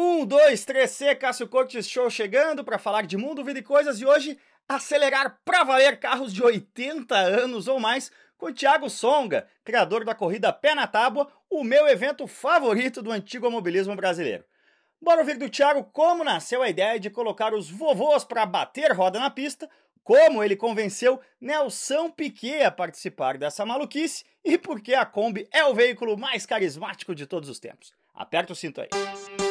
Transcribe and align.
Um, 0.00 0.24
dois, 0.24 0.64
três, 0.64 0.92
C, 0.92 1.12
Cássio 1.16 1.48
Cortes 1.48 1.88
Show 1.88 2.08
chegando 2.08 2.62
para 2.62 2.78
falar 2.78 3.04
de 3.04 3.16
mundo, 3.16 3.42
vida 3.42 3.58
e 3.58 3.62
coisas 3.64 4.00
e 4.00 4.06
hoje 4.06 4.38
acelerar 4.68 5.40
para 5.44 5.64
valer 5.64 5.98
carros 5.98 6.32
de 6.32 6.40
80 6.40 7.16
anos 7.16 7.66
ou 7.66 7.80
mais 7.80 8.08
com 8.36 8.52
Thiago 8.52 8.88
Songa, 8.88 9.48
criador 9.64 10.04
da 10.04 10.14
corrida 10.14 10.52
Pé 10.52 10.72
na 10.72 10.86
Tábua, 10.86 11.28
o 11.50 11.64
meu 11.64 11.88
evento 11.88 12.28
favorito 12.28 13.02
do 13.02 13.10
antigo 13.10 13.46
automobilismo 13.46 13.96
brasileiro. 13.96 14.44
Bora 15.02 15.18
ouvir 15.18 15.36
do 15.36 15.50
Thiago 15.50 15.82
como 15.92 16.22
nasceu 16.22 16.62
a 16.62 16.68
ideia 16.68 17.00
de 17.00 17.10
colocar 17.10 17.52
os 17.52 17.68
vovôs 17.68 18.22
para 18.22 18.46
bater 18.46 18.92
roda 18.92 19.18
na 19.18 19.30
pista, 19.30 19.68
como 20.04 20.44
ele 20.44 20.54
convenceu 20.54 21.20
Nelson 21.40 22.08
Piquet 22.08 22.62
a 22.62 22.70
participar 22.70 23.36
dessa 23.36 23.66
maluquice 23.66 24.24
e 24.44 24.56
por 24.56 24.80
que 24.80 24.94
a 24.94 25.04
Kombi 25.04 25.48
é 25.52 25.64
o 25.64 25.74
veículo 25.74 26.16
mais 26.16 26.46
carismático 26.46 27.16
de 27.16 27.26
todos 27.26 27.48
os 27.48 27.58
tempos. 27.58 27.92
Aperta 28.14 28.52
o 28.52 28.56
cinto 28.56 28.80
aí. 28.80 29.47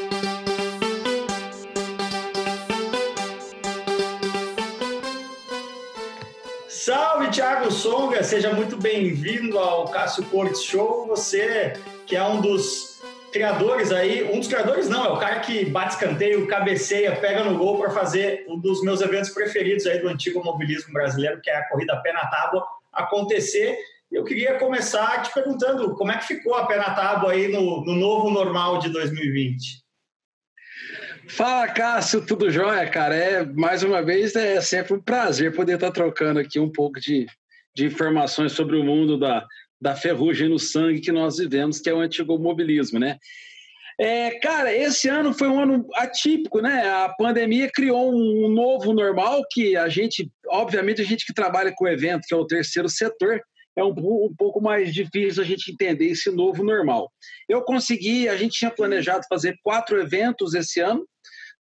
Salve, 6.88 7.30
Thiago 7.32 7.70
Songa! 7.70 8.24
Seja 8.24 8.54
muito 8.54 8.78
bem-vindo 8.78 9.60
ao 9.60 9.90
Cássio 9.90 10.24
Cortes 10.28 10.64
Show. 10.64 11.06
Você 11.08 11.74
que 12.06 12.16
é 12.16 12.24
um 12.24 12.40
dos 12.40 13.02
criadores 13.30 13.92
aí, 13.92 14.24
um 14.34 14.40
dos 14.40 14.48
criadores 14.48 14.88
não, 14.88 15.04
é 15.04 15.10
o 15.10 15.18
cara 15.18 15.42
que 15.42 15.66
bate 15.66 15.96
escanteio, 15.96 16.48
cabeceia, 16.48 17.14
pega 17.18 17.44
no 17.44 17.58
gol 17.58 17.78
para 17.78 17.90
fazer 17.90 18.46
um 18.48 18.58
dos 18.58 18.82
meus 18.84 19.02
eventos 19.02 19.32
preferidos 19.32 19.86
aí 19.86 20.00
do 20.00 20.08
antigo 20.08 20.42
mobilismo 20.42 20.94
brasileiro, 20.94 21.42
que 21.42 21.50
é 21.50 21.58
a 21.58 21.68
corrida 21.68 21.98
pé 21.98 22.14
na 22.14 22.26
tábua, 22.28 22.66
acontecer. 22.94 23.78
Eu 24.10 24.24
queria 24.24 24.58
começar 24.58 25.24
te 25.24 25.34
perguntando 25.34 25.94
como 25.94 26.14
é 26.14 26.18
que 26.18 26.26
ficou 26.26 26.56
a 26.56 26.68
pé 26.68 26.78
na 26.78 26.92
tábua 26.92 27.34
aí 27.34 27.50
no, 27.50 27.84
no 27.84 27.98
novo 27.98 28.30
normal 28.30 28.80
de 28.80 28.88
2020. 28.88 29.87
Fala, 31.30 31.68
Cássio, 31.68 32.26
tudo 32.26 32.50
jóia, 32.50 32.90
cara? 32.90 33.16
É, 33.16 33.46
mais 33.46 33.84
uma 33.84 34.02
vez, 34.02 34.36
é 34.36 34.62
sempre 34.62 34.94
um 34.94 35.02
prazer 35.02 35.54
poder 35.54 35.76
estar 35.76 35.92
trocando 35.92 36.40
aqui 36.40 36.60
um 36.60 36.72
pouco 36.72 37.00
de, 37.00 37.26
de 37.76 37.86
informações 37.86 38.54
sobre 38.54 38.78
o 38.78 38.84
mundo 38.84 39.20
da, 39.20 39.46
da 39.80 39.96
ferrugem 39.96 40.48
no 40.48 40.58
sangue 40.58 41.02
que 41.02 41.12
nós 41.12 41.38
vivemos, 41.38 41.80
que 41.80 41.90
é 41.90 41.94
o 41.94 42.00
antigo 42.00 42.38
mobilismo, 42.40 43.00
né? 43.00 43.18
É, 44.00 44.40
cara, 44.40 44.74
esse 44.74 45.10
ano 45.10 45.34
foi 45.34 45.48
um 45.48 45.60
ano 45.60 45.86
atípico, 45.96 46.62
né? 46.62 46.88
A 46.88 47.10
pandemia 47.10 47.70
criou 47.74 48.14
um 48.14 48.48
novo 48.48 48.94
normal 48.94 49.44
que 49.52 49.76
a 49.76 49.90
gente, 49.90 50.32
obviamente, 50.48 51.02
a 51.02 51.06
gente 51.06 51.26
que 51.26 51.34
trabalha 51.34 51.74
com 51.76 51.88
evento, 51.88 52.26
que 52.28 52.34
é 52.34 52.38
o 52.38 52.46
terceiro 52.46 52.88
setor, 52.88 53.42
é 53.76 53.84
um, 53.84 53.90
um, 53.90 54.34
pouco 54.36 54.62
mais 54.62 54.94
difícil 54.94 55.44
a 55.44 55.46
gente 55.46 55.72
entender 55.72 56.08
esse 56.08 56.32
novo 56.32 56.64
normal. 56.64 57.12
Eu 57.48 57.62
consegui, 57.62 58.28
a 58.28 58.36
gente 58.36 58.58
tinha 58.58 58.72
planejado 58.72 59.26
fazer 59.30 59.56
quatro 59.64 60.00
eventos 60.02 60.56
esse 60.56 60.80
ano, 60.80 61.06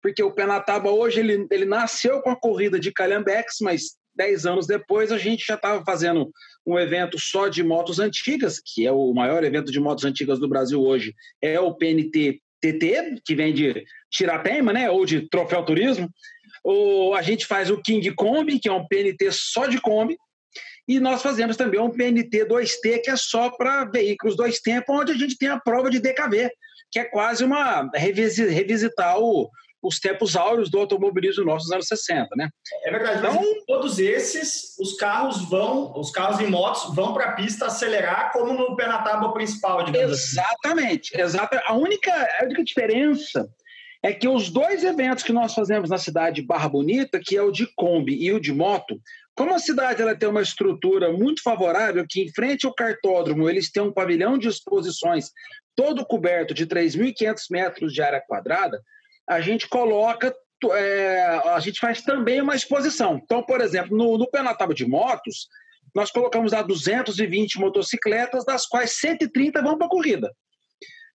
porque 0.02 0.24
o 0.24 0.32
Penataba 0.32 0.90
hoje 0.90 1.20
ele, 1.20 1.48
ele 1.52 1.66
nasceu 1.66 2.22
com 2.22 2.30
a 2.30 2.40
corrida 2.40 2.80
de 2.80 2.92
Calhambeques, 2.92 3.58
mas 3.62 3.98
dez 4.16 4.46
anos 4.46 4.66
depois 4.66 5.12
a 5.12 5.18
gente 5.18 5.46
já 5.46 5.56
estava 5.56 5.84
fazendo 5.84 6.32
um 6.66 6.78
evento 6.78 7.20
só 7.20 7.48
de 7.48 7.64
motos 7.64 8.00
antigas, 8.00 8.60
que 8.60 8.86
é 8.86 8.92
o 8.92 9.14
maior 9.14 9.44
evento 9.44 9.72
de 9.72 9.80
motos 9.80 10.04
antigas 10.06 10.40
do 10.40 10.50
Brasil 10.50 10.82
hoje, 10.82 11.14
é 11.42 11.60
o 11.60 11.76
PNT 11.76 12.42
TT, 12.60 13.22
que 13.24 13.36
vem 13.36 13.54
de 13.54 13.84
Tiratema, 14.12 14.74
né, 14.74 14.90
ou 14.90 15.06
de 15.06 15.30
Troféu 15.30 15.64
Turismo. 15.64 16.10
Ou 16.64 17.14
a 17.14 17.22
gente 17.22 17.46
faz 17.46 17.70
o 17.70 17.82
King 17.82 18.12
Kombi, 18.16 18.60
que 18.60 18.68
é 18.68 18.72
um 18.72 18.88
PNT 18.88 19.32
só 19.32 19.68
de 19.68 19.80
Kombi, 19.80 20.18
e 20.88 21.00
nós 21.00 21.22
fazemos 21.22 21.58
também 21.58 21.80
um 21.80 21.90
PNT 21.90 22.46
2T, 22.46 23.02
que 23.04 23.10
é 23.10 23.16
só 23.16 23.50
para 23.50 23.86
veículos 23.86 24.36
dois 24.36 24.60
tempos, 24.60 24.96
onde 24.96 25.12
a 25.12 25.16
gente 25.16 25.38
tem 25.38 25.50
a 25.50 25.60
prova 25.60 25.90
de 25.90 26.00
DKV, 26.00 26.50
que 26.92 27.00
é 27.00 27.04
quase 27.04 27.44
uma 27.44 27.90
revisitar 27.94 29.20
o, 29.20 29.50
os 29.88 30.00
tempos 30.00 30.36
áureos 30.36 30.70
do 30.70 30.80
automobilismo 30.80 31.46
nosso 31.46 31.66
dos 31.66 31.72
anos 31.72 31.88
60, 31.88 32.28
né? 32.36 32.50
É 32.84 32.92
verdade. 32.92 33.20
Então, 33.20 33.42
todos 33.66 34.00
esses, 34.00 34.78
os 34.78 34.98
carros 34.98 35.50
vão, 35.50 35.98
os 35.98 36.12
carros 36.12 36.40
e 36.42 36.46
motos 36.46 36.94
vão 36.94 37.14
para 37.14 37.30
a 37.30 37.32
pista 37.34 37.68
acelerar 37.68 38.34
como 38.34 38.54
no 38.54 38.76
pé 38.76 38.88
na 38.88 39.02
tábua 39.02 39.34
principal, 39.34 39.86
digamos. 39.86 40.12
Exatamente, 40.12 41.16
assim. 41.16 41.24
exatamente. 41.24 41.70
A 41.70 41.74
única, 41.74 42.12
a 42.12 42.44
única 42.44 42.64
diferença 42.64 43.50
é 44.04 44.14
que 44.14 44.28
os 44.28 44.50
dois 44.50 44.84
eventos 44.84 45.24
que 45.24 45.34
nós 45.34 45.54
fazemos 45.54 45.90
na 45.90 45.98
cidade 45.98 46.42
de 46.42 46.48
Barra 46.48 46.68
Bonita, 46.68 47.20
que 47.20 47.38
é 47.38 47.42
o 47.42 47.52
de 47.52 47.66
Kombi 47.76 48.22
e 48.22 48.32
o 48.34 48.40
de 48.40 48.54
moto, 48.54 49.00
como 49.36 49.54
a 49.54 49.60
cidade 49.60 50.02
ela 50.02 50.16
tem 50.16 50.28
uma 50.28 50.42
estrutura 50.42 51.12
muito 51.12 51.42
favorável, 51.42 52.06
que 52.08 52.22
em 52.22 52.32
frente 52.34 52.66
ao 52.66 52.74
cartódromo 52.74 53.50
eles 53.50 53.72
têm 53.72 53.84
um 53.84 53.94
pavilhão 53.94 54.38
de 54.38 54.48
exposições 54.48 55.32
todo 55.76 56.06
coberto 56.06 56.56
de 56.56 56.66
3.500 56.66 57.36
metros 57.52 57.94
de 57.94 58.02
área 58.02 58.20
quadrada, 58.20 58.82
a 59.28 59.42
gente 59.42 59.68
coloca, 59.68 60.34
é, 60.74 61.42
a 61.46 61.60
gente 61.60 61.80
faz 61.80 62.02
também 62.02 62.42
uma 62.42 62.56
exposição. 62.56 63.20
Então, 63.24 63.44
por 63.44 63.62
exemplo, 63.62 63.96
no, 63.96 64.18
no 64.18 64.30
Penataba 64.30 64.74
de 64.74 64.86
Motos, 64.86 65.48
nós 65.94 66.12
colocamos 66.12 66.52
lá 66.52 66.62
220 66.62 67.60
motocicletas, 67.60 68.46
das 68.46 68.66
quais 68.66 68.98
130 69.00 69.62
vão 69.62 69.78
para 69.78 69.88
a 69.88 69.90
corrida. 69.90 70.32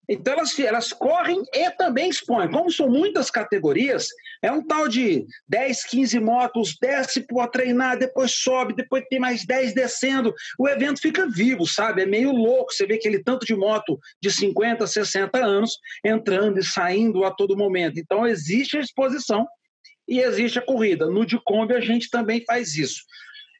Então 0.07 0.33
elas, 0.33 0.59
elas 0.59 0.91
correm 0.91 1.41
e 1.53 1.69
também 1.71 2.09
expõem. 2.09 2.51
Como 2.51 2.69
são 2.71 2.89
muitas 2.89 3.31
categorias, 3.31 4.07
é 4.41 4.51
um 4.51 4.65
tal 4.65 4.87
de 4.87 5.25
10, 5.47 5.85
15 5.85 6.19
motos, 6.19 6.77
desce 6.79 7.21
para 7.21 7.47
treinar, 7.47 7.97
depois 7.97 8.31
sobe, 8.31 8.75
depois 8.75 9.05
tem 9.09 9.19
mais 9.19 9.45
10 9.45 9.73
descendo. 9.73 10.33
O 10.59 10.67
evento 10.67 10.99
fica 10.99 11.27
vivo, 11.29 11.65
sabe? 11.65 12.01
É 12.01 12.05
meio 12.05 12.31
louco. 12.31 12.73
Você 12.73 12.85
vê 12.85 12.95
aquele 12.95 13.23
tanto 13.23 13.45
de 13.45 13.55
moto 13.55 13.97
de 14.21 14.29
50, 14.29 14.85
60 14.85 15.37
anos 15.37 15.77
entrando 16.03 16.59
e 16.59 16.63
saindo 16.63 17.23
a 17.23 17.31
todo 17.31 17.57
momento. 17.57 17.99
Então 17.99 18.27
existe 18.27 18.77
a 18.77 18.81
exposição 18.81 19.47
e 20.07 20.19
existe 20.19 20.59
a 20.59 20.65
corrida. 20.65 21.05
No 21.05 21.25
de 21.25 21.39
Kombi 21.43 21.73
a 21.73 21.79
gente 21.79 22.09
também 22.09 22.43
faz 22.45 22.75
isso. 22.75 23.03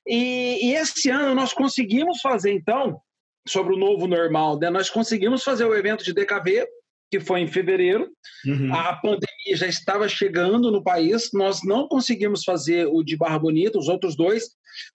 E, 0.06 0.60
e 0.62 0.76
esse 0.76 1.10
ano 1.10 1.34
nós 1.34 1.54
conseguimos 1.54 2.20
fazer, 2.20 2.52
então, 2.52 3.00
sobre 3.48 3.74
o 3.74 3.78
novo 3.78 4.08
normal, 4.08 4.58
né? 4.60 4.70
nós 4.70 4.90
conseguimos 4.90 5.44
fazer 5.44 5.66
o 5.66 5.76
evento 5.76 6.04
de 6.04 6.14
DKV, 6.14 6.66
que 7.12 7.20
foi 7.20 7.42
em 7.42 7.48
fevereiro. 7.48 8.10
Uhum. 8.46 8.74
A 8.74 8.96
pandemia 8.96 9.56
já 9.56 9.68
estava 9.68 10.08
chegando 10.08 10.72
no 10.72 10.84
país, 10.84 11.30
nós 11.34 11.62
não 11.64 11.88
conseguimos 11.88 12.44
fazer 12.44 12.88
o 12.88 13.04
de 13.04 13.16
Barra 13.16 13.38
Bonita, 13.38 13.78
os 13.78 13.88
outros 13.88 14.16
dois. 14.16 14.46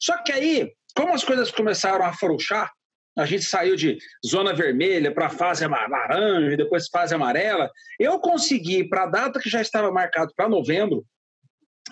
Só 0.01 0.21
que 0.23 0.33
aí, 0.33 0.73
como 0.97 1.15
as 1.15 1.23
coisas 1.23 1.51
começaram 1.51 2.05
a 2.05 2.09
afrouxar, 2.09 2.73
a 3.17 3.27
gente 3.27 3.45
saiu 3.45 3.75
de 3.75 3.99
zona 4.25 4.55
vermelha 4.55 5.13
para 5.13 5.29
fase 5.29 5.67
laranja, 5.67 6.57
depois 6.57 6.89
fase 6.89 7.15
amarela. 7.15 7.71
Eu 7.99 8.19
consegui, 8.21 8.89
para 8.89 9.05
a 9.05 9.07
data 9.07 9.41
que 9.41 9.51
já 9.51 9.61
estava 9.61 9.91
marcado 9.91 10.33
para 10.37 10.49
novembro, 10.49 11.05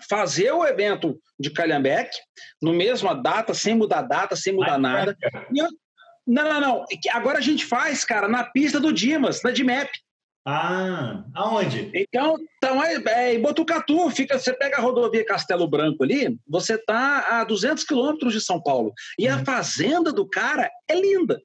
fazer 0.08 0.52
o 0.52 0.64
evento 0.64 1.18
de 1.38 1.50
Calhambeque, 1.50 2.16
no 2.62 2.72
mesma 2.72 3.14
data, 3.14 3.54
sem 3.54 3.74
mudar 3.74 4.02
data, 4.02 4.36
sem 4.36 4.52
mudar 4.52 4.78
nada. 4.78 5.16
E 5.52 5.58
eu, 5.58 5.68
não, 6.26 6.44
não, 6.44 6.60
não. 6.60 6.84
Agora 7.12 7.38
a 7.38 7.42
gente 7.42 7.64
faz, 7.64 8.04
cara, 8.04 8.26
na 8.28 8.44
pista 8.44 8.80
do 8.80 8.92
Dimas, 8.92 9.42
na 9.42 9.50
DMAP. 9.50 9.90
Ah, 10.48 11.24
aonde? 11.34 11.90
Então, 11.92 12.36
então 12.56 12.82
é, 12.82 13.02
é, 13.06 13.34
em 13.34 13.40
Botucatu, 13.40 14.08
fica, 14.10 14.38
você 14.38 14.52
pega 14.52 14.76
a 14.76 14.80
rodovia 14.80 15.24
Castelo 15.24 15.68
Branco 15.68 16.04
ali, 16.04 16.38
você 16.46 16.74
está 16.74 17.40
a 17.40 17.44
200 17.44 17.82
quilômetros 17.82 18.32
de 18.32 18.40
São 18.40 18.62
Paulo. 18.62 18.92
E 19.18 19.26
a 19.26 19.38
uhum. 19.38 19.44
fazenda 19.44 20.12
do 20.12 20.28
cara 20.28 20.70
é 20.88 20.94
linda. 20.94 21.40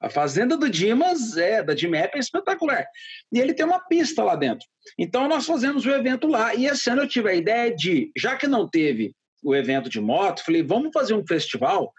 A 0.00 0.10
fazenda 0.10 0.56
do 0.56 0.68
Dimas, 0.68 1.36
é, 1.36 1.62
da 1.62 1.74
DMAP, 1.74 2.14
é 2.14 2.18
espetacular. 2.18 2.84
E 3.32 3.40
ele 3.40 3.54
tem 3.54 3.64
uma 3.64 3.80
pista 3.80 4.22
lá 4.22 4.36
dentro. 4.36 4.66
Então, 4.98 5.26
nós 5.26 5.46
fazemos 5.46 5.84
o 5.86 5.90
evento 5.90 6.28
lá. 6.28 6.54
E 6.54 6.66
esse 6.66 6.90
ano 6.90 7.02
eu 7.02 7.08
tive 7.08 7.30
a 7.30 7.34
ideia 7.34 7.74
de, 7.74 8.12
já 8.16 8.36
que 8.36 8.46
não 8.46 8.68
teve 8.68 9.12
o 9.42 9.54
evento 9.56 9.88
de 9.88 10.00
moto, 10.00 10.44
falei, 10.44 10.62
vamos 10.62 10.90
fazer 10.92 11.14
um 11.14 11.26
festival 11.26 11.92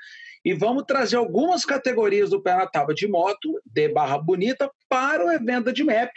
e 0.45 0.53
vamos 0.53 0.83
trazer 0.87 1.17
algumas 1.17 1.65
categorias 1.65 2.29
do 2.29 2.41
pé 2.41 2.55
na 2.55 2.67
tábua 2.67 2.93
de 2.93 3.07
moto, 3.07 3.59
de 3.65 3.89
Barra 3.89 4.19
Bonita, 4.19 4.69
para 4.87 5.25
o 5.25 5.31
evento 5.31 5.73
de 5.73 5.83
MEP. 5.83 6.11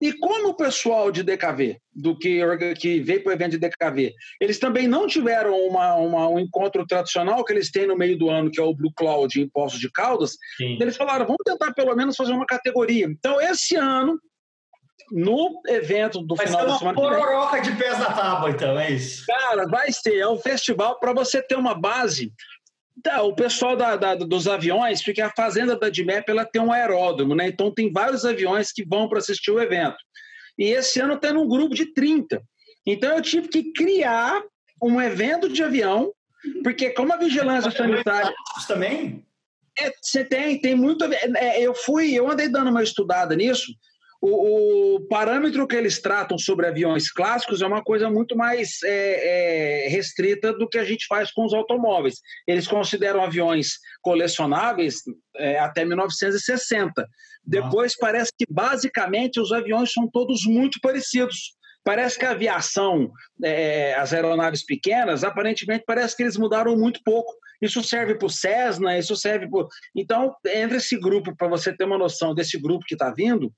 E 0.00 0.12
como 0.12 0.48
o 0.48 0.54
pessoal 0.54 1.10
de 1.12 1.22
DKV, 1.22 1.78
do 1.94 2.18
que, 2.18 2.40
que 2.76 3.00
veio 3.00 3.22
para 3.22 3.30
o 3.30 3.32
evento 3.34 3.52
de 3.52 3.58
DKV, 3.58 4.12
eles 4.40 4.58
também 4.58 4.88
não 4.88 5.06
tiveram 5.06 5.56
uma, 5.66 5.94
uma, 5.94 6.28
um 6.28 6.38
encontro 6.38 6.84
tradicional 6.86 7.44
que 7.44 7.52
eles 7.52 7.70
têm 7.70 7.86
no 7.86 7.96
meio 7.96 8.18
do 8.18 8.28
ano, 8.28 8.50
que 8.50 8.60
é 8.60 8.62
o 8.62 8.74
Blue 8.74 8.92
Cloud 8.96 9.40
em 9.40 9.48
Poços 9.48 9.78
de 9.78 9.90
Caldas, 9.90 10.32
Sim. 10.56 10.78
eles 10.80 10.96
falaram, 10.96 11.26
vamos 11.26 11.42
tentar 11.44 11.72
pelo 11.74 11.94
menos 11.94 12.16
fazer 12.16 12.32
uma 12.32 12.46
categoria. 12.46 13.06
Então, 13.06 13.40
esse 13.40 13.76
ano, 13.76 14.18
no 15.10 15.60
evento 15.68 16.20
do 16.20 16.34
vai 16.34 16.46
final 16.46 16.66
da 16.66 16.78
semana. 16.78 17.00
Vai 17.00 17.10
ser 17.10 17.14
uma 17.14 17.24
pororoca 17.24 17.60
de 17.60 17.72
pés 17.76 17.98
na 17.98 18.12
tábua, 18.12 18.50
então, 18.50 18.78
é 18.78 18.90
isso? 18.90 19.24
Cara, 19.26 19.66
vai 19.66 19.92
ser. 19.92 20.18
É 20.18 20.28
um 20.28 20.38
festival 20.38 20.98
para 20.98 21.12
você 21.12 21.42
ter 21.42 21.56
uma 21.56 21.74
base 21.74 22.32
o 23.22 23.34
pessoal 23.34 23.76
da, 23.76 23.96
da, 23.96 24.14
dos 24.14 24.46
aviões, 24.46 25.02
porque 25.02 25.20
a 25.20 25.32
fazenda 25.34 25.76
da 25.76 25.88
DMEP 25.88 26.28
ela 26.28 26.44
tem 26.44 26.62
um 26.62 26.72
aeródromo, 26.72 27.34
né? 27.34 27.48
Então 27.48 27.72
tem 27.72 27.92
vários 27.92 28.24
aviões 28.24 28.72
que 28.72 28.84
vão 28.84 29.08
para 29.08 29.18
assistir 29.18 29.50
o 29.50 29.60
evento. 29.60 29.96
E 30.58 30.64
esse 30.66 31.00
ano 31.00 31.18
tem 31.18 31.36
um 31.36 31.48
grupo 31.48 31.74
de 31.74 31.92
30. 31.92 32.42
Então 32.86 33.16
eu 33.16 33.22
tive 33.22 33.48
que 33.48 33.72
criar 33.72 34.42
um 34.82 35.00
evento 35.00 35.48
de 35.48 35.62
avião, 35.62 36.12
porque 36.62 36.90
como 36.90 37.12
a 37.12 37.16
vigilância 37.16 37.70
sanitária. 37.70 38.32
também? 38.68 39.24
É, 39.78 39.92
você 40.00 40.24
tem, 40.24 40.60
tem 40.60 40.74
muito. 40.76 41.04
É, 41.04 41.60
eu 41.60 41.74
fui, 41.74 42.14
eu 42.14 42.30
andei 42.30 42.48
dando 42.48 42.70
uma 42.70 42.82
estudada 42.82 43.34
nisso. 43.34 43.72
O, 44.26 44.96
o, 44.96 45.00
parâmetro 45.06 45.66
que 45.66 45.76
eles 45.76 46.00
tratam 46.00 46.38
sobre 46.38 46.66
aviões 46.66 47.12
clássicos 47.12 47.60
é 47.60 47.66
uma 47.66 47.84
coisa 47.84 48.08
muito 48.08 48.34
mais 48.34 48.82
é, 48.82 49.84
é, 49.84 49.88
restrita 49.88 50.50
do 50.50 50.66
que 50.66 50.78
a 50.78 50.84
gente 50.84 51.06
faz 51.06 51.30
com 51.30 51.44
os 51.44 51.52
automóveis. 51.52 52.20
Eles 52.46 52.66
consideram 52.66 53.22
aviões 53.22 53.78
colecionáveis 54.00 55.02
é, 55.36 55.58
até 55.58 55.84
1960. 55.84 57.06
Depois 57.44 57.94
parece 57.94 58.32
que 58.34 58.46
basicamente 58.48 59.38
os 59.38 59.52
aviões 59.52 59.92
são 59.92 60.08
todos 60.10 60.46
muito 60.46 60.80
parecidos. 60.80 61.54
Parece 61.84 62.18
que 62.18 62.24
a 62.24 62.30
aviação, 62.30 63.12
é, 63.42 63.92
as 63.92 64.14
aeronaves 64.14 64.64
pequenas, 64.64 65.22
aparentemente 65.22 65.84
parece 65.86 66.16
que 66.16 66.22
eles 66.22 66.38
mudaram 66.38 66.74
muito 66.78 66.98
pouco. 67.04 67.30
Isso 67.60 67.82
serve 67.82 68.14
para 68.14 68.26
o 68.26 68.30
Cessna, 68.30 68.98
isso 68.98 69.14
serve 69.16 69.50
para. 69.50 69.66
Então, 69.94 70.34
entre 70.46 70.78
esse 70.78 70.98
grupo, 70.98 71.36
para 71.36 71.46
você 71.46 71.76
ter 71.76 71.84
uma 71.84 71.98
noção 71.98 72.34
desse 72.34 72.58
grupo 72.58 72.86
que 72.86 72.94
está 72.94 73.12
vindo, 73.12 73.52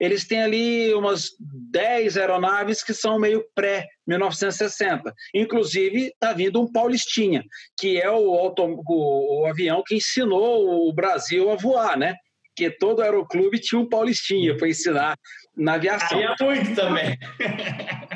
eles 0.00 0.26
têm 0.26 0.42
ali 0.42 0.94
umas 0.94 1.30
10 1.40 2.16
aeronaves 2.16 2.82
que 2.82 2.92
são 2.92 3.18
meio 3.18 3.44
pré-1960. 3.54 5.12
Inclusive, 5.34 6.06
está 6.06 6.32
vindo 6.32 6.60
um 6.60 6.70
Paulistinha, 6.70 7.44
que 7.78 8.00
é 8.00 8.10
o, 8.10 8.18
o, 8.18 8.52
o, 8.56 9.46
avião 9.46 9.82
que 9.86 9.96
ensinou 9.96 10.88
o 10.88 10.92
Brasil 10.92 11.50
a 11.50 11.56
voar, 11.56 11.98
né? 11.98 12.14
Que 12.56 12.70
todo 12.70 13.02
aeroclube 13.02 13.58
tinha 13.58 13.80
um 13.80 13.88
Paulistinha 13.88 14.56
para 14.56 14.68
ensinar 14.68 15.16
na 15.56 15.74
aviação. 15.74 16.20
Caía 16.20 16.34
muito 16.40 16.74
também. 16.74 17.18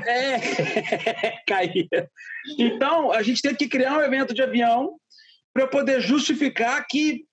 É, 0.06 1.42
caía. 1.46 2.08
Então, 2.58 3.12
a 3.12 3.22
gente 3.22 3.42
teve 3.42 3.56
que 3.56 3.68
criar 3.68 3.98
um 3.98 4.02
evento 4.02 4.32
de 4.32 4.42
avião 4.42 4.94
para 5.52 5.66
poder 5.66 6.00
justificar 6.00 6.86
que 6.88 7.24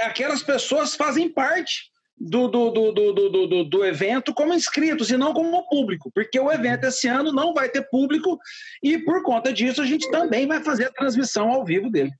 aquelas 0.00 0.42
pessoas 0.42 0.94
fazem 0.94 1.28
parte 1.28 1.89
do, 2.20 2.48
do, 2.48 2.70
do, 2.70 2.92
do, 2.92 3.12
do, 3.12 3.64
do, 3.64 3.84
evento 3.84 4.34
como 4.34 4.52
inscritos 4.52 5.10
e 5.10 5.16
não 5.16 5.32
como 5.32 5.66
público, 5.68 6.10
porque 6.14 6.38
o 6.38 6.52
evento 6.52 6.84
esse 6.84 7.08
ano 7.08 7.32
não 7.32 7.54
vai 7.54 7.70
ter 7.70 7.88
público 7.88 8.38
e 8.82 8.98
por 8.98 9.22
conta 9.22 9.50
disso 9.50 9.80
a 9.80 9.86
gente 9.86 10.10
também 10.10 10.46
vai 10.46 10.62
fazer 10.62 10.84
a 10.84 10.92
transmissão 10.92 11.50
ao 11.50 11.64
vivo 11.64 11.88
dele. 11.88 12.12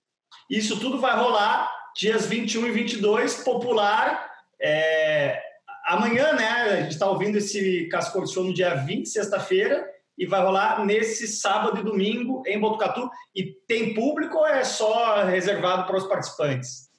Isso 0.48 0.80
tudo 0.80 0.98
vai 0.98 1.14
rolar 1.14 1.70
dias 1.94 2.26
21 2.26 2.66
e 2.68 2.70
22, 2.70 3.44
popular. 3.44 4.30
É, 4.60 5.40
amanhã, 5.86 6.32
né? 6.32 6.48
A 6.48 6.80
gente 6.82 6.92
está 6.92 7.06
ouvindo 7.06 7.36
esse 7.38 7.86
Cascor 7.88 8.26
Show 8.26 8.44
no 8.44 8.54
dia 8.54 8.74
20, 8.74 9.06
sexta-feira, 9.06 9.86
e 10.16 10.26
vai 10.26 10.42
rolar 10.42 10.84
nesse 10.84 11.28
sábado 11.28 11.80
e 11.80 11.84
domingo 11.84 12.42
em 12.46 12.58
Botucatu. 12.58 13.08
E 13.34 13.54
tem 13.66 13.94
público 13.94 14.38
ou 14.38 14.46
é 14.46 14.64
só 14.64 15.24
reservado 15.24 15.86
para 15.86 15.96
os 15.96 16.06
participantes? 16.06 16.89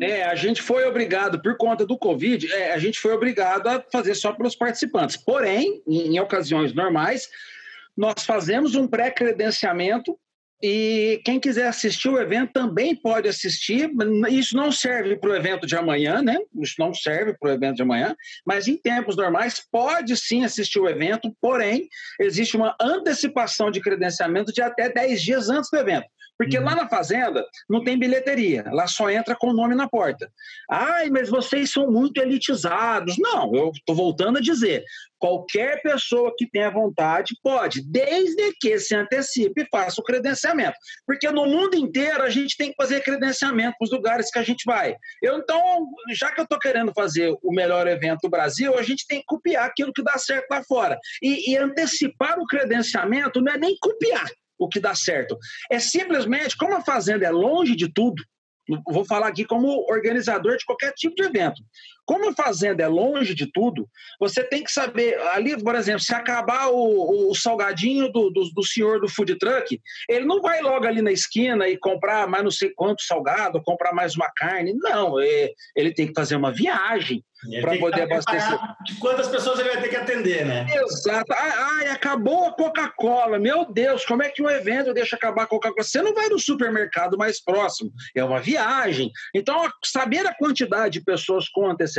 É, 0.00 0.24
a 0.24 0.34
gente 0.34 0.60
foi 0.60 0.84
obrigado, 0.84 1.40
por 1.40 1.56
conta 1.56 1.86
do 1.86 1.96
Covid, 1.96 2.52
é, 2.52 2.74
a 2.74 2.78
gente 2.78 2.98
foi 2.98 3.12
obrigado 3.12 3.66
a 3.66 3.82
fazer 3.90 4.14
só 4.14 4.32
pelos 4.32 4.54
participantes. 4.54 5.16
Porém, 5.16 5.82
em, 5.86 6.14
em 6.14 6.20
ocasiões 6.20 6.74
normais, 6.74 7.28
nós 7.96 8.24
fazemos 8.24 8.74
um 8.74 8.86
pré-credenciamento 8.86 10.18
e 10.62 11.20
quem 11.24 11.38
quiser 11.38 11.66
assistir 11.66 12.08
o 12.08 12.18
evento 12.18 12.52
também 12.52 12.94
pode 12.94 13.28
assistir. 13.28 13.90
Isso 14.30 14.56
não 14.56 14.72
serve 14.72 15.16
para 15.16 15.30
o 15.30 15.36
evento 15.36 15.66
de 15.66 15.76
amanhã, 15.76 16.22
né? 16.22 16.38
Isso 16.60 16.74
não 16.78 16.94
serve 16.94 17.34
para 17.38 17.50
o 17.50 17.52
evento 17.52 17.76
de 17.76 17.82
amanhã, 17.82 18.16
mas 18.44 18.66
em 18.66 18.76
tempos 18.76 19.16
normais 19.16 19.62
pode 19.70 20.16
sim 20.16 20.44
assistir 20.44 20.78
o 20.78 20.88
evento, 20.88 21.34
porém, 21.40 21.88
existe 22.20 22.56
uma 22.56 22.74
antecipação 22.80 23.70
de 23.70 23.80
credenciamento 23.80 24.52
de 24.52 24.62
até 24.62 24.90
10 24.90 25.22
dias 25.22 25.50
antes 25.50 25.70
do 25.70 25.78
evento. 25.78 26.06
Porque 26.38 26.58
uhum. 26.58 26.64
lá 26.64 26.74
na 26.74 26.88
fazenda 26.88 27.44
não 27.68 27.82
tem 27.82 27.98
bilheteria, 27.98 28.64
lá 28.70 28.86
só 28.86 29.10
entra 29.10 29.34
com 29.34 29.48
o 29.48 29.54
nome 29.54 29.74
na 29.74 29.88
porta. 29.88 30.30
Ai, 30.70 31.08
mas 31.10 31.28
vocês 31.28 31.70
são 31.72 31.90
muito 31.90 32.20
elitizados. 32.20 33.16
Não, 33.18 33.54
eu 33.54 33.70
estou 33.74 33.94
voltando 33.94 34.38
a 34.38 34.40
dizer: 34.40 34.84
qualquer 35.18 35.80
pessoa 35.82 36.32
que 36.36 36.48
tenha 36.48 36.70
vontade 36.70 37.34
pode, 37.42 37.82
desde 37.90 38.52
que 38.60 38.78
se 38.78 38.94
antecipe 38.94 39.62
e 39.62 39.68
faça 39.70 40.00
o 40.00 40.04
credenciamento. 40.04 40.76
Porque 41.06 41.30
no 41.30 41.46
mundo 41.46 41.74
inteiro 41.74 42.22
a 42.22 42.30
gente 42.30 42.56
tem 42.56 42.70
que 42.70 42.76
fazer 42.76 43.02
credenciamento 43.02 43.76
para 43.78 43.86
os 43.86 43.90
lugares 43.90 44.30
que 44.30 44.38
a 44.38 44.42
gente 44.42 44.64
vai. 44.66 44.94
Eu, 45.22 45.38
então, 45.38 45.86
já 46.12 46.30
que 46.32 46.40
eu 46.40 46.44
estou 46.44 46.58
querendo 46.58 46.92
fazer 46.94 47.34
o 47.42 47.52
melhor 47.52 47.86
evento 47.86 48.20
do 48.22 48.30
Brasil, 48.30 48.78
a 48.78 48.82
gente 48.82 49.06
tem 49.06 49.20
que 49.20 49.26
copiar 49.26 49.66
aquilo 49.66 49.92
que 49.92 50.02
dá 50.02 50.18
certo 50.18 50.46
lá 50.50 50.62
fora. 50.64 50.98
E, 51.22 51.52
e 51.52 51.56
antecipar 51.56 52.38
o 52.38 52.46
credenciamento 52.46 53.40
não 53.40 53.52
é 53.52 53.58
nem 53.58 53.76
copiar 53.80 54.26
o 54.58 54.68
que 54.68 54.80
dá 54.80 54.94
certo. 54.94 55.36
É 55.70 55.78
simplesmente, 55.78 56.56
como 56.56 56.74
a 56.74 56.82
Fazenda 56.82 57.26
é 57.26 57.30
longe 57.30 57.76
de 57.76 57.92
tudo, 57.92 58.22
vou 58.90 59.04
falar 59.04 59.28
aqui 59.28 59.44
como 59.44 59.86
organizador 59.90 60.56
de 60.56 60.64
qualquer 60.64 60.92
tipo 60.92 61.14
de 61.14 61.24
evento. 61.24 61.62
Como 62.06 62.30
a 62.30 62.32
fazenda 62.32 62.84
é 62.84 62.86
longe 62.86 63.34
de 63.34 63.50
tudo, 63.50 63.88
você 64.20 64.44
tem 64.44 64.62
que 64.62 64.70
saber, 64.70 65.18
ali, 65.34 65.60
por 65.60 65.74
exemplo, 65.74 66.00
se 66.00 66.14
acabar 66.14 66.68
o, 66.68 67.30
o 67.30 67.34
salgadinho 67.34 68.10
do, 68.10 68.30
do, 68.30 68.48
do, 68.54 68.64
senhor 68.64 69.00
do 69.00 69.08
food 69.08 69.36
truck, 69.36 69.80
ele 70.08 70.24
não 70.24 70.40
vai 70.40 70.62
logo 70.62 70.86
ali 70.86 71.02
na 71.02 71.10
esquina 71.10 71.68
e 71.68 71.76
comprar 71.76 72.28
mais 72.28 72.44
não 72.44 72.50
sei 72.50 72.70
quanto 72.70 73.02
salgado, 73.02 73.62
comprar 73.62 73.92
mais 73.92 74.14
uma 74.14 74.30
carne. 74.36 74.72
Não, 74.72 75.20
é, 75.20 75.50
ele 75.74 75.92
tem 75.92 76.06
que 76.06 76.14
fazer 76.14 76.36
uma 76.36 76.52
viagem 76.52 77.24
para 77.60 77.76
poder 77.76 78.02
abastecer. 78.02 78.58
De 78.84 78.94
quantas 78.94 79.28
pessoas 79.28 79.58
ele 79.58 79.68
vai 79.68 79.82
ter 79.82 79.88
que 79.88 79.96
atender, 79.96 80.46
né? 80.46 80.66
Exato. 80.74 81.32
Ai, 81.32 81.88
acabou 81.88 82.46
a 82.46 82.52
Coca-Cola. 82.52 83.38
Meu 83.38 83.70
Deus, 83.70 84.04
como 84.04 84.22
é 84.22 84.28
que 84.28 84.42
um 84.42 84.48
evento 84.48 84.94
deixa 84.94 85.16
acabar 85.16 85.42
a 85.42 85.46
Coca-Cola? 85.46 85.84
Você 85.84 86.00
não 86.00 86.14
vai 86.14 86.28
no 86.28 86.38
supermercado 86.38 87.18
mais 87.18 87.42
próximo. 87.42 87.92
É 88.14 88.24
uma 88.24 88.40
viagem. 88.40 89.10
Então, 89.34 89.70
saber 89.84 90.26
a 90.26 90.34
quantidade 90.34 90.98
de 90.98 91.04
pessoas 91.04 91.48
com 91.48 91.68
antecedência 91.68 91.95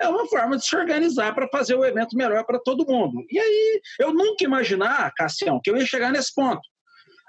é 0.00 0.08
uma 0.08 0.26
forma 0.26 0.56
de 0.56 0.66
se 0.66 0.74
organizar 0.76 1.34
para 1.34 1.48
fazer 1.48 1.74
o 1.74 1.84
evento 1.84 2.16
melhor 2.16 2.44
para 2.44 2.58
todo 2.58 2.86
mundo. 2.86 3.24
E 3.30 3.38
aí, 3.38 3.80
eu 3.98 4.12
nunca 4.12 4.44
imaginar, 4.44 5.12
Cassião, 5.14 5.60
que 5.62 5.70
eu 5.70 5.76
ia 5.76 5.86
chegar 5.86 6.12
nesse 6.12 6.34
ponto. 6.34 6.60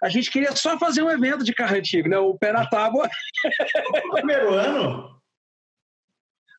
A 0.03 0.09
gente 0.09 0.31
queria 0.31 0.55
só 0.55 0.79
fazer 0.79 1.03
um 1.03 1.11
evento 1.11 1.43
de 1.43 1.53
carro 1.53 1.75
antigo, 1.75 2.09
né? 2.09 2.17
O 2.17 2.38
pé 2.38 2.51
na 2.51 2.65
tábua. 2.67 3.07
o 4.05 4.11
primeiro 4.13 4.53
ano? 4.53 5.21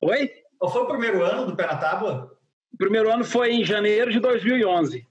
Oi? 0.03 0.31
Qual 0.59 0.73
foi 0.73 0.83
o 0.83 0.87
primeiro 0.87 1.25
ano 1.25 1.47
do 1.47 1.57
Pé 1.57 1.67
na 1.67 1.77
Tábua? 1.77 2.37
O 2.73 2.77
primeiro 2.77 3.11
ano 3.11 3.25
foi 3.25 3.53
em 3.53 3.65
janeiro 3.65 4.13
de 4.13 4.21
2011. 4.21 5.07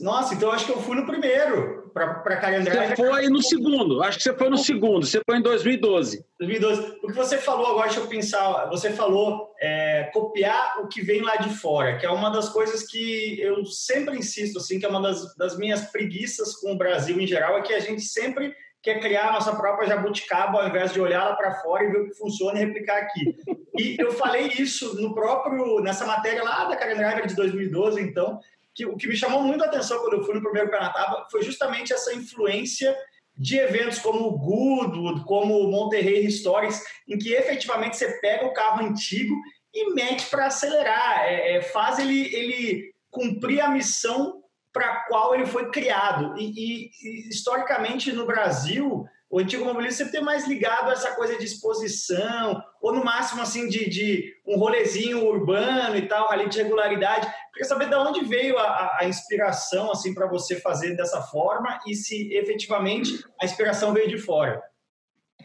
Nossa, 0.00 0.34
então 0.34 0.50
acho 0.50 0.66
que 0.66 0.72
eu 0.72 0.80
fui 0.80 0.96
no 0.96 1.06
primeiro 1.06 1.90
para 1.94 2.36
calendário. 2.36 2.88
Você 2.88 2.96
foi 2.96 3.28
no 3.28 3.42
segundo, 3.42 4.02
acho 4.02 4.18
que 4.18 4.24
você 4.24 4.34
foi 4.34 4.50
no 4.50 4.58
segundo, 4.58 5.06
você 5.06 5.20
foi 5.24 5.38
em 5.38 5.42
2012. 5.42 6.24
2012. 6.38 6.98
O 7.02 7.06
que 7.06 7.12
você 7.12 7.38
falou 7.38 7.66
agora, 7.68 7.86
deixa 7.86 8.00
eu 8.00 8.06
pensar, 8.06 8.66
você 8.66 8.90
falou 8.90 9.50
é, 9.60 10.10
copiar 10.12 10.80
o 10.82 10.88
que 10.88 11.00
vem 11.00 11.22
lá 11.22 11.36
de 11.36 11.50
fora, 11.50 11.96
que 11.96 12.04
é 12.04 12.10
uma 12.10 12.30
das 12.30 12.48
coisas 12.48 12.82
que 12.82 13.40
eu 13.40 13.64
sempre 13.64 14.18
insisto, 14.18 14.58
assim, 14.58 14.78
que 14.78 14.84
é 14.84 14.88
uma 14.88 15.00
das, 15.00 15.34
das 15.36 15.56
minhas 15.56 15.90
preguiças 15.90 16.54
com 16.56 16.72
o 16.72 16.78
Brasil 16.78 17.18
em 17.20 17.26
geral, 17.26 17.56
é 17.56 17.62
que 17.62 17.72
a 17.72 17.80
gente 17.80 18.02
sempre 18.02 18.54
quer 18.82 19.00
criar 19.00 19.30
a 19.30 19.32
nossa 19.32 19.54
própria 19.56 19.88
jabuticaba 19.88 20.62
ao 20.62 20.68
invés 20.68 20.92
de 20.92 21.00
olhar 21.00 21.24
lá 21.24 21.34
para 21.34 21.54
fora 21.56 21.84
e 21.84 21.90
ver 21.90 22.02
o 22.02 22.08
que 22.08 22.14
funciona 22.14 22.60
e 22.60 22.64
replicar 22.64 22.98
aqui. 22.98 23.34
E 23.76 23.96
eu 23.98 24.12
falei 24.12 24.46
isso 24.58 25.00
no 25.00 25.12
próprio 25.12 25.80
nessa 25.80 26.06
matéria 26.06 26.44
lá 26.44 26.64
da 26.66 26.76
Karen 26.76 26.94
Driver 26.94 27.26
de 27.26 27.34
2012, 27.34 28.00
então, 28.00 28.38
que 28.76 28.84
o 28.84 28.94
que 28.94 29.08
me 29.08 29.16
chamou 29.16 29.42
muito 29.42 29.64
a 29.64 29.66
atenção 29.66 29.98
quando 30.00 30.18
eu 30.18 30.24
fui 30.24 30.34
no 30.34 30.42
primeiro 30.42 30.70
Canataba 30.70 31.26
foi 31.30 31.42
justamente 31.42 31.94
essa 31.94 32.12
influência 32.14 32.94
de 33.36 33.56
eventos 33.56 33.98
como 33.98 34.26
o 34.26 34.38
Goodwood, 34.38 35.24
como 35.24 35.58
o 35.58 35.70
Monterrey 35.70 36.26
Historics, 36.26 36.82
em 37.08 37.18
que 37.18 37.32
efetivamente 37.32 37.96
você 37.96 38.20
pega 38.20 38.44
o 38.44 38.52
carro 38.52 38.84
antigo 38.84 39.34
e 39.72 39.94
mete 39.94 40.26
para 40.26 40.46
acelerar, 40.46 41.24
é, 41.24 41.56
é, 41.56 41.62
faz 41.62 41.98
ele, 41.98 42.34
ele 42.34 42.94
cumprir 43.10 43.60
a 43.60 43.70
missão 43.70 44.42
para 44.72 44.86
a 44.92 44.96
qual 45.06 45.34
ele 45.34 45.46
foi 45.46 45.70
criado. 45.70 46.38
E, 46.38 46.44
e, 46.44 46.90
e, 47.02 47.28
historicamente 47.30 48.12
no 48.12 48.26
Brasil, 48.26 49.06
o 49.28 49.40
antigo 49.40 49.64
mobilismo 49.64 49.98
sempre 49.98 50.12
tem 50.12 50.22
mais 50.22 50.46
ligado 50.46 50.88
a 50.88 50.92
essa 50.92 51.14
coisa 51.14 51.36
de 51.36 51.44
exposição, 51.44 52.62
ou 52.80 52.92
no 52.92 53.04
máximo 53.04 53.42
assim 53.42 53.68
de, 53.68 53.88
de 53.88 54.34
um 54.46 54.56
rolezinho 54.56 55.26
urbano 55.26 55.96
e 55.96 56.06
tal, 56.06 56.30
ali 56.30 56.48
de 56.48 56.62
regularidade. 56.62 57.26
Queria 57.52 57.68
saber 57.68 57.88
de 57.88 57.96
onde 57.96 58.24
veio 58.24 58.56
a, 58.56 58.98
a 59.00 59.04
inspiração 59.04 59.90
assim 59.90 60.14
para 60.14 60.28
você 60.28 60.60
fazer 60.60 60.96
dessa 60.96 61.20
forma 61.22 61.80
e 61.86 61.94
se 61.94 62.32
efetivamente 62.34 63.24
a 63.40 63.44
inspiração 63.44 63.92
veio 63.92 64.08
de 64.08 64.18
fora. 64.18 64.62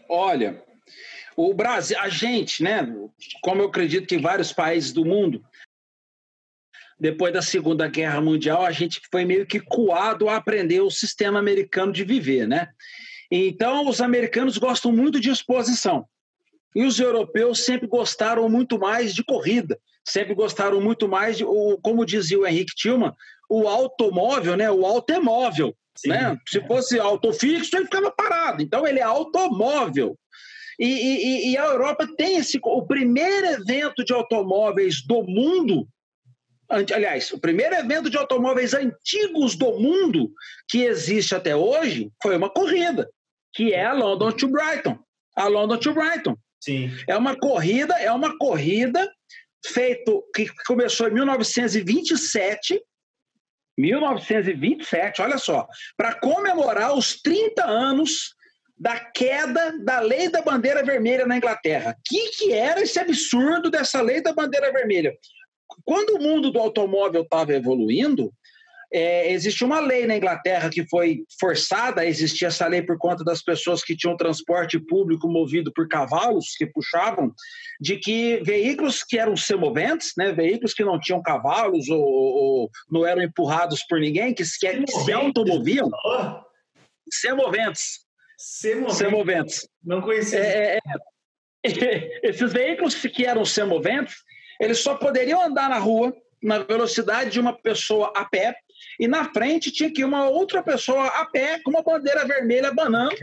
Olha, 0.08 0.62
o 1.36 1.52
Brasil, 1.52 1.98
a 1.98 2.08
gente, 2.08 2.62
né, 2.62 2.86
como 3.42 3.62
eu 3.62 3.66
acredito 3.66 4.06
que 4.06 4.18
vários 4.18 4.52
países 4.52 4.92
do 4.92 5.04
mundo, 5.04 5.44
depois 7.00 7.32
da 7.32 7.42
Segunda 7.42 7.88
Guerra 7.88 8.20
Mundial, 8.20 8.64
a 8.64 8.70
gente 8.70 9.00
foi 9.10 9.24
meio 9.24 9.44
que 9.44 9.58
coado 9.58 10.28
a 10.28 10.36
aprender 10.36 10.80
o 10.80 10.90
sistema 10.90 11.40
americano 11.40 11.92
de 11.92 12.04
viver, 12.04 12.46
né? 12.46 12.68
Então, 13.34 13.88
os 13.88 14.02
americanos 14.02 14.58
gostam 14.58 14.92
muito 14.92 15.18
de 15.18 15.30
exposição. 15.30 16.04
E 16.76 16.84
os 16.84 17.00
europeus 17.00 17.64
sempre 17.64 17.86
gostaram 17.86 18.46
muito 18.46 18.78
mais 18.78 19.14
de 19.14 19.24
corrida, 19.24 19.80
sempre 20.06 20.34
gostaram 20.34 20.82
muito 20.82 21.08
mais 21.08 21.38
de, 21.38 21.44
como 21.82 22.04
dizia 22.04 22.38
o 22.38 22.46
Henrique 22.46 22.74
Tillman, 22.76 23.14
o 23.48 23.66
automóvel, 23.66 24.54
né? 24.54 24.70
O 24.70 24.84
automóvel, 24.84 25.74
né? 26.04 26.36
Se 26.46 26.60
fosse 26.66 27.00
autofixo, 27.00 27.74
ele 27.74 27.86
ficava 27.86 28.10
parado. 28.10 28.62
Então, 28.62 28.86
ele 28.86 28.98
é 28.98 29.02
automóvel. 29.02 30.14
E, 30.78 30.86
e, 30.86 31.52
e, 31.52 31.56
a 31.56 31.64
Europa 31.64 32.06
tem 32.18 32.36
esse. 32.36 32.60
O 32.62 32.86
primeiro 32.86 33.46
evento 33.46 34.04
de 34.04 34.12
automóveis 34.12 35.02
do 35.06 35.22
mundo 35.22 35.88
aliás, 36.94 37.30
o 37.32 37.38
primeiro 37.38 37.74
evento 37.74 38.08
de 38.08 38.16
automóveis 38.16 38.72
antigos 38.72 39.54
do 39.56 39.78
mundo 39.78 40.32
que 40.66 40.84
existe 40.84 41.34
até 41.34 41.54
hoje 41.54 42.10
foi 42.22 42.34
uma 42.34 42.48
corrida, 42.48 43.10
que 43.52 43.72
é 43.72 43.84
a 43.84 43.92
London 43.92 44.32
to 44.32 44.48
Brighton. 44.48 44.98
A 45.36 45.46
London 45.48 45.78
to 45.78 45.92
Brighton. 45.92 46.36
Sim. 46.60 46.90
É 47.08 47.16
uma 47.16 47.36
corrida, 47.36 47.94
é 47.94 48.10
uma 48.12 48.36
corrida 48.38 49.10
feito 49.64 50.22
que 50.34 50.48
começou 50.66 51.08
em 51.08 51.14
1927 51.14 52.80
1927, 53.78 55.22
olha 55.22 55.38
só, 55.38 55.66
para 55.96 56.14
comemorar 56.14 56.94
os 56.94 57.20
30 57.22 57.64
anos 57.64 58.34
da 58.78 58.98
queda 58.98 59.78
da 59.78 60.00
lei 60.00 60.28
da 60.28 60.42
bandeira 60.42 60.84
vermelha 60.84 61.26
na 61.26 61.36
Inglaterra. 61.36 61.96
O 61.98 62.02
que, 62.04 62.30
que 62.30 62.52
era 62.52 62.82
esse 62.82 62.98
absurdo 62.98 63.70
dessa 63.70 64.00
lei 64.02 64.20
da 64.20 64.34
bandeira 64.34 64.72
vermelha? 64.72 65.16
Quando 65.84 66.16
o 66.16 66.20
mundo 66.20 66.50
do 66.50 66.58
automóvel 66.58 67.22
estava 67.22 67.54
evoluindo, 67.54 68.32
é, 68.92 69.32
existe 69.32 69.64
uma 69.64 69.80
lei 69.80 70.06
na 70.06 70.16
Inglaterra 70.16 70.68
que 70.68 70.86
foi 70.88 71.24
forçada 71.40 72.02
a 72.02 72.06
existir 72.06 72.44
essa 72.44 72.66
lei 72.66 72.82
por 72.82 72.98
conta 72.98 73.24
das 73.24 73.42
pessoas 73.42 73.82
que 73.82 73.96
tinham 73.96 74.16
transporte 74.16 74.78
público 74.78 75.28
movido 75.28 75.72
por 75.72 75.88
cavalos 75.88 76.54
que 76.56 76.66
puxavam, 76.66 77.32
de 77.80 77.96
que 77.96 78.42
veículos 78.44 79.02
que 79.02 79.18
eram 79.18 79.34
semoventes, 79.36 80.12
né, 80.16 80.32
veículos 80.32 80.74
que 80.74 80.84
não 80.84 81.00
tinham 81.00 81.22
cavalos 81.22 81.88
ou, 81.88 82.02
ou 82.02 82.70
não 82.90 83.06
eram 83.06 83.22
empurrados 83.22 83.82
por 83.88 83.98
ninguém, 83.98 84.34
que, 84.34 84.44
que, 84.44 84.84
que 84.84 84.92
se 84.92 85.12
automoviam, 85.12 85.90
semoventes. 87.10 88.00
Semoventes. 88.36 88.98
semoventes. 88.98 89.68
Não 89.82 90.02
conhecia. 90.02 90.38
É, 90.38 90.74
é, 90.74 90.78
é. 91.64 92.20
esses 92.28 92.52
veículos 92.52 92.94
que 92.94 93.24
eram 93.24 93.44
semoventes, 93.44 94.16
eles 94.60 94.80
só 94.80 94.96
poderiam 94.96 95.42
andar 95.42 95.70
na 95.70 95.78
rua 95.78 96.12
na 96.42 96.58
velocidade 96.58 97.30
de 97.30 97.40
uma 97.40 97.52
pessoa 97.52 98.12
a 98.16 98.24
pé 98.24 98.56
e 98.98 99.08
na 99.08 99.24
frente 99.32 99.70
tinha 99.70 99.90
que 99.90 100.04
uma 100.04 100.28
outra 100.28 100.62
pessoa 100.62 101.06
a 101.06 101.24
pé 101.24 101.60
com 101.62 101.70
uma 101.70 101.82
bandeira 101.82 102.24
vermelha 102.24 102.72
banando 102.72 103.14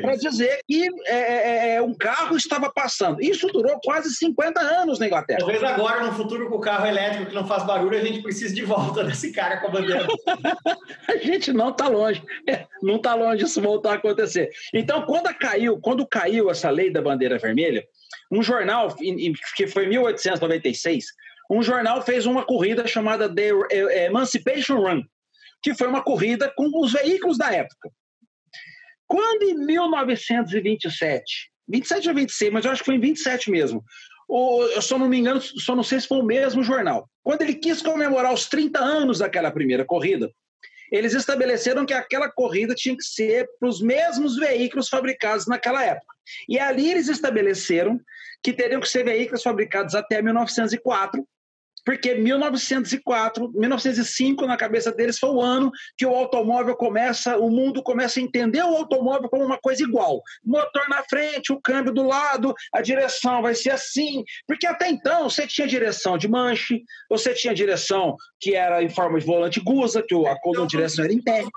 para 0.00 0.16
dizer 0.16 0.60
que 0.66 0.88
é, 1.06 1.16
é, 1.16 1.74
é, 1.74 1.82
um 1.82 1.94
carro 1.94 2.36
estava 2.36 2.70
passando. 2.70 3.22
Isso 3.22 3.46
durou 3.48 3.78
quase 3.82 4.10
50 4.14 4.60
anos 4.60 4.98
na 4.98 5.06
Inglaterra. 5.06 5.40
Talvez 5.40 5.62
agora, 5.62 6.04
no 6.04 6.12
futuro, 6.12 6.48
com 6.48 6.56
o 6.56 6.60
carro 6.60 6.86
elétrico 6.86 7.26
que 7.26 7.34
não 7.34 7.46
faz 7.46 7.64
barulho, 7.64 7.96
a 7.96 8.00
gente 8.00 8.22
precise 8.22 8.54
de 8.54 8.64
volta 8.64 9.04
desse 9.04 9.32
cara 9.32 9.58
com 9.58 9.68
a 9.68 9.70
bandeira. 9.70 10.06
a 11.08 11.16
gente 11.16 11.52
não 11.52 11.70
está 11.70 11.88
longe. 11.88 12.22
É, 12.46 12.66
não 12.82 12.96
está 12.96 13.14
longe 13.14 13.38
disso 13.38 13.60
voltar 13.60 13.92
a 13.92 13.94
acontecer. 13.94 14.50
Então, 14.72 15.02
quando 15.02 15.32
caiu, 15.34 15.78
quando 15.80 16.06
caiu 16.06 16.50
essa 16.50 16.70
lei 16.70 16.90
da 16.90 17.00
bandeira 17.00 17.38
vermelha, 17.38 17.86
um 18.30 18.42
jornal, 18.42 18.94
que 19.56 19.66
foi 19.66 19.86
em 19.86 19.88
1896, 19.90 21.06
um 21.50 21.62
jornal 21.62 22.02
fez 22.02 22.26
uma 22.26 22.44
corrida 22.44 22.86
chamada 22.86 23.32
The 23.32 23.50
Emancipation 24.06 24.80
Run, 24.80 25.02
que 25.62 25.74
foi 25.74 25.88
uma 25.88 26.02
corrida 26.02 26.52
com 26.56 26.70
os 26.80 26.92
veículos 26.92 27.38
da 27.38 27.52
época. 27.52 27.90
Quando 29.06 29.44
em 29.44 29.54
1927, 29.54 31.50
27 31.66 32.08
ou 32.08 32.14
26, 32.14 32.52
mas 32.52 32.64
eu 32.64 32.70
acho 32.70 32.82
que 32.82 32.86
foi 32.86 32.96
em 32.96 33.00
27 33.00 33.50
mesmo, 33.50 33.82
ou, 34.28 34.62
eu 34.66 34.82
só 34.82 34.98
não 34.98 35.08
me 35.08 35.18
engano, 35.18 35.40
só 35.40 35.74
não 35.74 35.82
sei 35.82 35.98
se 36.00 36.06
foi 36.06 36.18
o 36.18 36.24
mesmo 36.24 36.62
jornal. 36.62 37.08
Quando 37.22 37.42
ele 37.42 37.54
quis 37.54 37.80
comemorar 37.80 38.32
os 38.32 38.46
30 38.46 38.78
anos 38.78 39.20
daquela 39.20 39.50
primeira 39.50 39.86
corrida, 39.86 40.30
eles 40.92 41.14
estabeleceram 41.14 41.86
que 41.86 41.94
aquela 41.94 42.30
corrida 42.30 42.74
tinha 42.74 42.96
que 42.96 43.02
ser 43.02 43.48
para 43.58 43.68
os 43.68 43.80
mesmos 43.80 44.36
veículos 44.36 44.88
fabricados 44.88 45.46
naquela 45.46 45.82
época. 45.82 46.14
E 46.46 46.58
ali 46.58 46.90
eles 46.90 47.08
estabeleceram 47.08 47.98
que 48.42 48.52
teriam 48.52 48.80
que 48.80 48.88
ser 48.88 49.04
veículos 49.04 49.42
fabricados 49.42 49.94
até 49.94 50.20
1904 50.20 51.26
porque 51.88 52.12
1904, 52.12 53.50
1905 53.54 54.44
na 54.44 54.58
cabeça 54.58 54.92
deles 54.92 55.18
foi 55.18 55.30
o 55.30 55.40
ano 55.40 55.72
que 55.96 56.04
o 56.04 56.14
automóvel 56.14 56.76
começa, 56.76 57.38
o 57.38 57.48
mundo 57.48 57.82
começa 57.82 58.20
a 58.20 58.22
entender 58.22 58.62
o 58.62 58.76
automóvel 58.76 59.26
como 59.30 59.42
uma 59.42 59.56
coisa 59.56 59.82
igual. 59.82 60.20
Motor 60.44 60.86
na 60.90 61.02
frente, 61.04 61.50
o 61.50 61.58
câmbio 61.58 61.90
do 61.90 62.02
lado, 62.02 62.54
a 62.74 62.82
direção 62.82 63.40
vai 63.40 63.54
ser 63.54 63.70
assim, 63.70 64.22
porque 64.46 64.66
até 64.66 64.90
então 64.90 65.30
você 65.30 65.46
tinha 65.46 65.66
direção 65.66 66.18
de 66.18 66.28
manche, 66.28 66.82
você 67.08 67.32
tinha 67.32 67.54
direção 67.54 68.16
que 68.38 68.54
era 68.54 68.82
em 68.82 68.90
forma 68.90 69.18
de 69.18 69.24
volante 69.24 69.58
gusa, 69.58 70.04
que 70.06 70.14
a 70.26 70.38
coluna 70.42 70.66
de 70.66 70.76
direção 70.76 71.06
era 71.06 71.14
interna. 71.14 71.48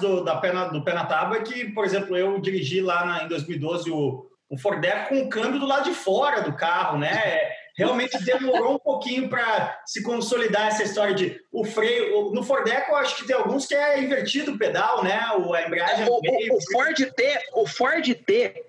Do, 0.00 0.24
da 0.24 0.34
pena, 0.38 0.64
do 0.64 0.82
pé 0.82 0.94
na 0.94 1.04
tábua 1.04 1.36
é 1.36 1.42
que, 1.42 1.66
por 1.66 1.84
exemplo, 1.84 2.16
eu 2.16 2.40
dirigi 2.40 2.80
lá 2.80 3.06
na, 3.06 3.22
em 3.22 3.28
2012 3.28 3.88
o, 3.92 4.26
o 4.50 4.58
Ford 4.58 4.84
Eco 4.84 5.10
com 5.10 5.20
o 5.20 5.28
câmbio 5.28 5.60
do 5.60 5.66
lado 5.66 5.84
de 5.84 5.94
fora 5.94 6.40
do 6.40 6.56
carro, 6.56 6.98
né? 6.98 7.54
Realmente 7.76 8.18
demorou 8.24 8.74
um 8.74 8.78
pouquinho 8.78 9.28
para 9.28 9.80
se 9.84 10.02
consolidar 10.02 10.68
essa 10.68 10.82
história 10.82 11.14
de 11.14 11.40
o 11.52 11.64
freio. 11.64 12.32
No 12.32 12.42
Fordeco, 12.42 12.92
eu 12.92 12.96
acho 12.96 13.16
que 13.16 13.26
tem 13.26 13.36
alguns 13.36 13.66
que 13.66 13.74
é 13.74 14.02
invertido 14.02 14.52
o 14.52 14.58
pedal, 14.58 15.04
né? 15.04 15.12
A 15.12 15.62
embreagem. 15.66 16.08
O, 16.08 16.20
meio, 16.20 16.54
o, 16.54 16.56
o 16.56 16.72
Ford 16.72 16.96
T, 16.96 17.38
o 17.52 17.66
Ford 17.66 18.14
T, 18.14 18.64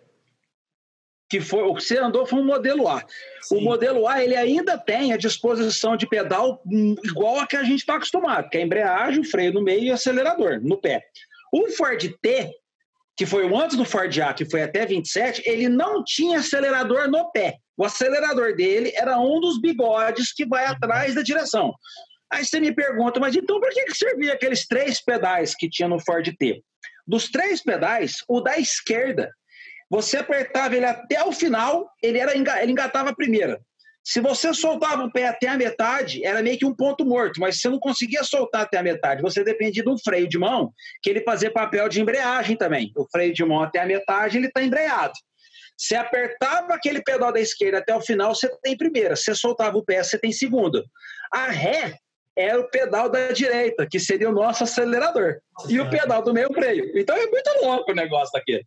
que 1.29 1.39
foi 1.39 1.63
o 1.63 1.73
que 1.73 1.83
você 1.83 1.97
andou 1.97 2.25
foi 2.25 2.39
um 2.39 2.45
modelo 2.45 2.87
A. 2.87 3.03
Sim. 3.41 3.57
O 3.57 3.61
modelo 3.61 4.07
A 4.07 4.23
ele 4.23 4.35
ainda 4.35 4.77
tem 4.77 5.13
a 5.13 5.17
disposição 5.17 5.95
de 5.95 6.07
pedal 6.07 6.61
igual 7.03 7.39
a 7.39 7.47
que 7.47 7.55
a 7.55 7.63
gente 7.63 7.79
está 7.79 7.95
acostumado, 7.95 8.49
que 8.49 8.57
é 8.57 8.61
a 8.61 8.63
embreagem, 8.63 9.21
o 9.21 9.25
freio 9.25 9.53
no 9.53 9.61
meio 9.61 9.83
e 9.83 9.91
acelerador 9.91 10.59
no 10.61 10.77
pé. 10.77 11.03
O 11.51 11.69
Ford 11.71 12.01
T, 12.21 12.51
que 13.17 13.25
foi 13.25 13.49
o 13.49 13.59
antes 13.59 13.75
do 13.75 13.83
Ford 13.83 14.15
A, 14.19 14.31
que 14.31 14.45
foi 14.45 14.61
até 14.61 14.85
27, 14.85 15.41
ele 15.43 15.67
não 15.67 16.03
tinha 16.03 16.37
acelerador 16.39 17.09
no 17.09 17.31
pé. 17.31 17.57
O 17.75 17.83
acelerador 17.83 18.55
dele 18.55 18.93
era 18.95 19.19
um 19.19 19.39
dos 19.39 19.59
bigodes 19.59 20.31
que 20.31 20.45
vai 20.45 20.65
atrás 20.65 21.15
da 21.15 21.23
direção. 21.23 21.73
Aí 22.31 22.45
você 22.45 22.59
me 22.59 22.71
pergunta, 22.71 23.19
mas 23.19 23.35
então 23.35 23.59
por 23.59 23.69
que, 23.69 23.85
que 23.85 23.97
servia 23.97 24.33
aqueles 24.33 24.67
três 24.67 25.03
pedais 25.03 25.55
que 25.55 25.67
tinha 25.67 25.87
no 25.87 25.99
Ford 25.99 26.27
T? 26.37 26.61
Dos 27.07 27.29
três 27.29 27.63
pedais, 27.63 28.17
o 28.27 28.39
da 28.39 28.59
esquerda, 28.59 29.31
você 29.89 30.17
apertava 30.17 30.75
ele 30.75 30.85
até 30.85 31.23
o 31.23 31.31
final, 31.31 31.89
ele, 32.03 32.19
era, 32.19 32.33
ele 32.35 32.71
engatava 32.71 33.09
a 33.09 33.15
primeira. 33.15 33.59
Se 34.07 34.21
você 34.21 34.53
soltava 34.53 35.03
o 35.03 35.11
pé 35.11 35.27
até 35.27 35.49
a 35.49 35.57
metade, 35.57 36.25
era 36.25 36.41
meio 36.41 36.57
que 36.57 36.65
um 36.65 36.73
ponto 36.73 37.05
morto, 37.05 37.41
mas 37.41 37.59
você 37.59 37.67
não 37.67 37.77
conseguia 37.77 38.23
soltar 38.23 38.61
até 38.61 38.77
a 38.77 38.81
metade. 38.81 39.21
Você 39.21 39.43
dependia 39.43 39.83
de 39.83 39.89
um 39.89 39.97
freio 39.97 40.29
de 40.29 40.37
mão, 40.37 40.71
que 41.03 41.09
ele 41.09 41.25
fazia 41.25 41.51
papel 41.51 41.89
de 41.89 41.99
embreagem 41.99 42.55
também. 42.55 42.93
O 42.95 43.05
freio 43.11 43.33
de 43.33 43.43
mão 43.43 43.61
até 43.61 43.81
a 43.81 43.85
metade, 43.85 44.37
ele 44.37 44.47
está 44.47 44.63
embreado. 44.63 45.11
Você 45.77 45.93
apertava 45.93 46.73
aquele 46.73 47.03
pedal 47.03 47.33
da 47.33 47.41
esquerda 47.41 47.79
até 47.79 47.93
o 47.93 47.99
final, 47.99 48.33
você 48.33 48.47
tem 48.61 48.77
primeira. 48.77 49.13
Você 49.13 49.35
soltava 49.35 49.77
o 49.77 49.83
pé, 49.83 50.01
você 50.01 50.17
tem 50.17 50.31
segunda. 50.31 50.85
A 51.29 51.49
ré 51.49 51.97
é 52.33 52.55
o 52.55 52.63
pedal 52.69 53.09
da 53.09 53.33
direita, 53.33 53.85
que 53.85 53.99
seria 53.99 54.29
o 54.29 54.33
nosso 54.33 54.63
acelerador. 54.63 55.41
E 55.67 55.81
o 55.81 55.89
pedal 55.89 56.23
do 56.23 56.33
meio, 56.33 56.47
freio. 56.53 56.97
Então 56.97 57.13
é 57.13 57.25
muito 57.25 57.49
louco 57.61 57.91
o 57.91 57.95
negócio 57.95 58.31
daquele. 58.31 58.65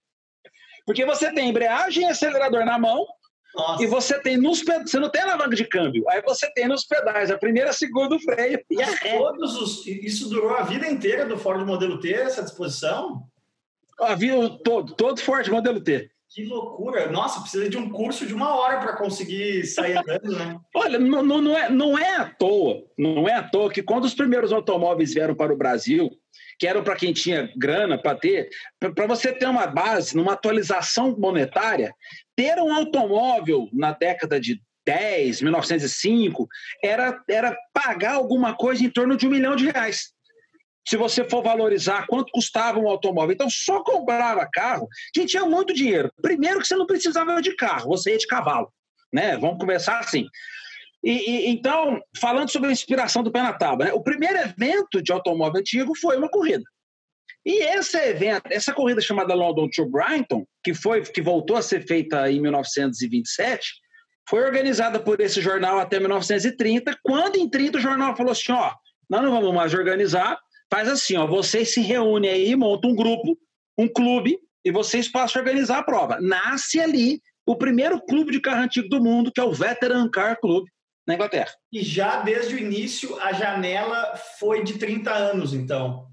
Porque 0.85 1.07
você 1.07 1.33
tem 1.33 1.49
embreagem 1.49 2.03
e 2.03 2.11
acelerador 2.11 2.67
na 2.67 2.79
mão, 2.79 3.07
nossa. 3.55 3.83
E 3.83 3.87
você 3.87 4.21
tem 4.21 4.37
nos 4.37 4.63
pedais, 4.63 4.91
você 4.91 4.99
não 4.99 5.11
tem 5.11 5.23
alavanca 5.23 5.57
de 5.57 5.65
câmbio, 5.65 6.09
aí 6.09 6.23
você 6.23 6.51
tem 6.53 6.69
nos 6.69 6.85
pedais, 6.85 7.31
a 7.31 7.39
primeira, 7.39 7.71
a 7.71 7.73
segunda, 7.73 8.15
o 8.15 8.21
freio 8.21 8.61
e 8.71 8.83
a 8.83 8.87
ré. 8.87 9.19
Todos 9.19 9.57
os, 9.57 9.87
isso 9.87 10.29
durou 10.29 10.55
a 10.55 10.63
vida 10.63 10.87
inteira 10.87 11.27
do 11.27 11.37
Ford 11.37 11.65
Modelo 11.67 11.99
T, 11.99 12.13
essa 12.13 12.43
disposição? 12.43 13.25
A 14.01 14.15
vida, 14.15 14.59
todo, 14.65 14.95
todo 14.95 15.21
Ford 15.21 15.47
Modelo 15.49 15.81
T. 15.81 16.11
Que 16.29 16.45
loucura! 16.45 17.11
Nossa, 17.11 17.41
precisa 17.41 17.69
de 17.69 17.77
um 17.77 17.91
curso 17.91 18.25
de 18.25 18.33
uma 18.33 18.55
hora 18.55 18.79
para 18.79 18.97
conseguir 18.97 19.67
sair 19.67 19.99
andando, 19.99 20.31
né? 20.31 20.61
Olha, 20.73 20.97
não, 20.97 21.25
não, 21.25 21.59
é, 21.59 21.69
não 21.69 21.99
é 21.99 22.17
à 22.19 22.25
toa, 22.25 22.85
não 22.97 23.29
é 23.29 23.35
à 23.35 23.43
toa 23.43 23.69
que 23.69 23.83
quando 23.83 24.05
os 24.05 24.15
primeiros 24.15 24.53
automóveis 24.53 25.13
vieram 25.13 25.35
para 25.35 25.53
o 25.53 25.57
Brasil, 25.57 26.09
que 26.59 26.67
eram 26.67 26.83
para 26.83 26.97
quem 26.97 27.13
tinha 27.13 27.53
grana 27.57 28.01
para 28.01 28.17
ter, 28.17 28.49
para 28.95 29.07
você 29.07 29.33
ter 29.33 29.47
uma 29.47 29.67
base, 29.67 30.17
numa 30.17 30.35
atualização 30.35 31.17
monetária, 31.19 31.95
ter 32.37 32.59
um 32.59 32.75
automóvel 32.75 33.69
na 33.73 33.93
década 33.93 34.41
de 34.41 34.61
10, 34.87 35.43
1905, 35.43 36.49
era, 36.83 37.23
era 37.29 37.57
pagar 37.73 38.15
alguma 38.15 38.55
coisa 38.55 38.85
em 38.85 38.91
torno 38.91 39.17
de 39.17 39.27
um 39.27 39.31
milhão 39.31 39.57
de 39.57 39.71
reais 39.71 40.13
se 40.87 40.97
você 40.97 41.23
for 41.29 41.43
valorizar 41.43 42.07
quanto 42.07 42.33
custava 42.33 42.79
um 42.79 42.89
automóvel. 42.89 43.33
Então, 43.33 43.49
só 43.49 43.83
comprava 43.83 44.49
carro 44.51 44.89
quem 45.13 45.27
tinha 45.27 45.45
muito 45.45 45.73
dinheiro. 45.73 46.11
Primeiro 46.21 46.59
que 46.59 46.67
você 46.67 46.75
não 46.75 46.87
precisava 46.87 47.41
de 47.41 47.55
carro, 47.55 47.89
você 47.89 48.13
ia 48.13 48.19
de 48.19 48.27
cavalo. 48.27 48.73
Né? 49.13 49.37
Vamos 49.37 49.59
começar 49.59 49.99
assim. 49.99 50.27
E, 51.03 51.11
e, 51.11 51.51
então, 51.51 52.01
falando 52.21 52.51
sobre 52.51 52.69
a 52.69 52.73
inspiração 52.73 53.23
do 53.23 53.33
pé 53.33 53.43
na 53.43 53.53
tábua, 53.53 53.87
né? 53.87 53.93
o 53.93 54.03
primeiro 54.03 54.39
evento 54.39 55.03
de 55.03 55.13
automóvel 55.13 55.61
antigo 55.61 55.97
foi 55.97 56.17
uma 56.17 56.29
corrida. 56.29 56.65
E 57.45 57.63
esse 57.63 57.97
evento, 57.97 58.43
essa 58.51 58.73
corrida 58.73 59.01
chamada 59.01 59.35
London 59.35 59.69
to 59.75 59.87
Brighton, 59.87 60.45
que 60.63 60.75
foi 60.75 61.01
que 61.03 61.23
voltou 61.23 61.57
a 61.57 61.63
ser 61.63 61.87
feita 61.87 62.31
em 62.31 62.41
1927, 62.41 63.67
foi 64.29 64.45
organizada 64.45 65.01
por 65.01 65.21
esse 65.21 65.41
jornal 65.41 65.79
até 65.79 65.99
1930, 65.99 66.99
quando 67.03 67.37
em 67.37 67.49
30 67.49 67.79
o 67.79 67.81
jornal 67.81 68.15
falou 68.15 68.33
assim, 68.33 68.53
ó, 68.53 68.75
nós 69.09 69.23
não 69.23 69.31
vamos 69.31 69.55
mais 69.55 69.73
organizar, 69.73 70.39
faz 70.71 70.87
assim, 70.87 71.17
ó, 71.17 71.27
vocês 71.27 71.73
se 71.73 71.81
reúnem 71.81 72.31
aí, 72.31 72.55
montam 72.55 72.91
um 72.91 72.95
grupo, 72.95 73.37
um 73.77 73.89
clube, 73.89 74.39
e 74.65 74.71
vocês 74.71 75.09
passam 75.11 75.41
a 75.41 75.43
organizar 75.43 75.79
a 75.79 75.83
prova. 75.83 76.21
Nasce 76.21 76.79
ali 76.79 77.21
o 77.47 77.57
primeiro 77.57 78.01
clube 78.01 78.33
de 78.33 78.41
carro 78.41 78.63
antigo 78.63 78.89
do 78.89 79.03
mundo, 79.03 79.33
que 79.33 79.41
é 79.41 79.45
o 79.45 79.53
Veteran 79.53 80.09
Car 80.11 80.39
Club, 80.39 80.67
na 81.11 81.15
Inglaterra. 81.17 81.51
E 81.73 81.83
já 81.83 82.23
desde 82.23 82.55
o 82.55 82.59
início 82.59 83.19
a 83.21 83.33
janela 83.33 84.17
foi 84.39 84.63
de 84.63 84.79
30 84.79 85.13
anos, 85.13 85.53
então. 85.53 86.07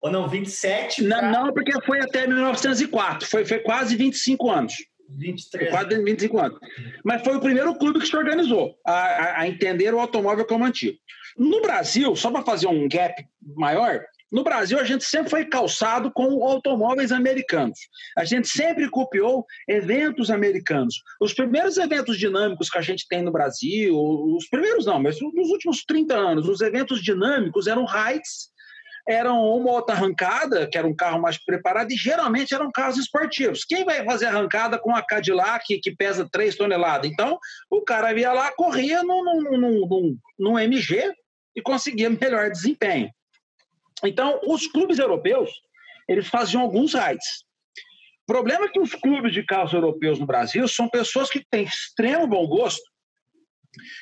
Ou 0.00 0.10
não, 0.10 0.28
27? 0.28 1.04
Pra... 1.04 1.22
Não, 1.22 1.44
não, 1.46 1.52
porque 1.52 1.72
foi 1.84 2.00
até 2.00 2.26
1904, 2.26 3.28
foi, 3.28 3.44
foi 3.44 3.58
quase 3.58 3.96
25 3.96 4.50
anos. 4.50 4.74
23. 5.18 5.70
Foi 5.70 5.78
quase 5.78 6.02
25 6.02 6.38
anos. 6.38 6.58
Mas 7.04 7.22
foi 7.22 7.36
o 7.36 7.40
primeiro 7.40 7.74
clube 7.74 8.00
que 8.00 8.06
se 8.06 8.16
organizou 8.16 8.74
a, 8.86 8.92
a, 8.92 9.40
a 9.40 9.48
entender 9.48 9.92
o 9.92 10.00
automóvel 10.00 10.46
como 10.46 10.64
antigo. 10.64 10.96
No 11.36 11.60
Brasil, 11.60 12.14
só 12.16 12.30
para 12.30 12.42
fazer 12.42 12.66
um 12.66 12.88
gap 12.88 13.14
maior, 13.56 14.02
no 14.32 14.42
Brasil, 14.42 14.78
a 14.80 14.84
gente 14.84 15.04
sempre 15.04 15.28
foi 15.28 15.44
calçado 15.44 16.10
com 16.10 16.42
automóveis 16.42 17.12
americanos. 17.12 17.78
A 18.16 18.24
gente 18.24 18.48
sempre 18.48 18.88
copiou 18.88 19.44
eventos 19.68 20.30
americanos. 20.30 21.02
Os 21.20 21.34
primeiros 21.34 21.76
eventos 21.76 22.16
dinâmicos 22.16 22.70
que 22.70 22.78
a 22.78 22.82
gente 22.82 23.06
tem 23.06 23.22
no 23.22 23.30
Brasil, 23.30 23.94
os 23.94 24.48
primeiros 24.48 24.86
não, 24.86 25.02
mas 25.02 25.20
nos 25.20 25.50
últimos 25.50 25.84
30 25.84 26.16
anos, 26.16 26.48
os 26.48 26.62
eventos 26.62 27.02
dinâmicos 27.02 27.66
eram 27.66 27.84
heights, 27.84 28.50
eram 29.06 29.38
uma 29.38 29.72
outra 29.72 29.94
arrancada, 29.94 30.66
que 30.66 30.78
era 30.78 30.86
um 30.86 30.96
carro 30.96 31.20
mais 31.20 31.36
preparado, 31.36 31.92
e 31.92 31.96
geralmente 31.96 32.54
eram 32.54 32.70
carros 32.72 32.96
esportivos. 32.96 33.64
Quem 33.64 33.84
vai 33.84 34.02
fazer 34.04 34.26
arrancada 34.26 34.78
com 34.78 34.94
a 34.94 35.02
Cadillac 35.02 35.78
que 35.78 35.94
pesa 35.94 36.26
3 36.30 36.56
toneladas? 36.56 37.10
Então, 37.10 37.38
o 37.68 37.82
cara 37.82 38.18
ia 38.18 38.32
lá, 38.32 38.50
corria 38.52 39.02
num, 39.02 39.22
num, 39.24 39.58
num, 39.58 40.18
num 40.38 40.58
MG 40.58 41.12
e 41.54 41.60
conseguia 41.60 42.08
melhor 42.08 42.50
desempenho. 42.50 43.10
Então, 44.04 44.40
os 44.44 44.66
clubes 44.66 44.98
europeus, 44.98 45.50
eles 46.08 46.26
faziam 46.28 46.62
alguns 46.62 46.94
raids. 46.94 47.44
O 48.22 48.26
problema 48.26 48.66
é 48.66 48.68
que 48.68 48.80
os 48.80 48.94
clubes 48.94 49.32
de 49.32 49.42
carros 49.42 49.72
europeus 49.72 50.18
no 50.18 50.26
Brasil 50.26 50.66
são 50.68 50.88
pessoas 50.88 51.28
que 51.28 51.44
têm 51.50 51.64
extremo 51.64 52.26
bom 52.26 52.46
gosto 52.46 52.82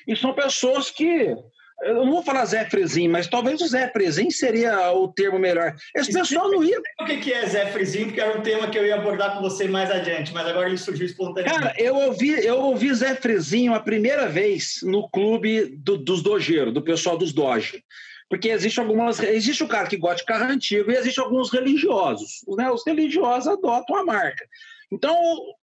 e 0.06 0.14
são 0.14 0.32
pessoas 0.34 0.90
que 0.90 1.34
eu 1.82 1.94
não 1.94 2.10
vou 2.10 2.22
falar 2.22 2.44
Zé 2.44 2.68
Frezinho, 2.68 3.10
mas 3.10 3.26
talvez 3.26 3.60
o 3.62 3.66
Zé 3.66 3.88
Frezinho 3.88 4.30
seria 4.30 4.92
o 4.92 5.08
termo 5.08 5.38
melhor. 5.38 5.74
Esse 5.96 6.12
pessoal 6.12 6.50
não 6.50 6.62
ia. 6.62 6.78
O 7.00 7.06
que 7.06 7.32
é 7.32 7.46
Zé 7.46 7.66
Frezinho? 7.66 8.06
Porque 8.06 8.20
era 8.20 8.38
um 8.38 8.42
tema 8.42 8.68
que 8.68 8.78
eu 8.78 8.84
ia 8.84 8.96
abordar 8.96 9.34
com 9.34 9.40
você 9.40 9.66
mais 9.66 9.90
adiante, 9.90 10.32
mas 10.34 10.46
agora 10.46 10.68
ele 10.68 10.76
surgiu 10.76 11.06
espontaneamente. 11.06 11.58
Cara, 11.58 11.74
eu 11.78 11.96
ouvi, 11.96 12.32
eu 12.44 12.56
ouvi 12.60 12.92
Zé 12.92 13.14
Frezinho 13.14 13.72
a 13.72 13.80
primeira 13.80 14.28
vez 14.28 14.80
no 14.82 15.08
clube 15.08 15.74
do, 15.78 15.96
dos 15.96 16.22
Dojeiros, 16.22 16.74
do 16.74 16.82
pessoal 16.82 17.16
dos 17.16 17.32
Doge 17.32 17.82
porque 18.30 18.48
existe 18.48 18.78
algumas 18.78 19.18
existe 19.20 19.64
o 19.64 19.68
cara 19.68 19.88
que 19.88 19.96
gosta 19.96 20.18
de 20.18 20.24
carro 20.24 20.44
antigo 20.44 20.90
e 20.90 20.94
existe 20.94 21.18
alguns 21.18 21.52
religiosos 21.52 22.44
né? 22.56 22.70
os 22.70 22.86
religiosos 22.86 23.48
adotam 23.48 23.96
a 23.96 24.04
marca. 24.04 24.46
Então 24.90 25.14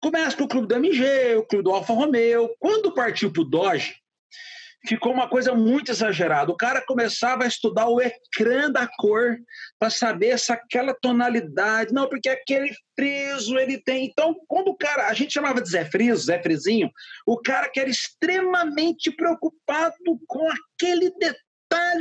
começa 0.01 0.37
com 0.37 0.45
o 0.45 0.47
clube 0.47 0.67
da 0.67 0.77
MG 0.77 1.35
o 1.35 1.45
clube 1.45 1.63
do 1.65 1.71
Alfa 1.71 1.93
Romeo. 1.93 2.49
Quando 2.57 2.93
partiu 2.93 3.31
para 3.31 3.41
o 3.41 3.45
Dodge 3.45 3.95
ficou 4.87 5.11
uma 5.11 5.27
coisa 5.27 5.53
muito 5.55 5.91
exagerada. 5.91 6.51
O 6.51 6.55
cara 6.55 6.79
começava 6.79 7.43
a 7.43 7.47
estudar 7.47 7.87
o 7.87 7.99
ecrã 7.99 8.71
da 8.71 8.87
cor 8.87 9.35
para 9.79 9.89
saber 9.89 10.37
se 10.37 10.51
aquela 10.51 10.93
tonalidade 10.93 11.91
não 11.91 12.07
porque 12.07 12.29
aquele 12.29 12.71
friso 12.95 13.57
ele 13.57 13.79
tem. 13.79 14.05
Então 14.05 14.35
quando 14.47 14.69
o 14.69 14.77
cara 14.77 15.07
a 15.07 15.13
gente 15.13 15.33
chamava 15.33 15.61
de 15.61 15.69
Zé 15.69 15.85
Friso 15.85 16.25
Zé 16.25 16.41
Frizinho 16.41 16.89
o 17.25 17.37
cara 17.37 17.69
que 17.69 17.79
era 17.79 17.89
extremamente 17.89 19.11
preocupado 19.11 19.95
com 20.27 20.47
aquele 20.49 21.09
detalhe 21.11 21.44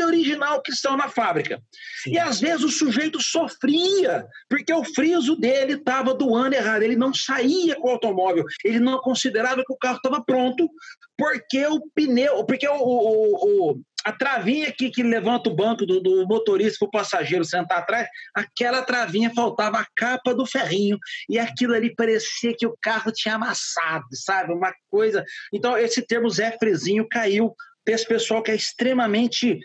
original 0.04 0.62
que 0.62 0.72
estão 0.72 0.96
na 0.96 1.08
fábrica. 1.08 1.60
Sim. 2.02 2.12
E 2.12 2.18
às 2.18 2.40
vezes 2.40 2.64
o 2.64 2.68
sujeito 2.68 3.22
sofria, 3.22 4.26
porque 4.48 4.72
o 4.72 4.84
friso 4.84 5.36
dele 5.36 5.74
estava 5.74 6.14
do 6.14 6.34
ano 6.34 6.54
errado, 6.54 6.82
ele 6.82 6.96
não 6.96 7.12
saía 7.12 7.76
com 7.76 7.88
o 7.88 7.92
automóvel, 7.92 8.44
ele 8.64 8.80
não 8.80 8.98
considerava 8.98 9.62
que 9.64 9.72
o 9.72 9.78
carro 9.78 9.96
estava 9.96 10.22
pronto, 10.24 10.68
porque 11.16 11.66
o 11.66 11.80
pneu, 11.94 12.44
porque 12.44 12.68
o, 12.68 12.74
o, 12.74 13.70
o 13.70 13.80
a 14.04 14.12
travinha 14.12 14.70
que, 14.70 14.90
que 14.90 15.02
levanta 15.02 15.48
o 15.48 15.54
banco 15.54 15.86
do, 15.86 15.98
do 15.98 16.26
motorista 16.26 16.78
para 16.80 16.86
o 16.86 16.90
passageiro 16.90 17.44
sentar 17.44 17.78
atrás, 17.78 18.06
aquela 18.34 18.82
travinha 18.82 19.32
faltava 19.34 19.78
a 19.78 19.86
capa 19.96 20.34
do 20.34 20.44
ferrinho, 20.44 20.98
e 21.28 21.38
aquilo 21.38 21.74
ali 21.74 21.94
parecia 21.94 22.54
que 22.56 22.66
o 22.66 22.76
carro 22.82 23.10
tinha 23.10 23.36
amassado, 23.36 24.04
sabe? 24.12 24.52
Uma 24.52 24.74
coisa. 24.90 25.24
Então, 25.52 25.76
esse 25.78 26.02
termo 26.02 26.28
Zé 26.28 26.56
Frezinho 26.58 27.08
caiu 27.08 27.54
esse 27.86 28.06
pessoal 28.06 28.42
que 28.42 28.50
é 28.50 28.54
extremamente 28.54 29.58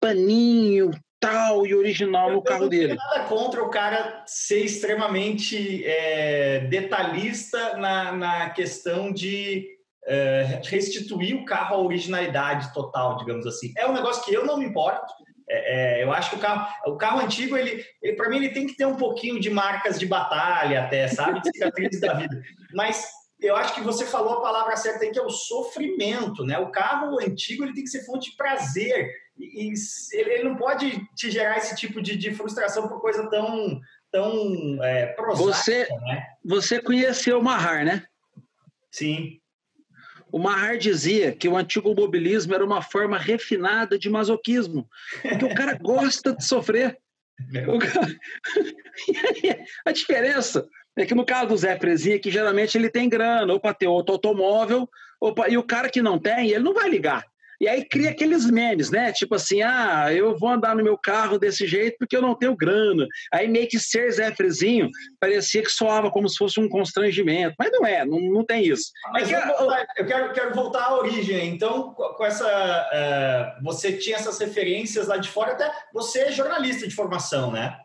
paninho, 0.00 0.90
tal 1.24 1.66
e 1.66 1.74
original 1.74 2.30
no 2.30 2.42
carro 2.42 2.68
dele. 2.68 2.94
Nada 2.94 3.24
contra 3.24 3.62
o 3.62 3.70
cara 3.70 4.22
ser 4.26 4.64
extremamente 4.64 5.84
é, 5.84 6.60
detalhista 6.68 7.76
na, 7.78 8.12
na 8.12 8.50
questão 8.50 9.12
de 9.12 9.66
é, 10.06 10.60
restituir 10.64 11.34
o 11.34 11.44
carro 11.44 11.76
à 11.76 11.80
originalidade 11.80 12.72
total, 12.74 13.16
digamos 13.16 13.46
assim. 13.46 13.72
É 13.76 13.86
um 13.86 13.94
negócio 13.94 14.22
que 14.24 14.34
eu 14.34 14.44
não 14.44 14.58
me 14.58 14.66
importo. 14.66 15.12
É, 15.48 16.00
é, 16.00 16.04
eu 16.04 16.12
acho 16.12 16.30
que 16.30 16.36
o 16.36 16.40
carro, 16.40 16.66
o 16.86 16.96
carro 16.96 17.20
antigo, 17.20 17.56
ele, 17.56 17.84
ele 18.02 18.16
para 18.16 18.28
mim, 18.28 18.36
ele 18.36 18.50
tem 18.50 18.66
que 18.66 18.76
ter 18.76 18.86
um 18.86 18.96
pouquinho 18.96 19.40
de 19.40 19.50
marcas 19.50 19.98
de 19.98 20.06
batalha, 20.06 20.84
até, 20.84 21.08
sabe? 21.08 21.40
De 21.40 21.50
cicatrizes 21.50 22.00
da 22.00 22.14
vida. 22.14 22.40
Mas 22.74 23.06
eu 23.40 23.56
acho 23.56 23.74
que 23.74 23.80
você 23.80 24.06
falou 24.06 24.34
a 24.34 24.40
palavra 24.40 24.76
certa 24.76 25.04
aí, 25.04 25.10
que 25.10 25.18
é 25.18 25.22
o 25.22 25.30
sofrimento, 25.30 26.44
né? 26.44 26.58
O 26.58 26.70
carro 26.70 27.18
antigo 27.20 27.64
ele 27.64 27.74
tem 27.74 27.84
que 27.84 27.90
ser 27.90 28.04
fonte 28.04 28.30
de 28.30 28.36
prazer 28.36 29.10
e, 29.36 29.72
e 29.72 29.74
ele 30.12 30.44
não 30.44 30.56
pode 30.56 31.04
te 31.14 31.30
gerar 31.30 31.58
esse 31.58 31.74
tipo 31.76 32.00
de, 32.00 32.16
de 32.16 32.34
frustração 32.34 32.88
por 32.88 33.00
coisa 33.00 33.28
tão 33.28 33.80
tão 34.10 34.82
é, 34.84 35.06
prosaica, 35.06 35.52
você 35.52 35.88
né? 35.88 36.26
você 36.44 36.80
conheceu 36.80 37.40
o 37.40 37.42
Mahar, 37.42 37.84
né? 37.84 38.04
Sim. 38.90 39.40
O 40.30 40.38
Mahar 40.38 40.78
dizia 40.78 41.32
que 41.32 41.48
o 41.48 41.56
antigo 41.56 41.94
mobilismo 41.94 42.54
era 42.54 42.64
uma 42.64 42.80
forma 42.80 43.18
refinada 43.18 43.98
de 43.98 44.08
masoquismo, 44.08 44.88
porque 45.20 45.44
o 45.44 45.54
cara 45.54 45.74
gosta 45.82 46.34
de 46.34 46.44
sofrer. 46.44 46.98
Cara... 47.52 48.06
a 49.84 49.92
diferença 49.92 50.68
é 50.96 51.06
que 51.06 51.14
no 51.14 51.24
caso 51.24 51.48
do 51.48 51.56
Zé 51.56 51.78
Frezinha, 51.78 52.18
que 52.18 52.30
geralmente 52.30 52.76
ele 52.76 52.90
tem 52.90 53.08
grana, 53.08 53.52
ou 53.52 53.60
para 53.60 53.74
ter 53.74 53.86
outro 53.86 54.14
automóvel, 54.14 54.88
ou 55.20 55.34
pra... 55.34 55.48
e 55.48 55.56
o 55.56 55.62
cara 55.62 55.88
que 55.88 56.02
não 56.02 56.18
tem, 56.18 56.50
ele 56.50 56.64
não 56.64 56.74
vai 56.74 56.88
ligar. 56.88 57.24
E 57.60 57.68
aí 57.68 57.84
cria 57.84 58.10
aqueles 58.10 58.50
memes, 58.50 58.90
né? 58.90 59.12
Tipo 59.12 59.36
assim, 59.36 59.62
ah, 59.62 60.12
eu 60.12 60.36
vou 60.36 60.50
andar 60.50 60.74
no 60.74 60.82
meu 60.82 60.98
carro 60.98 61.38
desse 61.38 61.66
jeito 61.66 61.96
porque 61.98 62.16
eu 62.16 62.22
não 62.22 62.34
tenho 62.34 62.56
grana. 62.56 63.06
Aí 63.32 63.48
meio 63.48 63.68
que 63.68 63.78
ser 63.78 64.10
Zé 64.10 64.34
Frezinho 64.34 64.90
parecia 65.20 65.62
que 65.62 65.70
soava 65.70 66.10
como 66.10 66.28
se 66.28 66.36
fosse 66.36 66.60
um 66.60 66.68
constrangimento. 66.68 67.54
Mas 67.58 67.70
não 67.72 67.86
é, 67.86 68.04
não, 68.04 68.20
não 68.20 68.44
tem 68.44 68.66
isso. 68.66 68.90
Mas 69.12 69.30
é 69.30 69.40
que... 69.40 69.48
eu, 69.48 69.70
eu, 69.96 70.06
quero, 70.06 70.32
quero 70.32 70.54
voltar 70.54 70.84
à 70.84 70.98
origem. 70.98 71.48
Então, 71.48 71.94
com 71.94 72.24
essa. 72.24 72.44
Uh, 72.44 73.64
você 73.64 73.92
tinha 73.92 74.16
essas 74.16 74.38
referências 74.38 75.06
lá 75.06 75.16
de 75.16 75.28
fora, 75.28 75.52
até 75.52 75.70
você 75.92 76.20
é 76.20 76.32
jornalista 76.32 76.86
de 76.86 76.94
formação, 76.94 77.52
né? 77.52 77.78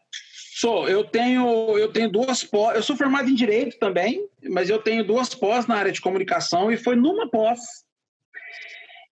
Sou, 0.59 0.89
eu 0.89 1.05
tenho, 1.05 1.77
eu 1.77 1.89
tenho 1.89 2.11
duas 2.11 2.43
pós, 2.43 2.75
eu 2.75 2.83
sou 2.83 2.97
formado 2.97 3.29
em 3.29 3.33
direito 3.33 3.79
também, 3.79 4.27
mas 4.49 4.69
eu 4.69 4.77
tenho 4.77 5.05
duas 5.05 5.33
pós 5.33 5.67
na 5.67 5.75
área 5.75 5.89
de 5.89 6.01
comunicação 6.01 6.69
e 6.69 6.75
foi 6.75 6.97
numa 6.97 7.29
pós. 7.29 7.61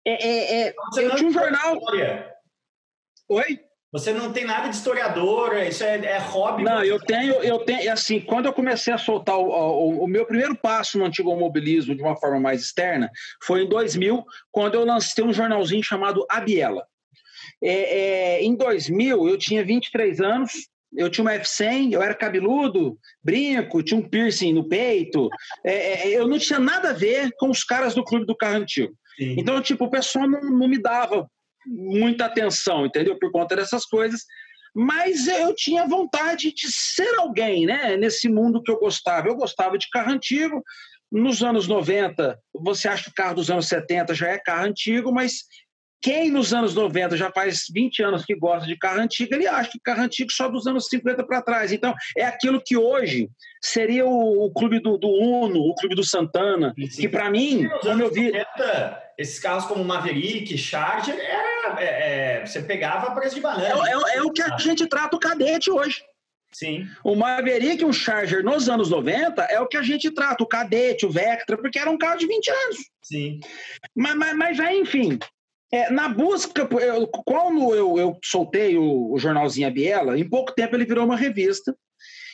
É, 0.06 0.28
é, 0.28 0.68
é, 0.68 0.76
eu 0.98 1.16
tinha 1.16 1.30
um 1.30 1.32
jornal. 1.32 1.78
História. 1.78 2.34
Oi? 3.30 3.62
Você 3.94 4.12
não 4.12 4.34
tem 4.34 4.44
nada 4.44 4.68
de 4.68 4.76
historiador, 4.76 5.56
isso 5.60 5.86
é, 5.86 5.96
é 5.96 6.18
hobby? 6.18 6.64
Não, 6.64 6.84
eu 6.84 7.00
tenho, 7.00 7.36
eu 7.36 7.60
tenho, 7.60 7.94
assim, 7.94 8.20
quando 8.20 8.48
eu 8.48 8.54
comecei 8.54 8.92
a 8.94 8.98
soltar 8.98 9.38
o, 9.38 9.48
o, 9.48 10.04
o, 10.04 10.08
meu 10.08 10.26
primeiro 10.26 10.54
passo 10.54 11.00
no 11.00 11.06
antigo 11.06 11.34
mobilismo 11.34 11.96
de 11.96 12.02
uma 12.02 12.18
forma 12.18 12.42
mais 12.42 12.62
externa 12.62 13.10
foi 13.42 13.64
em 13.64 13.70
2000, 13.70 14.22
quando 14.52 14.76
eu 14.76 14.84
lancei 14.84 15.24
um 15.24 15.32
jornalzinho 15.32 15.82
chamado 15.82 16.26
Abiela. 16.30 16.86
É, 17.64 17.72
é, 17.72 18.44
em 18.44 18.54
2000, 18.54 19.30
eu 19.30 19.38
tinha 19.38 19.64
23 19.64 20.20
anos, 20.20 20.68
eu 20.98 21.10
tinha 21.10 21.24
uma 21.24 21.34
F100, 21.34 21.94
eu 21.94 22.02
era 22.02 22.16
cabeludo, 22.16 22.98
brinco, 23.24 23.84
tinha 23.84 24.00
um 24.00 24.10
piercing 24.10 24.54
no 24.54 24.68
peito. 24.68 25.30
É, 25.64 26.10
é, 26.10 26.20
eu 26.20 26.28
não 26.28 26.40
tinha 26.40 26.60
nada 26.60 26.90
a 26.90 26.94
ver 26.94 27.32
com 27.38 27.50
os 27.50 27.64
caras 27.64 27.94
do 27.94 28.04
clube 28.04 28.26
do 28.26 28.36
carro 28.36 28.58
antigo. 28.58 28.94
Sim. 29.16 29.36
Então, 29.38 29.62
tipo, 29.62 29.86
o 29.86 29.90
pessoal 29.90 30.28
não, 30.28 30.42
não 30.42 30.68
me 30.68 30.82
dava 30.82 31.30
muita 31.66 32.26
atenção, 32.26 32.86
entendeu? 32.86 33.18
Por 33.20 33.32
conta 33.32 33.56
dessas 33.56 33.86
coisas. 33.86 34.22
Mas 34.76 35.28
eu 35.28 35.54
tinha 35.56 35.88
vontade 35.88 36.54
de 36.54 36.68
ser 36.72 37.16
alguém, 37.20 37.66
né? 37.66 37.96
Nesse 37.98 38.28
mundo 38.28 38.62
que 38.62 38.72
eu 38.72 38.80
gostava. 38.80 39.28
Eu 39.28 39.36
gostava 39.36 39.78
de 39.78 39.90
carro 39.90 40.12
antigo. 40.12 40.64
Nos 41.12 41.42
anos 41.42 41.68
90, 41.68 42.38
você 42.54 42.88
acha 42.88 43.06
que 43.06 43.10
o 43.12 43.14
carro 43.14 43.36
dos 43.36 43.50
anos 43.50 43.68
70 43.68 44.14
já 44.14 44.28
é 44.28 44.38
carro 44.38 44.66
antigo, 44.66 45.12
mas 45.12 45.44
quem 46.02 46.30
nos 46.30 46.54
anos 46.54 46.76
90 46.76 47.18
já 47.18 47.32
faz 47.32 47.66
20 47.74 48.04
anos 48.04 48.26
que 48.26 48.36
gosta 48.36 48.68
de 48.68 48.78
carro 48.78 49.02
antigo, 49.02 49.34
ele 49.34 49.48
acha 49.48 49.72
que 49.72 49.80
carro 49.80 50.02
antigo 50.02 50.32
só 50.32 50.48
dos 50.48 50.68
anos 50.68 50.88
50 50.88 51.26
para 51.26 51.42
trás. 51.42 51.72
Então, 51.72 51.94
é 52.16 52.24
aquilo 52.24 52.62
que 52.64 52.78
hoje 52.78 53.30
seria 53.62 54.06
o, 54.06 54.46
o 54.46 54.52
clube 54.52 54.80
do, 54.80 54.98
do, 54.98 55.10
Uno, 55.10 55.60
o 55.62 55.76
clube 55.76 55.96
do 55.96 56.04
Santana, 56.04 56.74
sim. 56.78 57.02
que 57.02 57.10
para 57.10 57.30
mim, 57.30 57.68
como 57.82 58.02
eu 58.02 58.12
vi. 58.12 58.32
90, 58.32 59.04
esses 59.18 59.40
carros 59.40 59.66
como 59.66 59.84
Maverick, 59.84 60.56
Charger, 60.58 61.16
era, 61.16 61.82
é, 61.82 62.40
é, 62.42 62.46
você 62.46 62.62
pegava 62.62 63.08
a 63.08 63.12
preço 63.12 63.36
de 63.36 63.42
banana. 63.42 63.68
É, 63.68 63.72
é, 63.72 64.18
é, 64.18 64.22
o 64.22 64.32
que 64.32 64.42
a 64.42 64.56
gente 64.58 64.86
trata 64.88 65.16
o 65.16 65.20
cadete 65.20 65.72
hoje. 65.72 66.04
Sim. 66.54 66.88
O 67.04 67.16
Maverick, 67.16 67.84
um 67.84 67.92
Charger 67.92 68.44
nos 68.44 68.70
anos 68.70 68.90
90, 68.90 69.44
é 69.44 69.60
o 69.60 69.68
que 69.68 69.78
a 69.78 69.82
gente 69.82 70.10
trata, 70.12 70.44
o 70.44 70.48
Cadete, 70.48 71.06
o 71.06 71.10
Vectra, 71.10 71.58
porque 71.58 71.78
era 71.78 71.90
um 71.90 71.98
carro 71.98 72.18
de 72.18 72.26
20 72.26 72.50
anos. 72.50 72.78
Sim. 73.04 73.40
Mas, 73.96 74.16
mas, 74.16 74.36
mas 74.36 74.60
aí, 74.60 74.80
enfim, 74.80 75.20
é, 75.72 75.90
na 75.90 76.08
busca, 76.10 76.68
eu, 76.80 77.08
quando 77.08 77.76
eu, 77.76 77.98
eu 77.98 78.18
soltei 78.24 78.78
o, 78.78 79.12
o 79.12 79.18
jornalzinho 79.18 79.68
A 79.68 79.72
Biela, 79.72 80.18
em 80.18 80.28
pouco 80.28 80.54
tempo 80.54 80.76
ele 80.76 80.86
virou 80.86 81.06
uma 81.06 81.16
revista. 81.18 81.76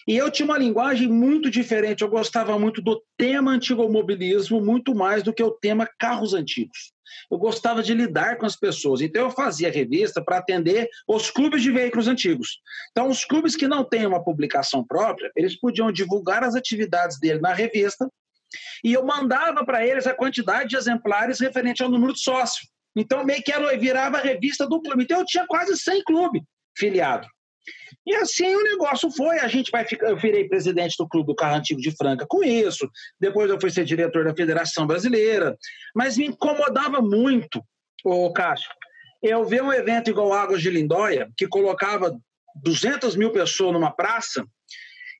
E 0.05 0.17
eu 0.17 0.29
tinha 0.29 0.45
uma 0.45 0.57
linguagem 0.57 1.07
muito 1.07 1.49
diferente. 1.49 2.01
Eu 2.01 2.09
gostava 2.09 2.59
muito 2.59 2.81
do 2.81 3.01
tema 3.17 3.51
antigo 3.51 3.87
mobilismo, 3.89 4.59
muito 4.59 4.93
mais 4.93 5.23
do 5.23 5.33
que 5.33 5.41
o 5.41 5.51
tema 5.51 5.87
carros 5.97 6.33
antigos 6.33 6.93
eu 7.29 7.37
gostava 7.37 7.81
de 7.81 7.93
lidar 7.93 8.37
com 8.37 8.45
as 8.45 8.55
pessoas. 8.55 9.01
Então, 9.01 9.23
eu 9.23 9.31
fazia 9.31 9.71
revista 9.71 10.23
para 10.23 10.37
atender 10.37 10.89
os 11.07 11.29
clubes 11.29 11.61
de 11.61 11.71
veículos 11.71 12.07
antigos. 12.07 12.59
Então, 12.91 13.09
os 13.09 13.25
clubes 13.25 13.55
que 13.55 13.67
não 13.67 13.83
têm 13.83 14.05
uma 14.05 14.23
publicação 14.23 14.83
própria, 14.85 15.31
eles 15.35 15.59
podiam 15.59 15.91
divulgar 15.91 16.43
as 16.43 16.55
atividades 16.55 17.19
dele 17.19 17.39
na 17.39 17.53
revista 17.53 18.07
e 18.83 18.93
eu 18.93 19.03
mandava 19.03 19.65
para 19.65 19.85
eles 19.85 20.05
a 20.05 20.13
quantidade 20.13 20.69
de 20.69 20.75
exemplares 20.75 21.39
referente 21.39 21.81
ao 21.81 21.89
número 21.89 22.13
de 22.13 22.21
sócio. 22.21 22.67
Então, 22.95 23.25
meio 23.25 23.41
que 23.43 23.51
ela 23.51 23.75
virava 23.77 24.17
a 24.17 24.21
revista 24.21 24.67
do 24.67 24.81
clube. 24.81 25.03
Então, 25.03 25.19
eu 25.19 25.25
tinha 25.25 25.45
quase 25.47 25.75
100 25.77 26.03
clubes 26.03 26.41
filiados. 26.77 27.27
E 28.05 28.13
assim 28.15 28.53
o 28.55 28.63
negócio 28.63 29.09
foi. 29.09 29.39
A 29.39 29.47
gente 29.47 29.71
vai 29.71 29.85
ficar. 29.85 30.09
Eu 30.09 30.17
virei 30.17 30.47
presidente 30.47 30.95
do 30.97 31.07
Clube 31.07 31.27
do 31.27 31.35
Carro 31.35 31.55
Antigo 31.55 31.79
de 31.79 31.95
Franca 31.95 32.25
com 32.27 32.43
isso. 32.43 32.89
Depois 33.19 33.49
eu 33.49 33.59
fui 33.59 33.69
ser 33.69 33.85
diretor 33.85 34.25
da 34.25 34.35
Federação 34.35 34.85
Brasileira. 34.85 35.57
Mas 35.95 36.17
me 36.17 36.25
incomodava 36.25 37.01
muito, 37.01 37.63
o 38.03 38.31
Cássio, 38.33 38.69
eu 39.21 39.45
ver 39.45 39.63
um 39.63 39.71
evento 39.71 40.09
igual 40.09 40.33
Águas 40.33 40.61
de 40.61 40.69
Lindóia, 40.69 41.29
que 41.37 41.47
colocava 41.47 42.13
200 42.55 43.15
mil 43.15 43.31
pessoas 43.31 43.71
numa 43.71 43.91
praça, 43.91 44.45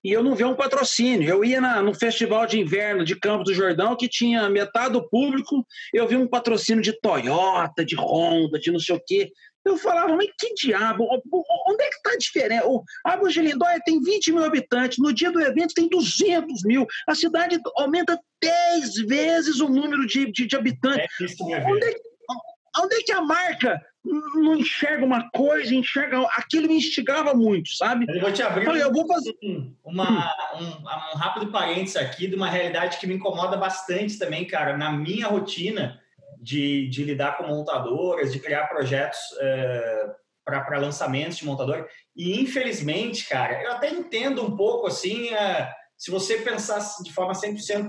e 0.04 0.12
eu 0.12 0.22
não 0.22 0.36
ver 0.36 0.46
um 0.46 0.56
patrocínio. 0.56 1.30
Eu 1.30 1.46
ia 1.46 1.62
na, 1.62 1.82
no 1.82 1.94
festival 1.94 2.46
de 2.46 2.60
inverno 2.60 3.06
de 3.06 3.16
Campos 3.16 3.46
do 3.46 3.54
Jordão, 3.54 3.96
que 3.96 4.10
tinha 4.10 4.50
metade 4.50 4.94
do 4.94 5.08
público, 5.08 5.66
eu 5.94 6.08
vi 6.08 6.16
um 6.16 6.28
patrocínio 6.28 6.84
de 6.84 7.00
Toyota, 7.00 7.86
de 7.86 7.96
Honda, 7.96 8.60
de 8.60 8.72
não 8.72 8.80
sei 8.80 8.96
o 8.96 9.04
quê. 9.06 9.32
Eu 9.66 9.78
falava, 9.78 10.14
mas 10.14 10.28
que 10.38 10.54
diabo? 10.56 11.08
Onde 11.70 11.84
é 11.84 11.90
que 11.90 11.96
está 11.96 12.12
a 12.12 12.18
diferença? 12.18 12.68
De 13.30 13.42
Lindóia 13.42 13.80
tem 13.86 14.02
20 14.02 14.34
mil 14.34 14.44
habitantes, 14.44 14.98
no 14.98 15.14
dia 15.14 15.32
do 15.32 15.40
evento 15.40 15.74
tem 15.74 15.88
200 15.88 16.64
mil. 16.64 16.86
A 17.08 17.16
cidade 17.16 17.58
aumenta 17.78 18.20
10 18.42 18.96
vezes 19.08 19.62
o 19.62 19.70
número 19.70 20.06
de, 20.06 20.30
de, 20.32 20.46
de 20.46 20.56
habitantes. 20.56 21.08
É 21.22 21.66
onde, 21.66 21.86
é, 21.86 21.96
onde 22.82 22.96
é 22.96 23.04
que 23.04 23.12
a 23.14 23.22
marca 23.22 23.82
não 24.04 24.56
enxerga 24.56 25.06
uma 25.06 25.30
coisa, 25.30 25.74
enxerga. 25.74 26.20
Aquilo 26.38 26.68
me 26.68 26.76
instigava 26.76 27.34
muito, 27.34 27.70
sabe? 27.76 28.06
Eu 28.10 28.22
vou 28.22 28.34
te 28.34 28.42
abrir 28.42 28.68
um, 28.68 28.76
eu 28.76 28.92
vou 28.92 29.08
fazer... 29.08 29.34
uma, 29.84 30.34
um, 30.60 30.66
um 30.66 31.18
rápido 31.18 31.52
parênteses 31.52 31.96
aqui 31.96 32.28
de 32.28 32.36
uma 32.36 32.50
realidade 32.50 32.98
que 32.98 33.08
me 33.08 33.16
incomoda 33.16 33.56
bastante 33.56 34.20
também, 34.20 34.46
cara, 34.46 34.76
na 34.78 34.92
minha 34.92 35.28
rotina 35.28 36.02
de, 36.42 36.90
de 36.90 37.04
lidar 37.04 37.38
com 37.38 37.48
montadoras, 37.48 38.34
de 38.34 38.40
criar 38.40 38.68
projetos 38.68 39.20
é, 39.40 40.12
para 40.44 40.78
lançamentos 40.78 41.38
de 41.38 41.46
montador. 41.46 41.88
E, 42.16 42.42
infelizmente, 42.42 43.28
cara, 43.28 43.64
eu 43.64 43.72
até 43.72 43.90
entendo 43.90 44.44
um 44.44 44.56
pouco, 44.56 44.88
assim, 44.88 45.30
é, 45.30 45.72
se 45.98 46.12
você 46.12 46.40
pensar 46.40 46.80
de 47.02 47.14
forma 47.14 47.32
100% 47.32 47.88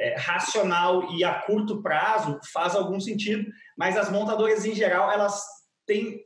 é, 0.00 0.14
racional 0.16 1.12
e 1.12 1.22
a 1.22 1.34
curto 1.34 1.82
prazo, 1.82 2.40
faz 2.52 2.74
algum 2.74 2.98
sentido, 2.98 3.50
mas 3.76 3.96
as 3.98 4.10
montadoras, 4.10 4.64
em 4.64 4.74
geral, 4.74 5.12
elas 5.12 5.44
têm 5.86 6.24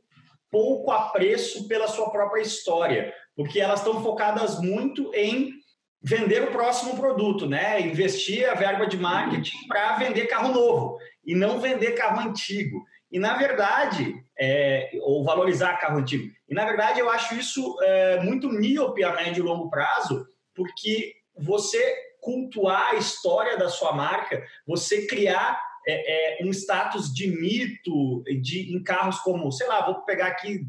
pouco 0.49 0.91
apreço 0.91 1.67
pela 1.67 1.87
sua 1.87 2.09
própria 2.09 2.41
história, 2.41 3.13
porque 3.35 3.59
elas 3.59 3.79
estão 3.79 4.01
focadas 4.01 4.61
muito 4.61 5.13
em 5.13 5.51
vender 6.01 6.43
o 6.43 6.51
próximo 6.51 6.95
produto, 6.95 7.47
né? 7.47 7.81
Investir 7.81 8.49
a 8.49 8.53
verba 8.53 8.87
de 8.87 8.95
marketing 8.95 9.67
para 9.67 9.97
vender 9.97 10.27
carro 10.27 10.53
novo 10.53 10.97
e 11.25 11.35
não 11.35 11.59
vender 11.59 11.91
carro 11.91 12.29
antigo. 12.29 12.81
E, 13.11 13.19
na 13.19 13.35
verdade, 13.35 14.15
é, 14.39 14.91
ou 15.01 15.23
valorizar 15.23 15.77
carro 15.77 15.97
antigo. 15.97 16.31
E, 16.47 16.53
na 16.53 16.63
verdade, 16.63 16.99
eu 16.99 17.09
acho 17.09 17.35
isso 17.35 17.77
é, 17.81 18.21
muito 18.21 18.49
míope 18.49 19.03
a 19.03 19.13
médio 19.13 19.43
e 19.43 19.47
longo 19.47 19.69
prazo, 19.69 20.25
porque 20.53 21.13
você 21.37 22.04
cultuar 22.25 22.89
a 22.89 22.95
história 22.95 23.55
da 23.55 23.69
sua 23.69 23.93
marca, 23.93 24.43
você 24.65 25.05
criar 25.05 25.61
é, 25.87 26.41
é, 26.41 26.43
um 26.43 26.49
status 26.49 27.13
de 27.13 27.27
mito 27.27 28.23
de, 28.41 28.75
em 28.75 28.81
carros 28.81 29.19
como, 29.19 29.51
sei 29.51 29.67
lá, 29.67 29.85
vou 29.85 30.01
pegar 30.01 30.27
aqui 30.27 30.65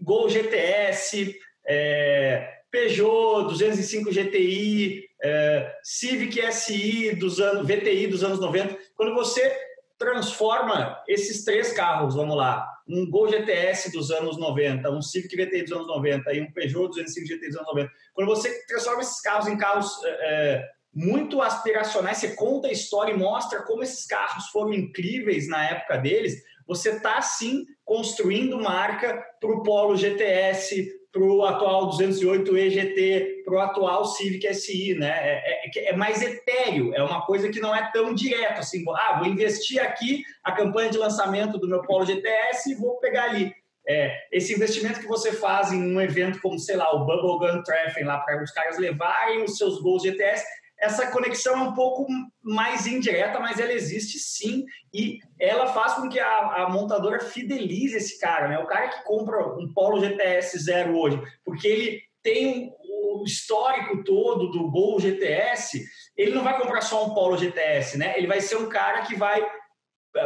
Gol 0.00 0.28
GTS, 0.28 1.36
é, 1.66 2.48
Peugeot 2.70 3.48
205 3.48 4.12
GTI, 4.12 5.04
é, 5.20 5.74
Civic 5.82 6.40
SI 6.52 7.16
dos 7.16 7.40
anos 7.40 7.66
VTI 7.66 8.06
dos 8.06 8.22
anos 8.22 8.38
90. 8.38 8.78
Quando 8.94 9.12
você 9.12 9.52
transforma 9.98 11.02
esses 11.08 11.42
três 11.44 11.72
carros, 11.72 12.14
vamos 12.14 12.36
lá, 12.36 12.64
um 12.88 13.10
Gol 13.10 13.28
GTS 13.28 13.90
dos 13.90 14.12
anos 14.12 14.38
90, 14.38 14.88
um 14.90 15.02
Civic 15.02 15.34
VTI 15.34 15.62
dos 15.62 15.72
anos 15.72 15.88
90 15.88 16.32
e 16.32 16.40
um 16.40 16.52
Peugeot 16.52 16.88
205 16.88 17.26
GTI 17.26 17.48
dos 17.48 17.56
anos 17.56 17.68
90, 17.68 17.92
quando 18.14 18.28
você 18.28 18.66
transforma 18.66 19.02
esses 19.02 19.20
carros 19.20 19.48
em 19.48 19.56
carros 19.56 19.90
é, 20.04 20.75
muito 20.96 21.42
aspiracionais, 21.42 22.16
você 22.16 22.34
conta 22.34 22.68
a 22.68 22.72
história 22.72 23.12
e 23.12 23.18
mostra 23.18 23.62
como 23.64 23.82
esses 23.82 24.06
carros 24.06 24.46
foram 24.46 24.72
incríveis 24.72 25.46
na 25.46 25.62
época 25.68 25.98
deles, 25.98 26.42
você 26.66 26.88
está 26.88 27.20
sim 27.20 27.66
construindo 27.84 28.58
marca 28.58 29.22
para 29.38 29.50
o 29.50 29.62
Polo 29.62 29.94
GTS, 29.94 30.90
para 31.12 31.22
o 31.22 31.44
atual 31.44 31.90
208 31.90 32.56
EGT, 32.56 33.42
para 33.44 33.54
o 33.54 33.58
atual 33.58 34.06
Civic 34.06 34.52
SI, 34.54 34.94
né? 34.94 35.10
É, 35.10 35.66
é, 35.66 35.90
é, 35.90 35.96
mais 35.96 36.22
etéreo, 36.22 36.94
é 36.94 37.02
uma 37.02 37.26
coisa 37.26 37.50
que 37.50 37.60
não 37.60 37.76
é 37.76 37.90
tão 37.92 38.14
direto 38.14 38.60
assim. 38.60 38.82
Ah, 38.88 39.18
vou 39.18 39.28
investir 39.28 39.82
aqui 39.82 40.24
a 40.42 40.52
campanha 40.52 40.88
de 40.88 40.96
lançamento 40.96 41.58
do 41.58 41.68
meu 41.68 41.82
Polo 41.82 42.06
GTS 42.06 42.72
e 42.72 42.74
vou 42.74 42.96
pegar 43.00 43.24
ali. 43.24 43.54
É, 43.86 44.26
esse 44.32 44.54
investimento 44.54 44.98
que 44.98 45.06
você 45.06 45.30
faz 45.30 45.70
em 45.72 45.94
um 45.94 46.00
evento 46.00 46.40
como, 46.40 46.58
sei 46.58 46.76
lá, 46.76 46.90
o 46.92 47.04
Bubblegum 47.04 47.62
Treffing, 47.62 48.04
lá 48.04 48.18
para 48.18 48.42
os 48.42 48.50
caras 48.50 48.78
levarem 48.78 49.44
os 49.44 49.58
seus 49.58 49.80
gols 49.80 50.02
GTS, 50.02 50.42
essa 50.78 51.06
conexão 51.10 51.54
é 51.54 51.62
um 51.62 51.74
pouco 51.74 52.06
mais 52.42 52.86
indireta, 52.86 53.40
mas 53.40 53.58
ela 53.58 53.72
existe 53.72 54.18
sim, 54.18 54.64
e 54.92 55.18
ela 55.38 55.68
faz 55.68 55.94
com 55.94 56.08
que 56.08 56.18
a, 56.18 56.64
a, 56.64 56.68
montadora 56.68 57.20
fidelize 57.20 57.96
esse 57.96 58.18
cara, 58.18 58.48
né? 58.48 58.58
O 58.58 58.66
cara 58.66 58.88
que 58.88 59.04
compra 59.04 59.46
um 59.58 59.72
Polo 59.72 60.00
GTS 60.00 60.58
zero 60.58 60.98
hoje, 60.98 61.20
porque 61.44 61.66
ele 61.66 62.02
tem 62.22 62.72
o 62.82 63.24
histórico 63.24 64.02
todo 64.04 64.50
do 64.50 64.70
Gol 64.70 65.00
GTS, 65.00 65.84
ele 66.16 66.34
não 66.34 66.42
vai 66.42 66.60
comprar 66.60 66.80
só 66.80 67.06
um 67.06 67.14
Polo 67.14 67.38
GTS, 67.38 67.96
né? 67.96 68.14
Ele 68.16 68.26
vai 68.26 68.40
ser 68.40 68.56
um 68.56 68.68
cara 68.68 69.02
que 69.02 69.14
vai 69.14 69.45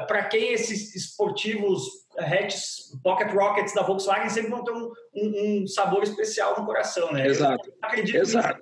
para 0.07 0.25
quem 0.25 0.53
esses 0.53 0.95
esportivos 0.95 1.83
hatches, 2.19 2.93
pocket 3.03 3.33
rockets 3.33 3.75
da 3.75 3.83
Volkswagen 3.83 4.29
sempre 4.29 4.51
vão 4.51 4.65
ter 4.65 4.73
um, 4.73 4.93
um, 5.15 5.63
um, 5.63 5.67
sabor 5.67 6.03
especial 6.03 6.59
no 6.59 6.67
coração, 6.67 7.13
né? 7.13 7.27
Exato. 7.27 7.69
Eu 7.69 7.75
acredito 7.83 8.17
Exato. 8.17 8.61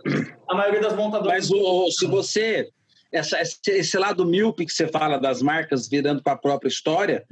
a 0.48 0.54
maioria 0.54 0.80
das 0.80 0.94
montadoras. 0.94 1.48
Mas 1.48 1.50
o, 1.50 1.90
se 1.90 2.06
você 2.06 2.68
essa, 3.12 3.40
esse 3.40 3.98
lado 3.98 4.26
míope 4.26 4.66
que 4.66 4.72
você 4.72 4.86
fala 4.86 5.18
das 5.18 5.40
marcas 5.40 5.88
virando 5.88 6.22
para 6.22 6.34
a 6.34 6.38
própria 6.38 6.68
história, 6.68 7.24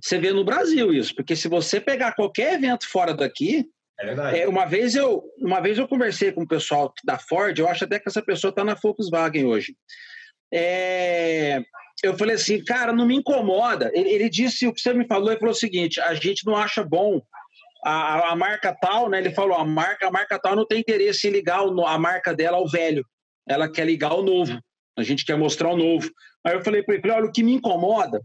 você 0.00 0.18
vê 0.18 0.32
no 0.32 0.44
Brasil 0.44 0.92
isso, 0.92 1.14
porque 1.14 1.34
se 1.34 1.48
você 1.48 1.80
pegar 1.80 2.12
qualquer 2.12 2.54
evento 2.54 2.88
fora 2.88 3.14
daqui, 3.14 3.66
é 3.98 4.06
verdade. 4.06 4.40
É, 4.40 4.48
uma 4.48 4.64
vez 4.66 4.94
eu 4.94 5.22
uma 5.38 5.60
vez 5.60 5.78
eu 5.78 5.86
conversei 5.86 6.32
com 6.32 6.42
o 6.42 6.48
pessoal 6.48 6.92
da 7.04 7.18
Ford, 7.18 7.58
eu 7.58 7.68
acho 7.68 7.84
até 7.84 7.98
que 7.98 8.08
essa 8.08 8.22
pessoa 8.22 8.50
está 8.50 8.64
na 8.64 8.74
Volkswagen 8.74 9.44
hoje. 9.44 9.76
É, 10.52 11.62
eu 12.02 12.16
falei 12.16 12.34
assim, 12.34 12.62
cara, 12.64 12.92
não 12.92 13.06
me 13.06 13.16
incomoda. 13.16 13.90
Ele, 13.94 14.08
ele, 14.10 14.28
disse 14.28 14.66
o 14.66 14.72
que 14.72 14.80
você 14.80 14.92
me 14.92 15.06
falou, 15.06 15.30
ele 15.30 15.38
falou 15.38 15.52
o 15.52 15.58
seguinte: 15.58 16.00
a 16.00 16.14
gente 16.14 16.44
não 16.44 16.56
acha 16.56 16.82
bom 16.82 17.22
a, 17.84 18.32
a 18.32 18.36
marca 18.36 18.76
tal, 18.80 19.08
né? 19.08 19.18
Ele 19.18 19.34
falou, 19.34 19.56
a 19.56 19.64
marca, 19.64 20.08
a 20.08 20.10
marca 20.10 20.38
tal 20.38 20.56
não 20.56 20.66
tem 20.66 20.80
interesse 20.80 21.28
em 21.28 21.30
ligar 21.30 21.64
o, 21.64 21.86
a 21.86 21.98
marca 21.98 22.34
dela 22.34 22.56
ao 22.56 22.68
velho. 22.68 23.04
Ela 23.48 23.70
quer 23.70 23.86
ligar 23.86 24.14
o 24.14 24.22
novo. 24.22 24.58
A 24.96 25.02
gente 25.02 25.24
quer 25.24 25.36
mostrar 25.36 25.70
o 25.70 25.76
novo. 25.76 26.10
Aí 26.44 26.54
eu 26.54 26.64
falei 26.64 26.82
para 26.82 26.94
ele, 26.94 27.10
olha, 27.10 27.26
o 27.26 27.32
que 27.32 27.42
me 27.42 27.52
incomoda 27.52 28.20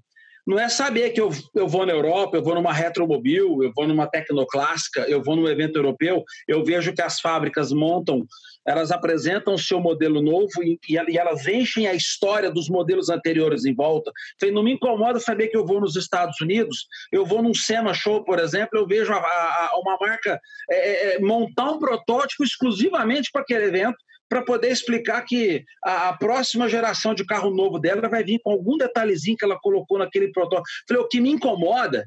não 0.47 0.57
é 0.57 0.69
saber 0.69 1.09
que 1.09 1.19
eu, 1.19 1.29
eu 1.53 1.67
vou 1.67 1.85
na 1.85 1.91
Europa, 1.91 2.37
eu 2.37 2.43
vou 2.43 2.55
numa 2.55 2.71
retromobil, 2.71 3.61
eu 3.61 3.71
vou 3.75 3.85
numa 3.85 4.07
tecnoclássica, 4.07 5.01
eu 5.01 5.21
vou 5.21 5.35
num 5.35 5.45
evento 5.45 5.75
europeu, 5.75 6.23
eu 6.47 6.63
vejo 6.63 6.93
que 6.93 7.01
as 7.01 7.19
fábricas 7.19 7.73
montam, 7.73 8.25
elas 8.67 8.91
apresentam 8.91 9.53
o 9.53 9.60
seu 9.60 9.80
modelo 9.80 10.21
novo 10.21 10.62
e, 10.62 10.77
e 10.89 11.17
elas 11.17 11.47
enchem 11.47 11.88
a 11.88 11.93
história 11.93 12.51
dos 12.51 12.69
modelos 12.69 13.10
anteriores 13.10 13.63
em 13.65 13.73
volta. 13.73 14.12
Então, 14.36 14.51
não 14.51 14.63
me 14.63 14.73
incomoda 14.73 15.19
saber 15.19 15.47
que 15.47 15.58
eu 15.58 15.65
vou 15.65 15.80
nos 15.80 15.95
Estados 15.95 16.39
Unidos, 16.41 16.88
eu 17.12 17.25
vou 17.25 17.41
num 17.41 17.53
SEMA 17.53 17.93
Show, 17.93 18.23
por 18.25 18.39
exemplo, 18.39 18.77
eu 18.77 18.86
vejo 18.86 19.13
a, 19.13 19.17
a, 19.17 19.71
uma 19.80 19.97
marca 19.99 20.39
é, 20.69 21.15
é, 21.15 21.19
montar 21.19 21.71
um 21.71 21.80
protótipo 21.80 22.43
exclusivamente 22.43 23.30
para 23.32 23.41
aquele 23.41 23.65
evento, 23.65 23.97
para 24.30 24.41
poder 24.41 24.69
explicar 24.69 25.21
que 25.23 25.63
a, 25.84 26.10
a, 26.10 26.17
próxima 26.17 26.67
geração 26.67 27.13
de 27.13 27.25
carro 27.25 27.49
novo 27.49 27.80
dela 27.80 28.10
vai 28.10 28.23
vir 28.23 28.41
com 28.43 28.51
algum 28.51 28.77
detalhezinho 28.77 29.38
que 29.38 29.45
ela 29.45 29.58
colocou 29.62 29.97
naquele 29.97 30.32
protótipo. 30.32 30.67
Falei, 30.88 31.03
o 31.03 31.08
que 31.08 31.21
me 31.21 31.32
incomoda 31.32 32.06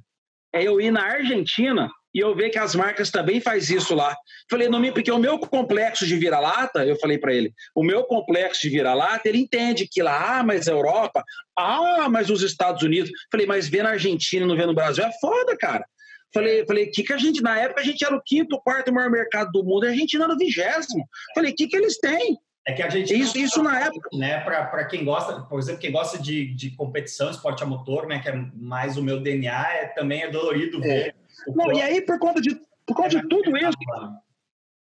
é 0.53 0.63
eu 0.63 0.79
ir 0.81 0.91
na 0.91 1.03
Argentina 1.03 1.91
e 2.15 2.19
eu 2.19 2.35
ver 2.35 2.51
que 2.51 2.59
as 2.59 2.75
marcas 2.75 3.11
também 3.11 3.41
faz 3.41 3.71
isso 3.71 3.95
lá. 3.95 4.17
Falei, 4.51 4.69
não 4.69 4.81
me, 4.81 4.93
porque 4.93 5.11
o 5.11 5.19
meu 5.19 5.39
complexo 5.39 6.07
de 6.07 6.17
vira-lata, 6.17 6.85
eu 6.85 6.97
falei 6.97 7.19
para 7.19 7.33
ele, 7.33 7.53
o 7.75 7.83
meu 7.83 8.05
complexo 8.05 8.63
de 8.63 8.69
vira-lata, 8.69 9.29
ele 9.29 9.39
entende 9.39 9.89
que 9.89 10.03
lá, 10.03 10.39
ah, 10.39 10.43
mas 10.43 10.69
a 10.69 10.73
Europa, 10.73 11.25
ah, 11.57 12.09
mas 12.11 12.31
os 12.31 12.43
Estados 12.43 12.83
Unidos. 12.83 13.11
Falei, 13.31 13.47
mas 13.47 13.69
ver 13.69 13.83
na 13.83 13.91
Argentina 13.91 14.45
e 14.45 14.49
não 14.49 14.57
ver 14.57 14.67
no 14.67 14.75
Brasil 14.75 15.05
é 15.05 15.13
foda, 15.21 15.57
cara. 15.57 15.85
Falei, 16.33 16.65
falei, 16.65 16.87
que 16.87 17.03
que 17.03 17.13
a 17.13 17.19
gente, 17.19 17.43
na 17.43 17.59
época 17.59 17.81
a 17.81 17.85
gente 17.85 18.05
era 18.05 18.15
o 18.15 18.23
quinto, 18.25 18.61
quarto 18.61 18.93
maior 18.93 19.11
mercado 19.11 19.51
do 19.51 19.65
mundo, 19.65 19.85
a 19.85 19.89
Argentina 19.89 20.25
era 20.25 20.33
o 20.33 20.39
vigésimo. 20.39 21.05
Falei, 21.35 21.53
o 21.53 21.55
que 21.55 21.67
que 21.67 21.77
eles 21.77 21.99
têm? 21.99 22.39
É 22.67 22.73
que 22.73 22.83
a 22.83 22.91
gente 22.91 23.19
isso, 23.19 23.37
isso 23.39 23.63
na 23.63 23.87
época, 23.87 24.11
né? 24.13 24.39
Para 24.41 24.85
quem 24.85 25.05
gosta, 25.05 25.41
por 25.41 25.59
exemplo, 25.59 25.81
quem 25.81 25.91
gosta 25.91 26.19
de, 26.19 26.55
de 26.55 26.71
competição, 26.71 27.31
esporte 27.31 27.63
a 27.63 27.67
motor, 27.67 28.07
né? 28.07 28.21
Que 28.21 28.29
é 28.29 28.45
mais 28.55 28.97
o 28.97 29.03
meu 29.03 29.21
DNA, 29.21 29.73
é, 29.73 29.87
também 29.87 30.23
é 30.23 30.31
dolorido 30.31 30.85
é. 30.85 31.15
Não, 31.49 31.73
e 31.73 31.83
aí 31.83 32.01
por 32.01 32.19
conta 32.19 32.41
de 32.41 32.61
por 32.87 32.97
conta 32.97 33.09
de 33.11 33.29
tudo 33.29 33.57
isso, 33.57 33.77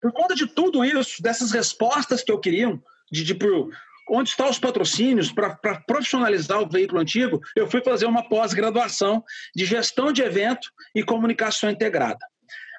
por 0.00 0.12
conta 0.12 0.34
de 0.34 0.46
tudo 0.46 0.84
isso, 0.84 1.22
dessas 1.22 1.52
respostas 1.52 2.22
que 2.22 2.32
eu 2.32 2.40
queria, 2.40 2.76
de, 3.12 3.22
de 3.22 3.34
por, 3.34 3.70
onde 4.10 4.30
estão 4.30 4.50
os 4.50 4.58
patrocínios 4.58 5.30
para 5.30 5.54
profissionalizar 5.86 6.60
o 6.60 6.68
veículo 6.68 7.00
antigo, 7.00 7.40
eu 7.54 7.70
fui 7.70 7.80
fazer 7.82 8.06
uma 8.06 8.28
pós-graduação 8.28 9.22
de 9.54 9.64
gestão 9.64 10.12
de 10.12 10.22
evento 10.22 10.68
e 10.94 11.04
comunicação 11.04 11.70
integrada. 11.70 12.18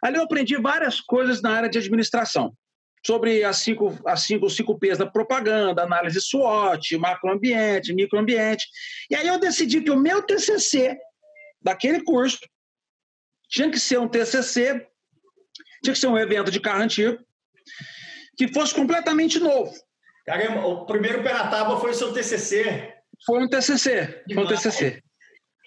Ali 0.03 0.17
eu 0.17 0.23
aprendi 0.23 0.57
várias 0.57 0.99
coisas 0.99 1.41
na 1.41 1.51
área 1.51 1.69
de 1.69 1.77
administração 1.77 2.53
sobre 3.05 3.43
as 3.43 3.57
cinco, 3.57 3.97
as 4.05 4.21
cinco, 4.21 4.45
os 4.45 4.55
cinco 4.55 4.77
P's 4.77 4.97
da 4.97 5.05
propaganda, 5.05 5.83
análise 5.83 6.21
SWOT, 6.21 6.97
macroambiente, 6.97 7.93
microambiente. 7.93 8.65
E 9.09 9.15
aí 9.15 9.27
eu 9.27 9.39
decidi 9.39 9.81
que 9.81 9.91
o 9.91 9.99
meu 9.99 10.21
TCC 10.21 10.97
daquele 11.61 12.03
curso 12.03 12.39
tinha 13.49 13.69
que 13.69 13.79
ser 13.79 13.99
um 13.99 14.07
TCC, 14.07 14.87
tinha 15.83 15.93
que 15.93 15.99
ser 15.99 16.07
um 16.07 16.17
evento 16.17 16.51
de 16.51 16.59
carro 16.59 16.83
antigo, 16.83 17.19
que 18.37 18.47
fosse 18.47 18.73
completamente 18.73 19.39
novo. 19.39 19.71
Caramba, 20.25 20.65
o 20.65 20.85
primeiro 20.85 21.21
pé 21.21 21.33
na 21.33 21.47
tábua 21.47 21.79
foi 21.79 21.91
o 21.91 21.93
seu 21.93 22.13
TCC? 22.13 22.93
Foi 23.25 23.43
um 23.43 23.47
TCC, 23.47 24.23
foi 24.33 24.43
um 24.43 24.47
TCC. 24.47 25.03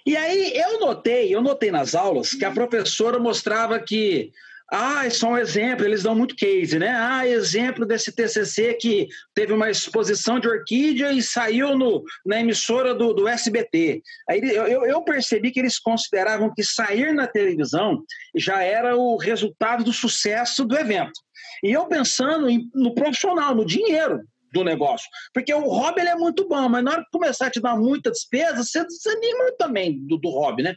E 0.06 0.16
aí 0.16 0.56
eu 0.56 0.78
notei, 0.78 1.34
eu 1.34 1.42
notei 1.42 1.70
nas 1.70 1.94
aulas 1.94 2.32
que 2.32 2.44
a 2.44 2.50
professora 2.50 3.18
mostrava 3.18 3.78
que 3.80 4.32
ah, 4.72 5.06
é 5.06 5.10
só 5.10 5.28
um 5.30 5.38
exemplo, 5.38 5.84
eles 5.84 6.02
dão 6.02 6.14
muito 6.14 6.34
case, 6.34 6.78
né? 6.78 6.90
Ah, 6.90 7.26
exemplo 7.26 7.86
desse 7.86 8.10
TCC 8.10 8.74
que 8.74 9.06
teve 9.32 9.52
uma 9.52 9.70
exposição 9.70 10.40
de 10.40 10.48
orquídea 10.48 11.12
e 11.12 11.22
saiu 11.22 11.76
no, 11.76 12.02
na 12.24 12.40
emissora 12.40 12.92
do, 12.92 13.12
do 13.12 13.28
SBT. 13.28 14.02
Aí 14.28 14.40
eu, 14.42 14.84
eu 14.84 15.02
percebi 15.02 15.52
que 15.52 15.60
eles 15.60 15.78
consideravam 15.78 16.52
que 16.52 16.64
sair 16.64 17.14
na 17.14 17.28
televisão 17.28 18.02
já 18.34 18.62
era 18.62 18.96
o 18.96 19.16
resultado 19.16 19.84
do 19.84 19.92
sucesso 19.92 20.64
do 20.64 20.76
evento. 20.76 21.20
E 21.62 21.70
eu 21.70 21.86
pensando 21.86 22.48
em, 22.50 22.68
no 22.74 22.92
profissional, 22.92 23.54
no 23.54 23.64
dinheiro 23.64 24.20
do 24.52 24.64
negócio. 24.64 25.08
Porque 25.32 25.54
o 25.54 25.68
hobby 25.68 26.00
é 26.00 26.16
muito 26.16 26.48
bom, 26.48 26.68
mas 26.68 26.82
na 26.82 26.92
hora 26.92 27.04
que 27.04 27.10
começar 27.12 27.46
a 27.46 27.50
te 27.50 27.60
dar 27.60 27.76
muita 27.76 28.10
despesa, 28.10 28.64
você 28.64 28.84
desanima 28.84 29.52
também 29.58 29.98
do, 30.06 30.16
do 30.16 30.28
hobby, 30.28 30.64
né? 30.64 30.74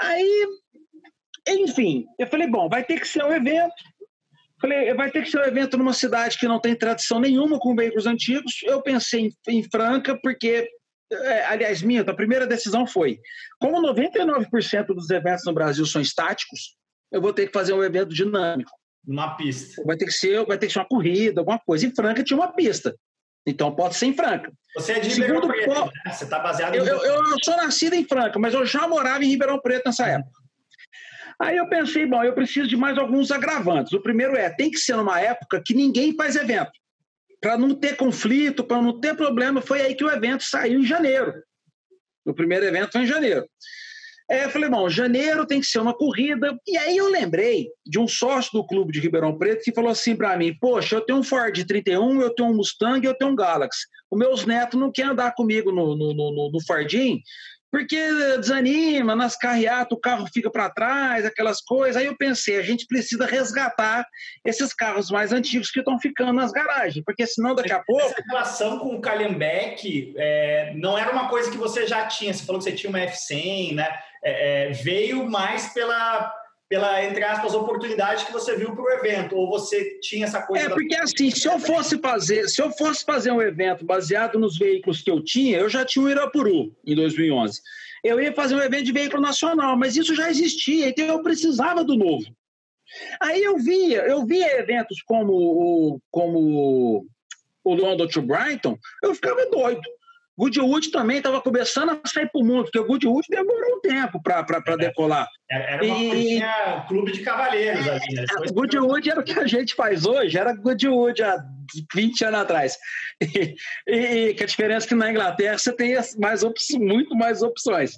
Aí 0.00 0.46
enfim, 1.48 2.06
eu 2.18 2.26
falei, 2.26 2.46
bom, 2.46 2.68
vai 2.68 2.84
ter 2.84 3.00
que 3.00 3.08
ser 3.08 3.24
um 3.24 3.32
evento. 3.32 3.74
Falei, 4.60 4.94
vai 4.94 5.10
ter 5.10 5.22
que 5.22 5.30
ser 5.30 5.40
um 5.40 5.44
evento 5.44 5.76
numa 5.76 5.92
cidade 5.92 6.38
que 6.38 6.48
não 6.48 6.60
tem 6.60 6.74
tradição 6.74 7.20
nenhuma 7.20 7.58
com 7.58 7.74
veículos 7.74 8.06
antigos. 8.06 8.62
Eu 8.62 8.80
pensei 8.82 9.28
em, 9.28 9.58
em 9.58 9.62
Franca, 9.62 10.18
porque, 10.22 10.68
é, 11.12 11.44
aliás, 11.46 11.82
minha, 11.82 12.02
a 12.02 12.14
primeira 12.14 12.46
decisão 12.46 12.86
foi: 12.86 13.18
como 13.60 13.82
99% 13.82 14.86
dos 14.86 15.10
eventos 15.10 15.44
no 15.44 15.52
Brasil 15.52 15.84
são 15.84 16.00
estáticos, 16.00 16.76
eu 17.12 17.20
vou 17.20 17.32
ter 17.32 17.46
que 17.46 17.52
fazer 17.52 17.72
um 17.72 17.82
evento 17.82 18.14
dinâmico. 18.14 18.70
Uma 19.06 19.36
pista. 19.36 19.82
Vai 19.84 19.96
ter 19.96 20.06
que 20.06 20.12
ser, 20.12 20.44
vai 20.46 20.56
ter 20.56 20.66
que 20.66 20.72
ser 20.72 20.78
uma 20.78 20.88
corrida, 20.88 21.42
alguma 21.42 21.58
coisa. 21.58 21.86
Em 21.86 21.94
Franca 21.94 22.24
tinha 22.24 22.38
uma 22.38 22.52
pista. 22.52 22.96
Então 23.46 23.74
pode 23.74 23.96
ser 23.96 24.06
em 24.06 24.14
Franca. 24.14 24.50
Você 24.74 24.92
é 24.92 25.00
de 25.00 25.10
Ribeirão 25.10 25.42
Segundo, 25.42 25.52
Preto, 25.52 25.84
né? 25.84 26.12
Você 26.12 26.24
está 26.24 26.38
baseado 26.38 26.74
em. 26.74 26.78
Eu, 26.78 26.86
eu, 26.86 27.02
eu, 27.02 27.36
sou 27.44 27.56
nascido 27.56 27.94
em 27.94 28.04
Franca, 28.04 28.38
mas 28.38 28.54
eu 28.54 28.64
já 28.64 28.88
morava 28.88 29.22
em 29.22 29.28
Ribeirão 29.28 29.60
Preto 29.60 29.84
nessa 29.86 30.06
época. 30.06 30.43
Aí 31.40 31.56
eu 31.56 31.68
pensei, 31.68 32.06
bom, 32.06 32.22
eu 32.22 32.32
preciso 32.32 32.68
de 32.68 32.76
mais 32.76 32.96
alguns 32.96 33.30
agravantes. 33.30 33.92
O 33.92 34.00
primeiro 34.00 34.36
é, 34.36 34.50
tem 34.50 34.70
que 34.70 34.78
ser 34.78 34.96
numa 34.96 35.20
época 35.20 35.62
que 35.64 35.74
ninguém 35.74 36.14
faz 36.14 36.36
evento. 36.36 36.72
Para 37.40 37.58
não 37.58 37.74
ter 37.74 37.96
conflito, 37.96 38.64
para 38.64 38.80
não 38.80 38.98
ter 38.98 39.14
problema, 39.16 39.60
foi 39.60 39.82
aí 39.82 39.94
que 39.94 40.04
o 40.04 40.10
evento 40.10 40.44
saiu 40.44 40.80
em 40.80 40.86
janeiro. 40.86 41.34
O 42.24 42.32
primeiro 42.32 42.64
evento 42.64 42.92
foi 42.92 43.02
em 43.02 43.06
janeiro. 43.06 43.46
É, 44.30 44.46
eu 44.46 44.50
falei, 44.50 44.70
bom, 44.70 44.88
janeiro 44.88 45.46
tem 45.46 45.60
que 45.60 45.66
ser 45.66 45.80
uma 45.80 45.92
corrida. 45.92 46.58
E 46.66 46.78
aí 46.78 46.96
eu 46.96 47.08
lembrei 47.10 47.68
de 47.84 47.98
um 47.98 48.08
sócio 48.08 48.52
do 48.52 48.66
clube 48.66 48.92
de 48.92 49.00
Ribeirão 49.00 49.36
Preto 49.36 49.62
que 49.62 49.74
falou 49.74 49.90
assim 49.90 50.16
para 50.16 50.36
mim: 50.36 50.56
Poxa, 50.58 50.96
eu 50.96 51.02
tenho 51.02 51.18
um 51.18 51.22
Ford 51.22 51.62
31, 51.62 52.22
eu 52.22 52.34
tenho 52.34 52.48
um 52.48 52.56
Mustang, 52.56 53.06
eu 53.06 53.14
tenho 53.14 53.32
um 53.32 53.36
Galaxy. 53.36 53.86
Os 54.10 54.18
meus 54.18 54.46
netos 54.46 54.80
não 54.80 54.90
querem 54.90 55.10
andar 55.10 55.34
comigo 55.34 55.70
no, 55.70 55.94
no, 55.94 56.14
no, 56.14 56.50
no 56.50 56.64
Fordinho, 56.64 57.18
porque 57.74 57.98
desanima, 58.38 59.16
nas 59.16 59.36
carreatas 59.36 59.98
o 59.98 60.00
carro 60.00 60.28
fica 60.32 60.48
para 60.48 60.70
trás, 60.70 61.24
aquelas 61.24 61.60
coisas. 61.60 61.96
Aí 61.96 62.06
eu 62.06 62.16
pensei, 62.16 62.56
a 62.56 62.62
gente 62.62 62.86
precisa 62.86 63.26
resgatar 63.26 64.06
esses 64.44 64.72
carros 64.72 65.10
mais 65.10 65.32
antigos 65.32 65.72
que 65.72 65.80
estão 65.80 65.98
ficando 65.98 66.34
nas 66.34 66.52
garagens, 66.52 67.04
porque 67.04 67.26
senão 67.26 67.52
daqui 67.52 67.72
a 67.72 67.82
pouco... 67.82 68.00
Essa 68.00 68.22
relação 68.28 68.78
com 68.78 68.94
o 68.94 69.00
Calhambeck 69.00 70.14
é, 70.16 70.72
não 70.76 70.96
era 70.96 71.10
uma 71.10 71.28
coisa 71.28 71.50
que 71.50 71.56
você 71.56 71.84
já 71.84 72.06
tinha, 72.06 72.32
você 72.32 72.44
falou 72.46 72.60
que 72.60 72.70
você 72.70 72.76
tinha 72.76 72.90
uma 72.90 73.00
F100, 73.00 73.74
né? 73.74 73.98
É, 74.22 74.68
é, 74.68 74.70
veio 74.70 75.28
mais 75.28 75.74
pela 75.74 76.32
pela, 76.74 77.04
entre 77.04 77.22
aspas, 77.22 77.54
oportunidade 77.54 78.26
que 78.26 78.32
você 78.32 78.56
viu 78.56 78.74
para 78.74 78.82
o 78.82 78.90
evento, 78.90 79.36
ou 79.36 79.48
você 79.48 79.96
tinha 80.00 80.24
essa 80.24 80.42
coisa... 80.42 80.66
É, 80.66 80.68
porque 80.68 80.96
assim, 80.96 81.30
se 81.30 81.46
eu 81.46 81.56
fosse 81.60 81.96
fazer, 81.98 82.48
se 82.48 82.60
eu 82.60 82.68
fosse 82.72 83.04
fazer 83.04 83.30
um 83.30 83.40
evento 83.40 83.84
baseado 83.84 84.40
nos 84.40 84.58
veículos 84.58 85.00
que 85.00 85.08
eu 85.08 85.22
tinha, 85.22 85.58
eu 85.58 85.68
já 85.68 85.84
tinha 85.84 86.04
o 86.04 86.10
Irapuru 86.10 86.74
em 86.84 86.96
2011. 86.96 87.60
Eu 88.02 88.20
ia 88.20 88.32
fazer 88.32 88.56
um 88.56 88.60
evento 88.60 88.86
de 88.86 88.92
veículo 88.92 89.22
nacional, 89.22 89.78
mas 89.78 89.96
isso 89.96 90.16
já 90.16 90.28
existia, 90.28 90.88
então 90.88 91.06
eu 91.06 91.22
precisava 91.22 91.84
do 91.84 91.94
novo. 91.94 92.26
Aí 93.22 93.40
eu 93.40 93.56
via, 93.56 94.00
eu 94.08 94.26
via 94.26 94.58
eventos 94.58 95.00
como 95.06 95.32
o, 95.32 96.00
como 96.10 97.06
o 97.62 97.74
London 97.74 98.08
to 98.08 98.20
Brighton, 98.20 98.76
eu 99.00 99.14
ficava 99.14 99.46
doido. 99.46 99.88
Goodwood 100.36 100.90
também 100.90 101.18
estava 101.18 101.40
começando 101.40 101.90
a 101.90 102.08
sair 102.08 102.28
para 102.30 102.40
o 102.40 102.44
mundo, 102.44 102.64
porque 102.64 102.78
o 102.78 102.86
Goodwood 102.86 103.26
demorou 103.30 103.76
um 103.76 103.80
tempo 103.80 104.20
para 104.20 104.44
é, 104.66 104.76
decolar. 104.76 105.28
Era 105.48 105.84
uma 105.84 105.96
e... 105.96 106.42
clube 106.88 107.12
de 107.12 107.20
cavaleiros 107.20 107.88
ali. 107.88 108.14
Né? 108.14 108.24
É, 108.42 108.52
Goodwood 108.52 109.08
era 109.08 109.20
o 109.20 109.24
que 109.24 109.38
a 109.38 109.46
gente 109.46 109.74
faz 109.74 110.04
hoje, 110.04 110.36
era 110.36 110.52
Goodwood 110.52 111.22
há 111.22 111.38
20 111.94 112.24
anos 112.24 112.40
atrás. 112.40 112.78
E, 113.22 113.54
e, 113.86 114.34
que 114.34 114.42
a 114.42 114.46
diferença 114.46 114.86
é 114.86 114.88
que 114.88 114.94
na 114.94 115.10
Inglaterra 115.10 115.56
você 115.56 115.72
tem 115.72 115.94
mais 116.18 116.42
opções, 116.42 116.80
muito 116.80 117.14
mais 117.14 117.42
opções. 117.42 117.92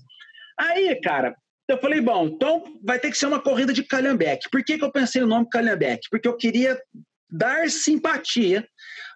Aí, 0.58 0.94
cara, 1.00 1.34
eu 1.68 1.78
falei, 1.78 2.00
bom, 2.00 2.26
então 2.26 2.64
vai 2.84 2.98
ter 2.98 3.10
que 3.10 3.18
ser 3.18 3.26
uma 3.26 3.40
corrida 3.40 3.72
de 3.72 3.82
Calhambeck. 3.82 4.48
Por 4.50 4.62
que, 4.62 4.78
que 4.78 4.84
eu 4.84 4.92
pensei 4.92 5.22
no 5.22 5.28
nome 5.28 5.48
Calhambeck? 5.50 6.06
Porque 6.10 6.28
eu 6.28 6.36
queria 6.36 6.78
dar 7.30 7.68
simpatia 7.70 8.66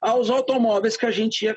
aos 0.02 0.30
automóveis 0.30 0.96
que 0.96 1.06
a 1.06 1.11
gente 1.11 1.44
ia 1.44 1.56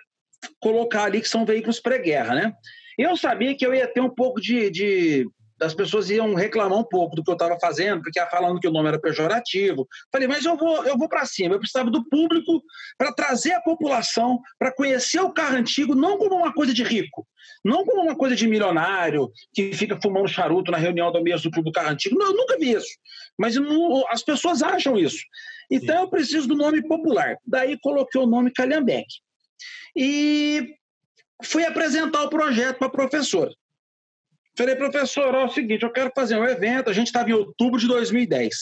colocar 0.60 1.04
ali 1.04 1.22
que 1.22 1.28
são 1.28 1.46
veículos 1.46 1.80
pré-guerra, 1.80 2.36
né? 2.36 2.54
Eu 2.98 3.18
sabia 3.18 3.56
que 3.56 3.66
eu 3.66 3.74
ia 3.74 3.88
ter 3.88 4.02
um 4.02 4.10
pouco 4.10 4.40
de, 4.40 4.70
de 4.70 5.28
as 5.64 5.74
pessoas 5.74 6.10
iam 6.10 6.34
reclamar 6.34 6.78
um 6.78 6.84
pouco 6.84 7.16
do 7.16 7.24
que 7.24 7.30
eu 7.30 7.34
estava 7.34 7.58
fazendo, 7.60 8.02
porque 8.02 8.20
ia 8.20 8.28
falando 8.28 8.60
que 8.60 8.68
o 8.68 8.72
nome 8.72 8.90
era 8.90 9.00
pejorativo. 9.00 9.88
Falei, 10.12 10.28
mas 10.28 10.46
eu 10.46 10.58
vou, 10.58 10.86
eu 10.86 10.98
vou 10.98 11.08
para 11.08 11.26
cima. 11.26 11.56
Eu 11.56 11.60
precisava 11.60 11.90
do 11.90 12.08
público 12.08 12.62
para 12.98 13.14
trazer 13.14 13.54
a 13.54 13.62
população 13.62 14.40
para 14.60 14.74
conhecer 14.74 15.20
o 15.22 15.32
carro 15.32 15.56
antigo, 15.56 15.96
não 15.96 16.18
como 16.18 16.36
uma 16.36 16.54
coisa 16.54 16.74
de 16.74 16.84
rico, 16.84 17.26
não 17.64 17.86
como 17.86 18.02
uma 18.02 18.16
coisa 18.16 18.36
de 18.36 18.48
milionário 18.48 19.32
que 19.54 19.74
fica 19.74 20.00
fumando 20.02 20.28
charuto 20.28 20.72
na 20.72 20.78
reunião 20.78 21.12
do 21.12 21.22
mês 21.22 21.42
do 21.42 21.52
clube 21.52 21.70
do 21.70 21.74
carro 21.74 21.90
antigo. 21.90 22.18
Não, 22.18 22.28
eu 22.28 22.38
nunca 22.38 22.58
vi 22.58 22.74
isso. 22.74 22.98
Mas 23.38 23.56
não, 23.56 24.06
as 24.10 24.24
pessoas 24.24 24.62
acham 24.62 24.98
isso. 24.98 25.24
Então 25.72 25.98
Sim. 25.98 26.02
eu 26.04 26.10
preciso 26.10 26.48
do 26.48 26.56
nome 26.56 26.86
popular. 26.88 27.38
Daí 27.46 27.78
coloquei 27.82 28.20
o 28.22 28.28
nome 28.28 28.52
Calhambeck. 28.52 29.08
E 29.96 30.76
fui 31.44 31.66
apresentar 31.66 32.24
o 32.24 32.30
projeto 32.30 32.78
para 32.78 32.88
a 32.88 32.92
professora. 32.92 33.52
Falei, 34.58 34.76
professor, 34.76 35.34
é 35.34 35.44
o 35.44 35.50
seguinte, 35.50 35.84
eu 35.84 35.92
quero 35.92 36.12
fazer 36.16 36.38
um 36.38 36.46
evento, 36.46 36.90
a 36.90 36.94
gente 36.94 37.08
estava 37.08 37.30
em 37.30 37.34
outubro 37.34 37.80
de 37.80 37.88
2010. 37.88 38.56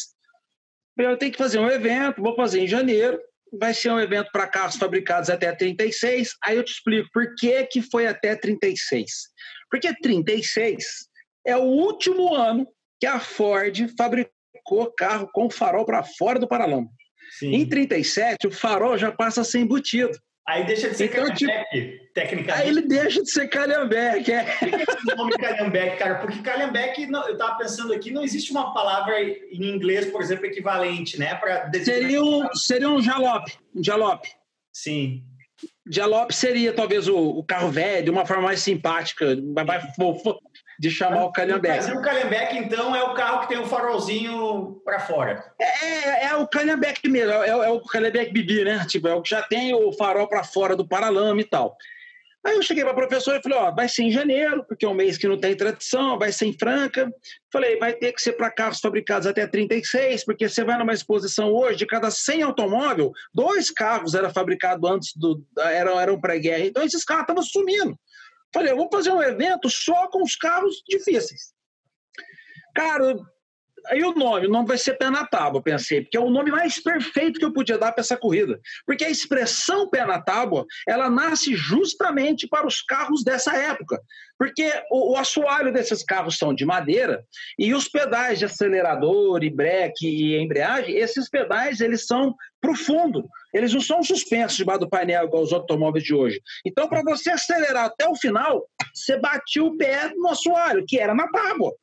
Eu 0.97 1.17
tenho 1.17 1.31
que 1.31 1.37
fazer 1.37 1.59
um 1.59 1.69
evento, 1.69 2.21
vou 2.21 2.35
fazer 2.35 2.61
em 2.61 2.67
janeiro, 2.67 3.19
vai 3.51 3.73
ser 3.73 3.91
um 3.91 3.99
evento 3.99 4.29
para 4.31 4.47
carros 4.47 4.77
fabricados 4.77 5.29
até 5.29 5.51
36. 5.51 6.35
Aí 6.43 6.57
eu 6.57 6.63
te 6.63 6.71
explico 6.71 7.09
por 7.13 7.35
que, 7.35 7.63
que 7.65 7.81
foi 7.81 8.07
até 8.07 8.35
36. 8.35 9.11
Porque 9.69 9.93
36 10.01 10.83
é 11.45 11.57
o 11.57 11.63
último 11.63 12.33
ano 12.33 12.67
que 12.99 13.07
a 13.07 13.19
Ford 13.19 13.93
fabricou 13.97 14.91
carro 14.97 15.29
com 15.33 15.49
farol 15.49 15.85
para 15.85 16.03
fora 16.03 16.39
do 16.39 16.47
paralama. 16.47 16.87
Sim. 17.39 17.55
Em 17.55 17.67
37, 17.67 18.47
o 18.47 18.51
farol 18.51 18.97
já 18.97 19.11
passa 19.11 19.41
a 19.41 19.43
ser 19.43 19.59
embutido. 19.59 20.17
Aí 20.47 20.65
deixa 20.65 20.89
de 20.89 20.97
ser 20.97 21.05
então, 21.05 21.23
Calhambeck, 21.23 21.69
tipo, 21.71 22.13
tecnicamente. 22.13 22.61
Aí 22.63 22.69
ele 22.69 22.81
deixa 22.81 23.21
de 23.21 23.31
ser 23.31 23.47
Calhambeck, 23.47 24.31
é. 24.31 24.43
Por 24.43 24.69
que 24.69 24.75
esse 24.75 25.15
nome 25.15 25.37
Calhambeck, 25.37 25.97
cara? 25.97 26.15
Porque 26.15 26.39
Calhambeck, 26.39 27.09
eu 27.11 27.33
estava 27.33 27.57
pensando 27.57 27.93
aqui, 27.93 28.11
não 28.11 28.23
existe 28.23 28.51
uma 28.51 28.73
palavra 28.73 29.21
em 29.21 29.63
inglês, 29.63 30.07
por 30.07 30.21
exemplo, 30.21 30.45
equivalente, 30.45 31.19
né? 31.19 31.35
Pra 31.35 31.71
seria, 31.83 32.23
um, 32.23 32.53
seria 32.53 32.89
um 32.89 33.01
jalope, 33.01 33.53
um 33.75 33.83
jalope. 33.83 34.29
Sim. 34.73 35.23
Jalope 35.87 36.33
seria 36.33 36.73
talvez 36.73 37.07
o, 37.07 37.17
o 37.17 37.43
carro 37.43 37.69
velho, 37.69 38.05
de 38.05 38.09
uma 38.09 38.25
forma 38.25 38.43
mais 38.43 38.61
simpática, 38.61 39.37
mais 39.65 39.95
fofo, 39.95 40.39
de 40.81 40.89
chamar 40.89 41.25
o 41.25 41.31
Calhambeque. 41.31 41.91
o 41.91 42.01
Calhambeque, 42.01 42.57
então, 42.57 42.95
é 42.95 43.03
o 43.03 43.13
carro 43.13 43.41
que 43.41 43.49
tem 43.49 43.59
o 43.59 43.67
farolzinho 43.67 44.81
para 44.83 44.99
fora. 44.99 45.53
É, 45.59 45.65
é, 45.65 46.25
é 46.25 46.35
o 46.35 46.47
Calhambeque 46.47 47.07
mesmo, 47.07 47.31
é, 47.31 47.49
é 47.49 47.69
o 47.69 47.79
Calhambeque 47.81 48.33
Bibi, 48.33 48.63
né? 48.63 48.83
Tipo, 48.87 49.07
é 49.07 49.13
o 49.13 49.21
que 49.21 49.29
já 49.29 49.43
tem 49.43 49.75
o 49.75 49.93
farol 49.93 50.27
para 50.27 50.43
fora 50.43 50.75
do 50.75 50.87
paralama 50.87 51.39
e 51.39 51.43
tal. 51.43 51.77
Aí 52.43 52.55
eu 52.55 52.63
cheguei 52.63 52.83
para 52.83 52.93
a 52.93 52.95
professora 52.95 53.37
e 53.37 53.43
falei, 53.43 53.59
ó, 53.59 53.69
vai 53.69 53.87
ser 53.87 54.01
em 54.01 54.11
janeiro, 54.11 54.65
porque 54.67 54.83
é 54.83 54.89
um 54.89 54.95
mês 54.95 55.19
que 55.19 55.27
não 55.27 55.37
tem 55.37 55.55
tradição, 55.55 56.17
vai 56.17 56.31
ser 56.31 56.47
em 56.47 56.57
Franca. 56.57 57.07
Falei, 57.53 57.77
vai 57.77 57.93
ter 57.93 58.11
que 58.11 58.19
ser 58.19 58.31
para 58.31 58.49
carros 58.49 58.79
fabricados 58.79 59.27
até 59.27 59.45
36, 59.45 60.25
porque 60.25 60.49
você 60.49 60.63
vai 60.63 60.79
numa 60.79 60.93
exposição 60.93 61.53
hoje, 61.53 61.77
de 61.77 61.85
cada 61.85 62.09
100 62.09 62.41
automóvel, 62.41 63.11
dois 63.31 63.69
carros 63.69 64.15
eram 64.15 64.33
fabricados 64.33 64.89
antes 64.89 65.15
do... 65.15 65.45
eram, 65.59 65.99
eram 65.99 66.19
pré-guerra. 66.19 66.65
Então 66.65 66.83
esses 66.83 67.05
carros 67.05 67.25
estavam 67.25 67.43
sumindo. 67.43 67.95
Falei, 68.53 68.73
vou 68.73 68.89
fazer 68.91 69.11
um 69.11 69.21
evento 69.21 69.69
só 69.69 70.07
com 70.07 70.23
os 70.23 70.35
carros 70.35 70.83
difíceis. 70.87 71.53
Cara, 72.75 73.15
Aí 73.87 74.03
o 74.03 74.13
nome, 74.13 74.47
o 74.47 74.49
nome 74.49 74.67
vai 74.67 74.77
ser 74.77 74.97
pé 74.97 75.09
na 75.09 75.25
tábua, 75.25 75.61
pensei, 75.61 76.01
porque 76.01 76.17
é 76.17 76.19
o 76.19 76.29
nome 76.29 76.51
mais 76.51 76.81
perfeito 76.81 77.39
que 77.39 77.45
eu 77.45 77.53
podia 77.53 77.77
dar 77.77 77.91
para 77.91 78.01
essa 78.01 78.17
corrida. 78.17 78.59
Porque 78.85 79.03
a 79.03 79.09
expressão 79.09 79.89
pé 79.89 80.05
na 80.05 80.21
tábua, 80.21 80.65
ela 80.87 81.09
nasce 81.09 81.55
justamente 81.55 82.47
para 82.47 82.67
os 82.67 82.81
carros 82.81 83.23
dessa 83.23 83.55
época. 83.55 83.99
Porque 84.37 84.71
o, 84.91 85.13
o 85.13 85.17
assoalho 85.17 85.73
desses 85.73 86.03
carros 86.03 86.37
são 86.37 86.53
de 86.53 86.65
madeira 86.65 87.23
e 87.57 87.73
os 87.73 87.87
pedais 87.87 88.39
de 88.39 88.45
acelerador 88.45 89.43
e 89.43 89.49
breque 89.49 90.07
e 90.07 90.37
embreagem, 90.37 90.95
esses 90.95 91.29
pedais 91.29 91.81
eles 91.81 92.05
são 92.05 92.35
profundo. 92.59 93.27
Eles 93.53 93.73
não 93.73 93.81
são 93.81 94.03
suspensos 94.03 94.57
debaixo 94.57 94.81
do 94.81 94.89
painel 94.89 95.25
igual 95.25 95.43
os 95.43 95.53
automóveis 95.53 96.03
de 96.03 96.13
hoje. 96.13 96.41
Então, 96.65 96.87
para 96.87 97.01
você 97.03 97.31
acelerar 97.31 97.85
até 97.85 98.07
o 98.07 98.15
final, 98.15 98.65
você 98.93 99.17
batia 99.17 99.63
o 99.63 99.77
pé 99.77 100.11
no 100.15 100.29
assoalho, 100.29 100.85
que 100.87 100.99
era 100.99 101.13
na 101.13 101.27
tábua. 101.29 101.73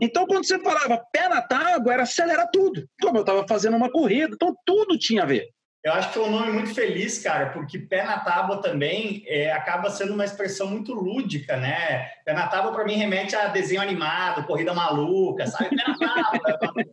Então, 0.00 0.26
quando 0.26 0.46
você 0.46 0.58
falava 0.58 1.02
pé 1.12 1.28
na 1.28 1.42
tábua, 1.42 1.92
era 1.92 2.02
acelerar 2.04 2.48
tudo. 2.52 2.86
Como 3.00 3.18
eu 3.18 3.22
estava 3.22 3.46
fazendo 3.46 3.76
uma 3.76 3.90
corrida, 3.90 4.34
então 4.34 4.54
tudo 4.64 4.98
tinha 4.98 5.24
a 5.24 5.26
ver. 5.26 5.48
Eu 5.84 5.92
acho 5.94 6.08
que 6.08 6.14
foi 6.14 6.22
um 6.22 6.30
nome 6.30 6.52
muito 6.52 6.72
feliz, 6.72 7.20
cara, 7.20 7.50
porque 7.50 7.76
pé 7.76 8.04
na 8.04 8.20
tábua 8.20 8.62
também 8.62 9.24
é, 9.26 9.50
acaba 9.50 9.90
sendo 9.90 10.14
uma 10.14 10.24
expressão 10.24 10.68
muito 10.68 10.94
lúdica, 10.94 11.56
né? 11.56 12.08
Pé 12.24 12.32
na 12.32 12.46
tábua, 12.46 12.72
para 12.72 12.84
mim, 12.84 12.94
remete 12.94 13.34
a 13.34 13.48
desenho 13.48 13.82
animado, 13.82 14.46
corrida 14.46 14.72
maluca, 14.72 15.44
sabe? 15.48 15.70
Pé 15.70 15.82
na 15.88 15.98
tábua. 15.98 16.84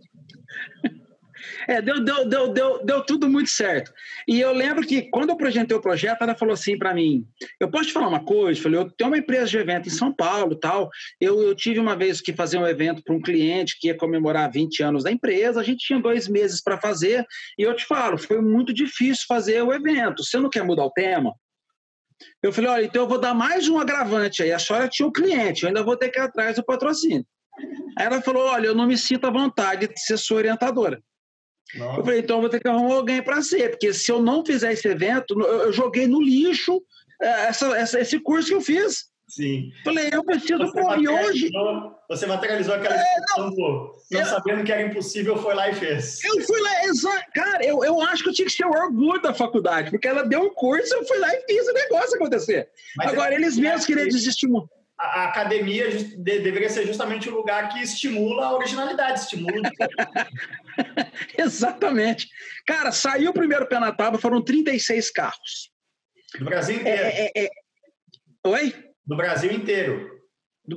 É, 1.68 1.82
deu, 1.82 2.04
deu, 2.04 2.26
deu, 2.28 2.54
deu, 2.54 2.86
deu 2.86 3.04
tudo 3.04 3.30
muito 3.30 3.50
certo. 3.50 3.92
E 4.28 4.40
eu 4.40 4.54
lembro 4.54 4.86
que 4.86 5.04
quando 5.04 5.30
eu 5.30 5.38
projetei 5.38 5.76
o 5.76 5.82
projeto, 5.82 6.22
ela 6.22 6.36
falou 6.36 6.54
assim 6.54 6.78
para 6.78 6.94
mim: 6.94 7.26
eu 7.60 7.70
posso 7.70 7.88
te 7.88 7.94
falar 7.94 8.08
uma 8.08 8.24
coisa? 8.24 8.60
Eu 8.60 8.64
falei, 8.64 8.80
eu 8.80 8.92
tenho 8.92 9.10
uma 9.10 9.18
empresa 9.18 9.48
de 9.48 9.58
evento 9.58 9.88
em 9.88 9.92
São 9.92 10.14
Paulo 10.14 10.56
tal. 10.56 10.90
Eu, 11.20 11.42
eu 11.42 11.56
tive 11.56 11.80
uma 11.80 11.96
vez 11.96 12.22
que 12.22 12.34
fazer 12.34 12.58
um 12.58 12.68
evento 12.68 13.04
para 13.04 13.16
um 13.16 13.22
cliente 13.22 13.78
que 13.80 13.88
ia 13.88 13.98
comemorar 13.98 14.52
20 14.52 14.84
anos 14.84 15.04
da 15.04 15.12
empresa, 15.12 15.60
a 15.60 15.64
gente 15.64 15.86
tinha 15.86 16.00
dois 16.00 16.28
meses 16.28 16.62
para 16.62 16.80
fazer, 16.80 17.26
e 17.58 17.64
eu 17.64 17.76
te 17.76 17.86
falo, 17.86 18.18
foi 18.18 18.42
muito 18.42 18.74
difícil 18.74 19.26
fazer 19.28 19.62
o 19.64 19.74
evento. 19.74 20.24
Você 20.24 20.40
não 20.40 20.50
quer 20.50 20.64
mudar 20.64 20.86
o 20.86 20.92
tema? 20.92 21.34
Eu 22.44 22.52
falei, 22.52 22.70
olha, 22.70 22.86
então 22.86 23.04
eu 23.04 23.08
vou 23.08 23.20
dar 23.20 23.34
mais 23.34 23.68
um 23.70 23.80
agravante 23.80 24.44
aí. 24.44 24.52
A 24.52 24.60
senhora 24.60 24.88
tinha 24.88 25.08
um 25.08 25.12
cliente, 25.12 25.64
eu 25.64 25.70
ainda 25.70 25.84
vou 25.84 25.96
ter 25.96 26.10
que 26.10 26.20
ir 26.20 26.22
atrás 26.22 26.56
do 26.56 26.66
patrocínio. 26.66 27.26
Aí 27.98 28.06
ela 28.06 28.22
falou, 28.22 28.48
olha, 28.48 28.68
eu 28.68 28.76
não 28.76 28.88
me 28.88 28.98
sinto 28.98 29.26
à 29.28 29.32
vontade 29.32 29.88
de 29.88 30.00
ser 30.00 30.18
sua 30.18 30.38
orientadora. 30.38 31.02
Nossa. 31.76 32.00
Eu 32.00 32.04
falei, 32.04 32.20
então 32.20 32.38
eu 32.38 32.42
vou 32.42 32.50
ter 32.50 32.60
que 32.60 32.68
arrumar 32.68 32.96
alguém 32.96 33.22
para 33.22 33.42
ser, 33.42 33.72
porque 33.72 33.94
se 33.94 34.12
eu 34.12 34.22
não 34.22 34.46
fizer 34.46 34.74
esse 34.74 34.88
evento, 34.88 35.40
eu 35.40 35.72
joguei 35.72 36.08
no 36.08 36.22
lixo 36.22 36.82
é, 37.22 37.48
essa, 37.48 37.78
essa, 37.78 38.00
esse 38.00 38.20
curso 38.20 38.50
que 38.50 38.56
eu 38.56 38.62
fiz. 38.62 39.10
Sim. 39.28 39.72
Falei, 39.84 40.10
eu 40.12 40.24
preciso, 40.24 40.72
pô, 40.72 40.96
e 40.96 41.08
hoje. 41.08 41.52
Você 42.10 42.26
materializou 42.26 42.74
aquela 42.74 42.96
é, 42.96 43.04
não, 43.38 43.52
não 43.52 43.94
eu, 44.10 44.26
sabendo 44.26 44.64
que 44.64 44.72
era 44.72 44.82
impossível, 44.82 45.38
foi 45.38 45.54
lá 45.54 45.70
e 45.70 45.76
fez. 45.76 46.24
Eu 46.24 46.42
fui 46.42 46.60
lá, 46.60 46.86
exato. 46.86 47.26
Cara, 47.36 47.64
eu, 47.64 47.84
eu 47.84 48.02
acho 48.02 48.24
que 48.24 48.30
eu 48.30 48.34
tinha 48.34 48.48
que 48.48 48.52
ser 48.52 48.66
o 48.66 48.72
orgulho 48.72 49.22
da 49.22 49.32
faculdade, 49.32 49.92
porque 49.92 50.08
ela 50.08 50.24
deu 50.24 50.42
um 50.42 50.54
curso, 50.56 50.96
eu 50.96 51.06
fui 51.06 51.20
lá 51.20 51.32
e 51.32 51.42
fiz 51.46 51.68
o 51.68 51.74
negócio 51.74 52.16
acontecer. 52.16 52.70
Mas 52.98 53.14
Agora, 53.14 53.36
eles 53.36 53.56
mesmos 53.56 53.86
queriam 53.86 54.08
desestimular 54.08 54.68
a 55.00 55.24
academia 55.26 55.88
deveria 56.18 56.70
ser 56.70 56.86
justamente 56.86 57.30
o 57.30 57.36
lugar 57.36 57.70
que 57.70 57.80
estimula 57.80 58.48
a 58.48 58.54
originalidade, 58.54 59.22
estimula. 59.22 59.72
Exatamente. 61.38 62.28
Cara, 62.68 62.92
saiu 62.92 63.32
o 63.32 63.34
primeiro 63.34 63.66
pé 63.66 63.80
na 63.80 63.94
tábua, 63.94 64.20
foram 64.20 64.42
36 64.42 65.10
carros. 65.12 65.72
Do 66.38 66.46
Brasil 66.46 66.76
inteiro. 66.76 67.02
É, 67.02 67.32
é, 67.36 67.46
é... 67.46 67.50
Oi? 68.46 68.76
Do 69.06 69.16
Brasil 69.16 69.52
inteiro. 69.54 70.20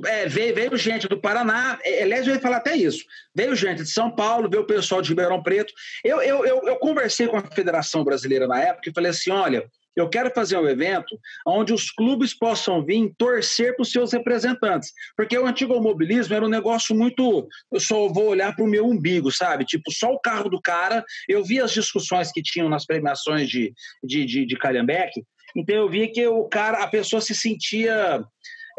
É, 0.05 0.25
veio, 0.25 0.55
veio, 0.55 0.77
gente 0.77 1.07
do 1.07 1.19
Paraná, 1.19 1.77
é, 1.83 2.01
aliás, 2.01 2.25
eu 2.25 2.33
ia 2.33 2.39
falar 2.39 2.57
até 2.57 2.75
isso. 2.75 3.03
Veio 3.35 3.55
gente 3.55 3.83
de 3.83 3.89
São 3.89 4.09
Paulo, 4.09 4.49
veio 4.49 4.63
o 4.63 4.67
pessoal 4.67 5.01
de 5.01 5.09
Ribeirão 5.09 5.43
Preto. 5.43 5.71
Eu, 6.03 6.21
eu, 6.21 6.45
eu, 6.45 6.67
eu 6.67 6.75
conversei 6.77 7.27
com 7.27 7.37
a 7.37 7.43
Federação 7.43 8.03
Brasileira 8.03 8.47
na 8.47 8.59
época 8.59 8.89
e 8.89 8.93
falei 8.93 9.11
assim: 9.11 9.29
olha, 9.29 9.69
eu 9.95 10.09
quero 10.09 10.31
fazer 10.33 10.57
um 10.57 10.67
evento 10.67 11.19
onde 11.45 11.73
os 11.73 11.91
clubes 11.91 12.33
possam 12.33 12.83
vir 12.83 13.13
torcer 13.17 13.75
para 13.75 13.83
os 13.83 13.91
seus 13.91 14.11
representantes. 14.13 14.91
Porque 15.15 15.37
o 15.37 15.45
antigo 15.45 15.79
mobilismo 15.81 16.33
era 16.33 16.45
um 16.45 16.49
negócio 16.49 16.95
muito. 16.95 17.47
Eu 17.71 17.79
só 17.79 18.07
vou 18.07 18.27
olhar 18.27 18.55
para 18.55 18.65
o 18.65 18.67
meu 18.67 18.85
umbigo, 18.85 19.31
sabe? 19.31 19.65
Tipo, 19.65 19.91
só 19.91 20.11
o 20.11 20.19
carro 20.19 20.49
do 20.49 20.61
cara. 20.61 21.03
Eu 21.27 21.43
vi 21.43 21.59
as 21.59 21.71
discussões 21.71 22.31
que 22.31 22.41
tinham 22.41 22.69
nas 22.69 22.85
premiações 22.85 23.49
de, 23.49 23.73
de, 24.03 24.25
de, 24.25 24.45
de 24.45 24.57
Calhambeque, 24.57 25.23
então 25.55 25.75
eu 25.75 25.89
vi 25.89 26.07
que 26.07 26.25
o 26.27 26.45
cara, 26.45 26.83
a 26.83 26.87
pessoa 26.87 27.21
se 27.21 27.35
sentia. 27.35 28.23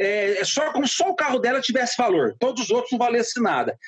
É, 0.01 0.45
só 0.45 0.73
como 0.73 0.89
só 0.89 1.09
o 1.09 1.15
carro 1.15 1.39
dela 1.39 1.61
tivesse 1.61 1.97
valor, 1.97 2.35
todos 2.41 2.65
os 2.65 2.71
outros 2.71 2.91
não 2.91 2.99
valessem 2.99 3.41
nada 3.41 3.79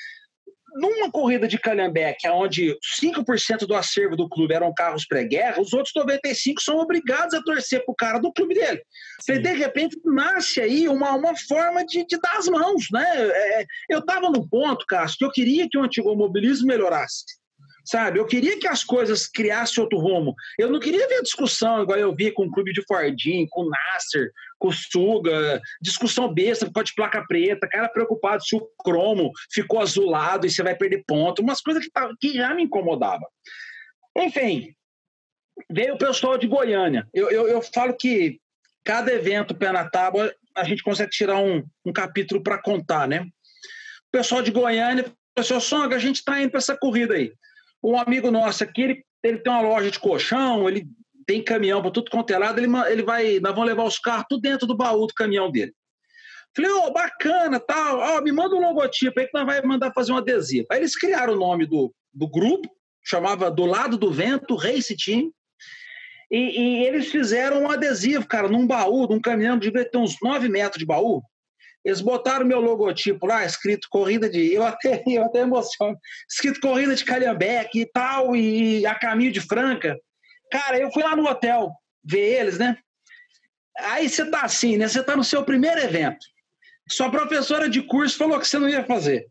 numa 0.76 1.10
corrida 1.10 1.48
de 1.48 1.58
Calhambeque, 1.58 2.28
onde 2.28 2.76
5% 3.00 3.66
do 3.66 3.74
acervo 3.74 4.16
do 4.16 4.28
clube 4.28 4.54
eram 4.54 4.72
carros 4.74 5.06
pré-guerra, 5.06 5.60
os 5.60 5.72
outros 5.72 5.92
95% 5.94 6.54
são 6.60 6.78
obrigados 6.78 7.34
a 7.34 7.42
torcer 7.42 7.84
para 7.84 7.92
o 7.92 7.96
cara 7.96 8.18
do 8.18 8.32
clube 8.32 8.54
dele. 8.54 8.82
Sim. 9.20 9.40
De 9.40 9.52
repente, 9.52 9.98
nasce 10.04 10.60
aí 10.60 10.88
uma, 10.88 11.12
uma 11.14 11.36
forma 11.36 11.84
de, 11.84 12.06
de 12.06 12.18
dar 12.20 12.36
as 12.36 12.46
mãos. 12.46 12.86
Né? 12.92 13.04
É, 13.04 13.66
eu 13.88 14.00
estava 14.00 14.30
no 14.30 14.48
ponto, 14.48 14.86
Cássio, 14.86 15.18
que 15.18 15.24
eu 15.24 15.32
queria 15.32 15.68
que 15.68 15.78
o 15.78 15.82
antigo 15.82 16.14
mobilismo 16.14 16.66
melhorasse 16.66 17.24
sabe? 17.86 18.18
Eu 18.18 18.26
queria 18.26 18.58
que 18.58 18.66
as 18.66 18.82
coisas 18.82 19.28
criassem 19.28 19.82
outro 19.82 19.98
rumo. 19.98 20.34
Eu 20.58 20.68
não 20.70 20.80
queria 20.80 21.06
ver 21.06 21.22
discussão 21.22 21.82
igual 21.82 21.98
eu 21.98 22.14
vi 22.14 22.32
com 22.32 22.44
o 22.44 22.50
clube 22.50 22.72
de 22.72 22.82
Fordinho, 22.84 23.46
com 23.48 23.62
o 23.62 23.70
Nasser, 23.70 24.30
com 24.58 24.70
discussão 25.80 26.32
besta, 26.32 26.70
pode 26.72 26.94
placa 26.94 27.24
preta, 27.26 27.68
cara 27.68 27.88
preocupado 27.88 28.42
se 28.42 28.56
o 28.56 28.68
cromo 28.82 29.30
ficou 29.52 29.80
azulado 29.80 30.46
e 30.46 30.50
você 30.50 30.62
vai 30.62 30.74
perder 30.74 31.04
ponto, 31.06 31.42
umas 31.42 31.60
coisas 31.60 31.84
que, 31.84 31.90
que 32.20 32.34
já 32.34 32.54
me 32.54 32.62
incomodava. 32.62 33.26
Enfim, 34.16 34.74
veio 35.70 35.94
o 35.94 35.98
pessoal 35.98 36.38
de 36.38 36.46
Goiânia. 36.46 37.06
Eu, 37.12 37.30
eu, 37.30 37.48
eu 37.48 37.62
falo 37.62 37.94
que 37.94 38.40
cada 38.84 39.12
evento 39.12 39.54
pé 39.54 39.72
na 39.72 39.88
tábua 39.88 40.32
a 40.54 40.64
gente 40.64 40.82
consegue 40.82 41.10
tirar 41.10 41.38
um, 41.38 41.62
um 41.84 41.92
capítulo 41.92 42.42
para 42.42 42.60
contar, 42.60 43.06
né? 43.06 43.20
O 43.20 44.10
pessoal 44.10 44.40
de 44.40 44.50
Goiânia 44.50 45.04
falou 45.04 45.58
assim, 45.58 45.60
Songa, 45.60 45.96
a 45.96 45.98
gente 45.98 46.16
está 46.16 46.40
indo 46.40 46.50
para 46.50 46.58
essa 46.58 46.76
corrida 46.76 47.14
aí. 47.14 47.32
Um 47.82 47.98
amigo 47.98 48.30
nosso 48.30 48.64
aqui, 48.64 48.82
ele, 48.82 49.04
ele 49.22 49.38
tem 49.38 49.52
uma 49.52 49.60
loja 49.60 49.90
de 49.90 49.98
colchão, 49.98 50.66
ele 50.66 50.88
tem 51.26 51.42
caminhão 51.42 51.82
para 51.82 51.90
tudo 51.90 52.10
quanto 52.10 52.32
é 52.32 52.38
lado, 52.38 52.58
ele, 52.58 52.70
ele 52.88 53.02
vai, 53.02 53.40
nós 53.40 53.52
vamos 53.52 53.68
levar 53.68 53.84
os 53.84 53.98
carros 53.98 54.26
tudo 54.28 54.40
dentro 54.40 54.66
do 54.66 54.76
baú 54.76 55.06
do 55.06 55.14
caminhão 55.14 55.50
dele. 55.50 55.72
Falei, 56.54 56.70
ô, 56.70 56.84
oh, 56.86 56.92
bacana, 56.92 57.60
tal, 57.60 57.98
ó, 57.98 58.20
me 58.22 58.32
manda 58.32 58.54
um 58.54 58.60
logotipo 58.60 59.20
aí 59.20 59.26
que 59.26 59.34
nós 59.34 59.44
vai 59.44 59.60
mandar 59.62 59.92
fazer 59.92 60.12
um 60.12 60.16
adesivo. 60.16 60.66
Aí 60.70 60.78
eles 60.78 60.96
criaram 60.96 61.34
o 61.34 61.38
nome 61.38 61.66
do, 61.66 61.92
do 62.14 62.26
grupo, 62.26 62.68
chamava 63.04 63.50
Do 63.50 63.66
Lado 63.66 63.98
do 63.98 64.10
Vento, 64.10 64.56
Race 64.56 64.96
Team, 64.96 65.30
e, 66.30 66.38
e, 66.38 66.86
eles 66.86 67.08
fizeram 67.08 67.62
um 67.62 67.70
adesivo, 67.70 68.26
cara, 68.26 68.48
num 68.48 68.66
baú, 68.66 69.06
num 69.06 69.20
caminhão, 69.20 69.58
devia 69.58 69.88
ter 69.88 69.98
uns 69.98 70.16
9 70.20 70.48
metros 70.48 70.78
de 70.78 70.86
baú. 70.86 71.22
Eles 71.84 72.00
botaram 72.00 72.44
meu 72.44 72.60
logotipo 72.60 73.26
lá, 73.26 73.44
escrito 73.44 73.86
corrida 73.88 74.28
de. 74.28 74.52
Eu 74.52 74.64
até, 74.64 75.04
eu 75.06 75.24
até 75.24 75.40
emociono. 75.40 75.96
Escrito 76.28 76.60
corrida 76.60 76.96
de 76.96 77.04
Calhambeque 77.04 77.82
e 77.82 77.86
tal, 77.86 78.34
e 78.34 78.84
a 78.84 78.94
caminho 78.94 79.30
de 79.30 79.40
Franca. 79.40 79.96
Cara, 80.50 80.78
eu 80.78 80.90
fui 80.92 81.02
lá 81.02 81.16
no 81.16 81.28
hotel 81.28 81.70
ver 82.04 82.40
eles, 82.40 82.58
né? 82.58 82.78
Aí 83.78 84.08
você 84.08 84.24
tá 84.30 84.42
assim, 84.42 84.76
né? 84.76 84.88
Você 84.88 85.02
tá 85.02 85.16
no 85.16 85.24
seu 85.24 85.44
primeiro 85.44 85.80
evento. 85.80 86.24
Sua 86.88 87.10
professora 87.10 87.68
de 87.68 87.82
curso 87.82 88.16
falou 88.16 88.38
que 88.38 88.46
você 88.46 88.58
não 88.58 88.68
ia 88.68 88.84
fazer. 88.84 89.26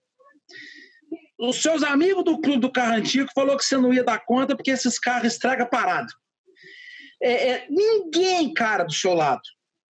Os 1.40 1.62
seus 1.62 1.84
amigos 1.84 2.24
do 2.24 2.40
clube 2.40 2.62
do 2.62 2.72
carro 2.72 2.96
antigo 2.96 3.30
falou 3.34 3.58
que 3.58 3.66
você 3.66 3.78
não 3.78 3.94
ia 3.94 4.04
dar 4.04 4.24
conta 4.26 4.56
porque 4.56 4.72
esses 4.72 5.00
carros 5.00 5.34
estragam 5.34 5.68
parado. 5.68 6.12
é, 7.22 7.50
é, 7.50 7.68
ninguém, 7.70 8.54
cara, 8.54 8.84
do 8.84 8.94
seu 8.94 9.14
lado 9.14 9.42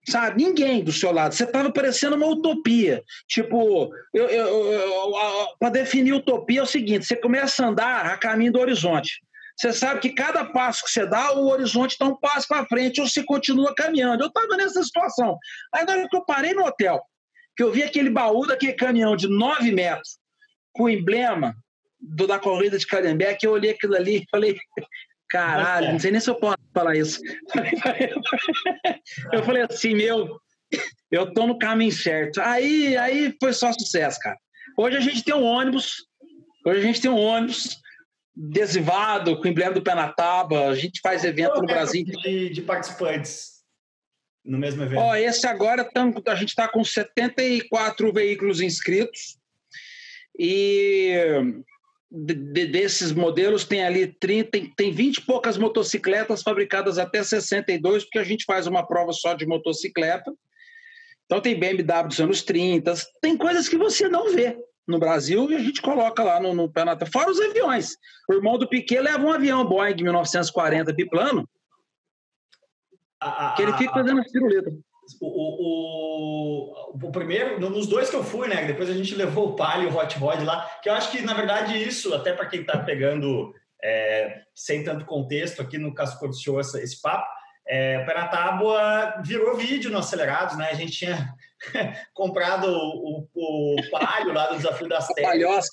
sabe? 0.08 0.44
Ninguém 0.44 0.84
do 0.84 0.92
seu 0.92 1.12
lado. 1.12 1.34
Você 1.34 1.44
estava 1.44 1.72
parecendo 1.72 2.16
uma 2.16 2.28
utopia. 2.28 3.04
Tipo, 3.28 3.90
eu, 4.14 4.28
eu, 4.28 4.72
eu 4.72 5.14
para 5.60 5.70
definir 5.70 6.14
utopia 6.14 6.60
é 6.60 6.64
o 6.64 6.68
seguinte: 6.68 7.06
você 7.06 7.16
começa 7.16 7.64
a 7.64 7.68
andar 7.68 8.06
a 8.06 8.18
caminho 8.18 8.54
do 8.54 8.60
horizonte. 8.60 9.22
Você 9.58 9.72
sabe 9.72 10.02
que 10.02 10.10
cada 10.10 10.46
passo 10.46 10.84
que 10.84 10.92
você 10.92 11.06
dá, 11.06 11.34
o 11.34 11.48
horizonte 11.48 11.92
está 11.92 12.06
um 12.06 12.16
passo 12.16 12.48
para 12.48 12.66
frente 12.66 13.00
ou 13.00 13.08
você 13.08 13.24
continua 13.24 13.74
caminhando. 13.74 14.24
Eu 14.24 14.28
estava 14.28 14.58
nessa 14.58 14.84
situação. 14.84 15.38
Aí, 15.74 15.86
na 15.86 15.94
hora 15.94 16.10
que 16.10 16.18
eu 16.18 16.26
parei 16.26 16.54
no 16.54 16.66
hotel, 16.66 17.02
que 17.56 17.64
eu 17.64 17.72
vi 17.72 17.84
aquele 17.84 18.10
baú 18.10 18.46
daquele 18.46 18.74
caminhão 18.74 19.16
de 19.16 19.30
9 19.30 19.72
metros, 19.72 20.18
com 20.74 20.84
o 20.84 20.90
emblema 20.90 21.56
do, 22.00 22.28
da 22.28 22.38
corrida 22.38 22.78
de 22.78 22.86
Calhambeque, 22.86 23.46
eu 23.46 23.54
olhei 23.54 23.72
aquilo 23.72 23.96
ali 23.96 24.18
e 24.18 24.26
falei, 24.30 24.58
Caralho, 25.30 25.92
não 25.94 26.00
sei 26.00 26.12
nem 26.12 26.20
se 26.22 26.30
eu 26.30 26.36
posso 26.36 26.58
falar 26.74 26.96
isso. 26.96 27.20
Eu 29.32 29.44
falei 29.44 29.64
assim, 29.64 29.96
meu, 29.96 30.40
eu 31.12 31.34
tô 31.34 31.48
no 31.48 31.58
caminho 31.58 31.92
certo. 31.92 32.40
Aí, 32.42 32.96
aí 32.98 33.36
foi 33.40 33.54
só 33.54 33.72
sucesso, 33.74 34.20
cara. 34.20 34.38
Hoje 34.78 34.98
a 34.98 35.00
gente 35.00 35.24
tem 35.24 35.34
um 35.34 35.44
ônibus, 35.44 36.06
hoje 36.66 36.80
a 36.80 36.84
gente 36.84 37.02
tem 37.02 37.10
um 37.10 37.20
ônibus 37.20 37.78
adesivado 38.38 39.38
com 39.38 39.44
o 39.44 39.48
emblema 39.48 39.74
do 39.74 39.82
pé 39.82 39.96
na 39.96 40.12
tábua, 40.12 40.68
a 40.68 40.76
gente 40.76 41.00
faz 41.02 41.24
evento 41.24 41.62
no 41.62 41.68
Brasil. 41.68 42.04
De, 42.04 42.50
de 42.50 42.62
participantes 42.62 43.56
no 44.44 44.58
mesmo 44.58 44.84
evento? 44.84 45.00
Ó, 45.00 45.16
esse 45.16 45.48
agora 45.48 45.90
a 46.28 46.36
gente 46.36 46.50
está 46.50 46.68
com 46.68 46.84
74 46.84 48.14
veículos 48.14 48.62
inscritos 48.62 49.38
e 50.38 51.14
de, 52.12 52.66
desses 52.68 53.12
modelos 53.12 53.66
tem 53.66 53.84
ali 53.84 54.08
30, 54.08 54.52
tem, 54.52 54.74
tem 54.76 54.92
20 54.92 55.18
e 55.18 55.22
poucas 55.22 55.58
motocicletas 55.58 56.44
fabricadas 56.44 56.98
até 56.98 57.24
62, 57.24 58.04
porque 58.04 58.20
a 58.20 58.24
gente 58.24 58.46
faz 58.46 58.68
uma 58.68 58.86
prova 58.86 59.12
só 59.12 59.34
de 59.34 59.46
motocicleta. 59.46 60.32
Então 61.26 61.42
tem 61.42 61.60
BMW 61.60 62.08
dos 62.08 62.20
anos 62.20 62.44
30, 62.44 62.94
tem 63.22 63.36
coisas 63.36 63.68
que 63.68 63.78
você 63.78 64.08
não 64.08 64.32
vê 64.32 64.58
no 64.88 65.00
Brasil 65.00 65.50
e 65.52 65.56
a 65.56 65.60
gente 65.60 65.82
coloca 65.82 66.24
lá 66.24 66.40
no, 66.40 66.54
no 66.54 66.70
pé 66.70 66.84
na 66.84 66.98
Fora 67.06 67.32
os 67.32 67.40
aviões. 67.40 67.98
O 68.30 68.34
irmão 68.34 68.58
do 68.58 68.68
Piquet 68.68 69.00
leva 69.00 69.24
um 69.24 69.32
avião 69.32 69.66
Boeing 69.66 69.96
1940 69.96 70.94
biplano, 70.94 71.50
que 73.56 73.62
ele 73.62 73.74
fica 73.74 73.94
fazendo 73.94 74.22
as 74.22 74.32
piruletas. 74.32 74.74
O, 75.22 75.28
o, 75.28 77.08
o, 77.08 77.12
primeiro, 77.12 77.60
nos 77.60 77.86
dois 77.88 78.10
que 78.10 78.16
eu 78.16 78.24
fui, 78.24 78.48
né? 78.48 78.66
Depois 78.66 78.90
a 78.90 78.94
gente 78.94 79.14
levou 79.14 79.50
o 79.50 79.56
Palio 79.56 79.90
e 79.90 79.92
o 79.92 79.96
Hot 79.96 80.18
Rod 80.18 80.42
lá, 80.44 80.68
que 80.82 80.90
eu 80.90 80.94
acho 80.94 81.12
que, 81.12 81.22
na 81.22 81.34
verdade, 81.34 81.82
isso, 81.82 82.14
até 82.14 82.34
para 82.34 82.48
quem 82.48 82.62
está 82.62 82.80
pegando 82.80 83.54
é, 83.84 84.42
sem 84.54 84.84
tanto 84.84 85.06
contexto 85.06 85.62
aqui 85.62 85.78
no 85.78 85.94
Casco 85.94 86.32
Show 86.34 86.60
esse, 86.60 86.82
esse 86.82 87.00
papo, 87.02 87.28
é, 87.68 88.04
o 88.04 88.30
Tábua 88.30 89.22
virou 89.24 89.58
vídeo 89.58 89.92
no 89.92 90.00
Acelerados, 90.00 90.58
né? 90.58 90.70
A 90.70 90.76
gente 90.76 90.92
tinha 90.92 91.34
comprado 92.14 92.68
o, 92.68 93.28
o, 93.34 93.76
o 93.80 93.90
palio 93.90 94.34
lá 94.34 94.48
do 94.48 94.58
Desafio 94.58 94.88
das 94.88 95.08
Terras. 95.14 95.70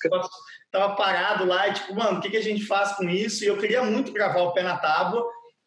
Tava 0.71 0.95
parado 0.95 1.45
lá 1.45 1.67
e 1.67 1.73
tipo, 1.73 1.93
mano, 1.93 2.17
o 2.17 2.21
que, 2.21 2.29
que 2.29 2.37
a 2.37 2.43
gente 2.43 2.65
faz 2.65 2.93
com 2.93 3.07
isso? 3.07 3.43
E 3.43 3.47
eu 3.47 3.57
queria 3.57 3.83
muito 3.83 4.11
gravar 4.11 4.41
o 4.41 4.53
Pé 4.53 4.63
na 4.63 4.77
Tábua. 4.77 5.23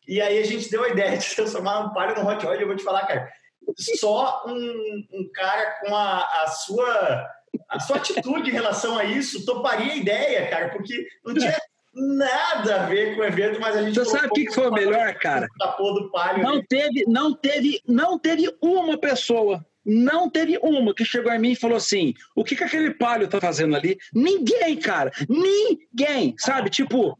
E 0.08 0.20
aí 0.20 0.38
a 0.38 0.44
gente 0.44 0.70
deu 0.70 0.84
a 0.84 0.88
ideia 0.88 1.16
de 1.16 1.28
transformar 1.34 1.80
um 1.80 1.92
palio 1.92 2.16
no 2.16 2.28
Hot 2.28 2.44
Rod. 2.44 2.60
Eu 2.60 2.66
vou 2.66 2.76
te 2.76 2.84
falar, 2.84 3.06
cara, 3.06 3.28
só 3.76 4.44
um, 4.46 5.06
um 5.12 5.30
cara 5.32 5.78
com 5.80 5.94
a, 5.94 6.20
a, 6.42 6.46
sua 6.48 7.28
a 7.68 7.80
sua 7.80 7.96
atitude 7.96 8.50
em 8.50 8.52
relação 8.52 8.98
a 8.98 9.04
isso 9.04 9.44
toparia 9.44 9.92
a 9.92 9.96
ideia, 9.96 10.48
cara, 10.48 10.68
porque 10.70 11.06
não 11.24 11.34
tinha 11.34 11.56
nada 11.96 12.82
a 12.82 12.86
ver 12.86 13.14
com 13.14 13.22
o 13.22 13.24
evento, 13.24 13.60
mas 13.60 13.76
a 13.76 13.82
gente. 13.82 13.98
Você 13.98 14.10
sabe 14.10 14.26
o 14.26 14.30
que, 14.30 14.52
foi 14.52 14.68
o 14.68 14.72
melhor, 14.72 15.14
cara? 15.14 15.48
Do 15.58 16.10
palio 16.10 16.42
não 16.42 16.62
teve, 16.62 17.04
não 17.08 17.34
teve, 17.34 17.82
não 17.86 18.18
teve 18.18 18.54
uma 18.60 18.98
pessoa. 18.98 19.64
Não 19.86 20.28
teve 20.28 20.58
uma 20.60 20.92
que 20.92 21.04
chegou 21.04 21.30
a 21.30 21.38
mim 21.38 21.52
e 21.52 21.56
falou 21.56 21.76
assim: 21.76 22.12
o 22.34 22.42
que, 22.42 22.56
que 22.56 22.64
aquele 22.64 22.92
palio 22.94 23.28
tá 23.28 23.40
fazendo 23.40 23.76
ali? 23.76 23.96
Ninguém, 24.12 24.76
cara. 24.76 25.12
Ninguém. 25.28 26.34
Sabe? 26.38 26.68
Tipo, 26.68 27.16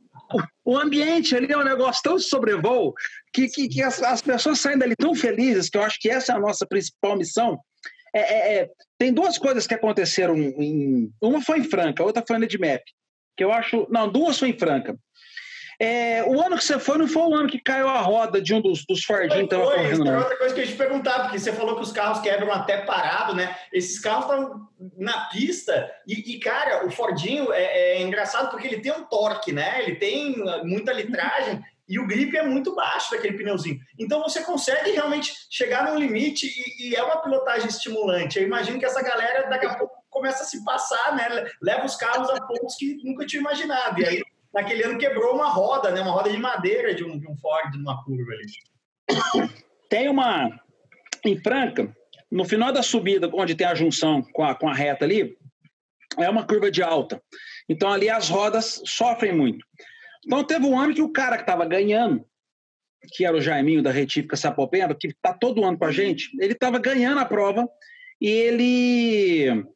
o 0.65 0.77
ambiente 0.77 1.37
ali 1.37 1.53
é 1.53 1.57
um 1.57 1.65
negócio 1.65 2.03
tão 2.03 2.19
sobrevoo 2.19 2.93
que, 3.33 3.49
que, 3.49 3.69
que 3.69 3.83
as, 3.83 4.03
as, 4.03 4.21
pessoas 4.21 4.59
saem 4.59 4.79
dali 4.79 4.97
tão 4.97 5.15
felizes, 5.15 5.71
que 5.71 5.79
eu 5.79 5.83
acho 5.83 6.01
que 6.01 6.11
essa 6.11 6.33
é 6.33 6.37
a 6.37 6.41
nossa 6.41 6.67
principal 6.67 7.17
missão. 7.17 7.61
É, 8.13 8.21
é, 8.21 8.59
é, 8.59 8.71
tem 8.99 9.13
duas 9.13 9.39
coisas 9.39 9.67
que 9.67 9.75
aconteceram. 9.75 10.37
Em, 10.37 11.13
uma 11.23 11.41
foi 11.41 11.61
em 11.61 11.65
Franca, 11.65 12.03
a 12.03 12.07
outra 12.07 12.25
foi 12.27 12.39
na 12.39 12.47
Edmap. 12.47 12.83
Que 13.37 13.45
eu 13.45 13.53
acho. 13.53 13.87
Não, 13.91 14.11
duas 14.11 14.39
foi 14.39 14.49
em 14.49 14.59
Franca. 14.59 14.99
É, 15.79 16.25
o 16.25 16.41
ano 16.41 16.57
que 16.57 16.65
você 16.65 16.79
foi 16.79 16.97
não 16.99 17.07
foi 17.07 17.23
o 17.23 17.35
ano 17.35 17.49
que 17.49 17.61
caiu 17.61 17.89
a 17.89 18.01
roda 18.01 18.41
de 18.41 18.55
um 18.55 18.61
dos, 18.61 18.85
dos 18.87 19.05
Fordinhos 19.05 19.35
que 19.35 19.55
estava 19.55 19.65
correndo, 19.65 20.05
não. 20.05 20.19
outra 20.19 20.37
coisa 20.37 20.55
que 20.55 20.61
eu 20.61 20.65
ia 20.65 20.71
te 20.71 20.77
perguntar, 20.77 21.21
porque 21.23 21.39
você 21.39 21.53
falou 21.53 21.77
que 21.77 21.83
os 21.83 21.93
carros 21.93 22.21
quebram 22.21 22.51
até 22.51 22.79
parado, 22.79 23.35
né? 23.35 23.57
Esses 23.73 23.99
carros 23.99 24.25
estão 24.25 24.69
na 24.97 25.27
pista 25.27 25.91
e, 26.07 26.35
e, 26.35 26.39
cara, 26.39 26.87
o 26.87 26.91
Fordinho 26.91 27.53
é, 27.53 27.99
é, 27.99 28.03
engraçado 28.03 28.51
porque 28.51 28.67
ele 28.67 28.81
tem 28.81 28.93
um 28.93 29.05
torque, 29.05 29.53
né? 29.53 29.83
Ele 29.83 29.97
tem 29.97 30.37
muita 30.65 30.93
litragem 30.93 31.63
e 31.89 32.01
o 32.01 32.07
grip 32.07 32.37
é 32.37 32.43
muito 32.43 32.75
baixo 32.75 33.11
daquele 33.11 33.37
pneuzinho. 33.37 33.79
Então 33.99 34.23
você 34.23 34.43
consegue 34.43 34.91
realmente 34.91 35.33
chegar 35.51 35.85
num 35.85 35.99
limite 35.99 36.47
e, 36.47 36.89
e 36.89 36.97
é 36.97 37.03
uma 37.03 37.19
pilotagem 37.19 37.69
estimulante. 37.69 38.39
Eu 38.39 38.47
imagino 38.47 38.79
que 38.79 38.87
essa 38.87 39.03
galera 39.03 39.49
daqui 39.49 39.67
a 39.67 39.75
pouco 39.75 39.95
começa 40.11 40.43
a 40.43 40.47
se 40.47 40.65
passar, 40.65 41.15
né? 41.15 41.47
Leva 41.63 41.85
os 41.85 41.97
carros 41.97 42.31
a 42.31 42.41
pontos 42.41 42.75
que 42.77 42.97
nunca 43.05 43.27
tinha 43.27 43.41
imaginado. 43.41 44.01
E 44.01 44.07
aí 44.07 44.23
naquele 44.57 44.83
ano 44.83 44.99
quebrou 44.99 45.35
uma 45.35 45.51
roda, 45.51 45.91
né? 45.91 46.01
Uma 46.01 46.13
roda 46.13 46.31
de 46.31 46.39
madeira 46.39 46.95
de 46.95 47.05
um, 47.05 47.19
de 47.19 47.29
um 47.29 47.37
Ford 47.37 47.75
numa 47.75 48.03
curva 48.03 48.33
ali. 48.33 49.51
Tem 49.91 50.09
uma 50.09 50.59
em 51.25 51.39
Franca, 51.41 51.95
no 52.31 52.45
final 52.45 52.73
da 52.73 52.83
subida, 52.83 53.29
onde 53.35 53.55
tem 53.55 53.67
a 53.67 53.75
junção 53.75 54.23
com 54.23 54.43
a, 54.43 54.55
com 54.55 54.69
a 54.69 54.75
reta 54.75 55.05
ali, 55.05 55.37
é 56.19 56.31
uma 56.31 56.47
curva 56.47 56.71
de 56.71 56.83
alta. 56.83 57.23
Então 57.69 57.93
ali 57.93 58.09
as 58.09 58.29
rodas 58.29 58.81
sofrem 58.87 59.35
muito. 59.35 59.65
Então 60.25 60.43
teve 60.43 60.65
um 60.65 60.79
ano 60.79 60.95
que 60.95 61.03
o 61.03 61.13
cara 61.13 61.37
que 61.37 61.43
estava 61.43 61.67
ganhando, 61.67 62.25
que 63.13 63.25
era 63.25 63.37
o 63.37 63.41
Jaiminho 63.41 63.83
da 63.83 63.91
Retífica 63.91 64.37
Sapopemba, 64.37 64.95
que 64.95 65.09
está 65.09 65.35
todo 65.35 65.65
ano 65.65 65.79
com 65.79 65.85
a 65.85 65.93
gente, 65.93 66.31
ele 66.41 66.55
estava 66.55 66.79
ganhando 66.79 67.21
a 67.21 67.25
prova 67.25 67.69
e 68.21 68.29
ele 68.29 69.67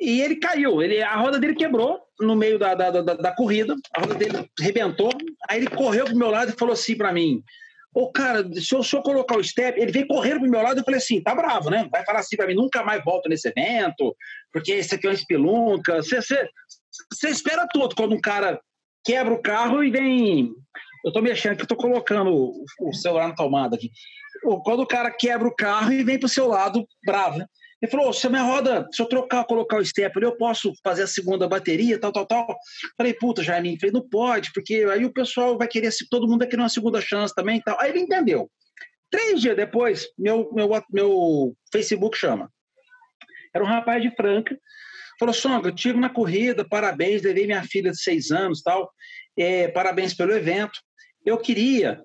e 0.00 0.20
ele 0.20 0.36
caiu. 0.36 0.82
Ele, 0.82 1.02
a 1.02 1.16
roda 1.16 1.38
dele 1.38 1.54
quebrou 1.54 2.00
no 2.20 2.34
meio 2.34 2.58
da, 2.58 2.74
da, 2.74 2.90
da, 2.90 3.14
da 3.14 3.34
corrida, 3.34 3.74
a 3.94 4.00
roda 4.00 4.14
dele 4.14 4.50
rebentou. 4.60 5.10
Aí 5.48 5.58
ele 5.58 5.68
correu 5.68 6.04
pro 6.06 6.16
meu 6.16 6.30
lado 6.30 6.50
e 6.50 6.58
falou 6.58 6.72
assim 6.72 6.96
para 6.96 7.12
mim: 7.12 7.42
Ô, 7.96 8.12
cara, 8.12 8.46
se 8.52 8.74
eu, 8.74 8.82
eu 8.92 9.02
colocar 9.02 9.38
o 9.38 9.42
step, 9.42 9.80
ele 9.80 9.90
veio 9.90 10.06
correndo 10.06 10.40
pro 10.40 10.50
meu 10.50 10.60
lado, 10.60 10.78
eu 10.78 10.84
falei 10.84 10.98
assim, 10.98 11.22
tá 11.22 11.34
bravo, 11.34 11.70
né? 11.70 11.88
Vai 11.90 12.04
falar 12.04 12.18
assim 12.18 12.36
para 12.36 12.46
mim, 12.46 12.54
nunca 12.54 12.84
mais 12.84 13.02
volto 13.02 13.26
nesse 13.26 13.48
evento, 13.48 14.14
porque 14.52 14.72
esse 14.72 14.94
aqui 14.94 15.06
é 15.06 15.10
uma 15.10 15.14
espelunca. 15.14 16.02
Você, 16.02 16.20
você, 16.20 16.46
você 17.10 17.28
espera 17.30 17.66
tudo 17.72 17.96
quando 17.96 18.14
um 18.14 18.20
cara 18.20 18.60
quebra 19.02 19.32
o 19.32 19.40
carro 19.40 19.82
e 19.82 19.90
vem. 19.90 20.52
Eu 21.06 21.10
tô 21.10 21.22
mexendo 21.22 21.56
que 21.56 21.62
eu 21.62 21.66
tô 21.66 21.74
colocando 21.74 22.34
o, 22.34 22.64
o 22.82 22.92
celular 22.92 23.28
na 23.28 23.34
tomada 23.34 23.76
aqui. 23.76 23.90
Quando 24.62 24.80
o 24.80 24.86
cara 24.86 25.10
quebra 25.10 25.48
o 25.48 25.56
carro 25.56 25.90
e 25.90 26.04
vem 26.04 26.18
pro 26.18 26.28
seu 26.28 26.46
lado 26.48 26.86
bravo, 27.02 27.38
né? 27.38 27.46
Ele 27.80 27.90
falou: 27.90 28.12
se 28.12 28.26
a 28.26 28.30
minha 28.30 28.42
roda, 28.42 28.86
se 28.90 29.02
eu 29.02 29.06
trocar, 29.06 29.44
colocar 29.44 29.76
o 29.76 29.84
stepper, 29.84 30.22
eu 30.22 30.36
posso 30.36 30.72
fazer 30.82 31.02
a 31.02 31.06
segunda 31.06 31.48
bateria, 31.48 31.98
tal, 31.98 32.12
tal, 32.12 32.26
tal. 32.26 32.56
Falei, 32.96 33.12
puta, 33.14 33.42
Jaime, 33.42 33.78
falei, 33.78 33.92
não 33.92 34.08
pode, 34.08 34.52
porque 34.52 34.86
aí 34.90 35.04
o 35.04 35.12
pessoal 35.12 35.58
vai 35.58 35.68
querer, 35.68 35.90
todo 36.10 36.26
mundo 36.26 36.40
vai 36.40 36.48
querer 36.48 36.62
uma 36.62 36.68
segunda 36.68 37.00
chance 37.00 37.34
também 37.34 37.60
tal. 37.60 37.78
Aí 37.80 37.90
ele 37.90 38.00
entendeu. 38.00 38.50
Três 39.10 39.40
dias 39.40 39.56
depois, 39.56 40.08
meu, 40.18 40.50
meu, 40.52 40.68
meu 40.90 41.56
Facebook 41.70 42.16
chama. 42.16 42.50
Era 43.54 43.64
um 43.64 43.68
rapaz 43.68 44.02
de 44.02 44.14
Franca. 44.14 44.58
Falou, 45.18 45.32
Songa, 45.32 45.68
eu 45.68 45.74
tive 45.74 45.98
na 45.98 46.10
corrida, 46.10 46.66
parabéns, 46.68 47.22
levei 47.22 47.46
minha 47.46 47.62
filha 47.62 47.90
de 47.90 48.00
seis 48.00 48.30
anos 48.30 48.62
tal. 48.62 48.90
É, 49.38 49.68
parabéns 49.68 50.12
pelo 50.12 50.32
evento. 50.32 50.78
Eu 51.24 51.38
queria, 51.38 52.02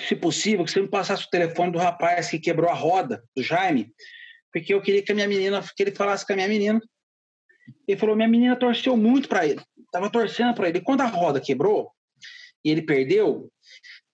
se 0.00 0.16
possível, 0.16 0.64
que 0.64 0.72
você 0.72 0.80
me 0.80 0.88
passasse 0.88 1.24
o 1.24 1.30
telefone 1.30 1.70
do 1.70 1.78
rapaz 1.78 2.28
que 2.30 2.38
quebrou 2.38 2.68
a 2.68 2.74
roda, 2.74 3.22
do 3.36 3.42
Jaime, 3.42 3.92
porque 4.54 4.72
eu 4.72 4.80
queria 4.80 5.02
que 5.02 5.10
a 5.10 5.14
minha 5.16 5.26
menina, 5.26 5.60
que 5.76 5.82
ele 5.82 5.90
falasse 5.90 6.24
com 6.24 6.32
a 6.32 6.36
minha 6.36 6.46
menina. 6.46 6.80
Ele 7.88 7.98
falou: 7.98 8.14
minha 8.14 8.28
menina 8.28 8.54
torceu 8.54 8.96
muito 8.96 9.28
para 9.28 9.44
ele, 9.44 9.60
tava 9.90 10.08
torcendo 10.08 10.54
para 10.54 10.68
ele. 10.68 10.78
E 10.78 10.80
quando 10.80 11.00
a 11.00 11.06
roda 11.06 11.40
quebrou 11.40 11.90
e 12.64 12.70
ele 12.70 12.82
perdeu, 12.82 13.50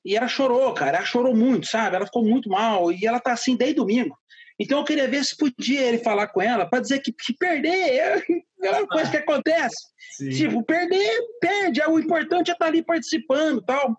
e 0.02 0.16
ela 0.16 0.26
chorou, 0.26 0.72
cara, 0.72 0.96
ela 0.96 1.06
chorou 1.06 1.36
muito, 1.36 1.66
sabe? 1.66 1.94
Ela 1.94 2.06
ficou 2.06 2.24
muito 2.24 2.48
mal 2.48 2.90
e 2.90 3.06
ela 3.06 3.20
tá 3.20 3.32
assim 3.32 3.54
desde 3.54 3.76
domingo. 3.76 4.16
Então 4.58 4.78
eu 4.78 4.84
queria 4.84 5.06
ver 5.08 5.22
se 5.24 5.36
podia 5.36 5.82
ele 5.82 5.98
falar 5.98 6.28
com 6.28 6.40
ela 6.40 6.66
para 6.66 6.80
dizer 6.80 7.00
que, 7.00 7.12
que 7.12 7.34
perder 7.34 7.68
é, 7.68 8.22
é 8.62 8.70
uma 8.70 8.88
coisa 8.88 9.10
que 9.10 9.18
acontece. 9.18 9.76
Sim. 10.16 10.30
Tipo, 10.30 10.64
perder, 10.64 11.20
perde. 11.40 11.82
O 11.82 11.98
importante 11.98 12.50
é 12.50 12.52
estar 12.52 12.64
tá 12.64 12.70
ali 12.70 12.82
participando 12.82 13.62
tal. 13.62 13.94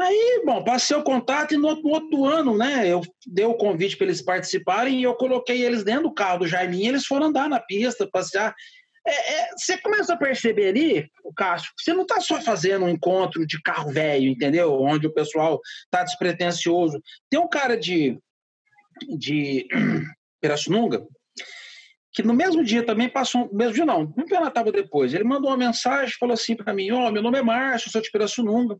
Aí, 0.00 0.42
bom, 0.44 0.62
passei 0.64 0.96
o 0.96 1.04
contato 1.04 1.54
e 1.54 1.56
no, 1.56 1.80
no 1.80 1.90
outro 1.90 2.24
ano, 2.24 2.56
né, 2.56 2.88
eu 2.88 3.00
dei 3.26 3.44
o 3.44 3.54
convite 3.54 3.96
para 3.96 4.06
eles 4.06 4.20
participarem 4.20 4.98
e 4.98 5.04
eu 5.04 5.14
coloquei 5.14 5.62
eles 5.62 5.84
dentro 5.84 6.04
do 6.04 6.14
carro 6.14 6.40
do 6.40 6.48
Jaiminho 6.48 6.88
eles 6.88 7.06
foram 7.06 7.26
andar 7.26 7.48
na 7.48 7.60
pista, 7.60 8.08
passear. 8.10 8.52
é, 9.06 9.34
é, 9.34 9.50
você 9.56 9.78
começa 9.78 10.14
a 10.14 10.16
perceber 10.16 10.68
ali, 10.68 11.10
Cássio, 11.36 11.70
que 11.76 11.84
você 11.84 11.92
não 11.92 12.02
está 12.02 12.20
só 12.20 12.40
fazendo 12.40 12.86
um 12.86 12.88
encontro 12.88 13.46
de 13.46 13.62
carro 13.62 13.92
velho, 13.92 14.28
entendeu? 14.28 14.74
Onde 14.80 15.06
o 15.06 15.14
pessoal 15.14 15.60
está 15.84 16.02
despretensioso. 16.02 17.00
Tem 17.30 17.38
um 17.38 17.48
cara 17.48 17.76
de, 17.76 18.18
de 19.16 19.68
Pirassununga 20.42 21.06
que 22.14 22.22
no 22.22 22.32
mesmo 22.32 22.62
dia 22.62 22.86
também 22.86 23.08
passou, 23.08 23.48
no 23.50 23.58
mesmo 23.58 23.74
dia 23.74 23.84
não, 23.84 24.04
no 24.16 24.24
Penataba 24.24 24.70
depois, 24.70 25.12
ele 25.12 25.24
mandou 25.24 25.50
uma 25.50 25.56
mensagem, 25.56 26.14
falou 26.18 26.32
assim 26.32 26.54
para 26.54 26.72
mim, 26.72 26.92
ó, 26.92 27.08
oh, 27.08 27.10
meu 27.10 27.20
nome 27.20 27.38
é 27.38 27.42
Márcio, 27.42 27.90
sou 27.90 28.00
de 28.00 28.08
Pirassununga, 28.10 28.78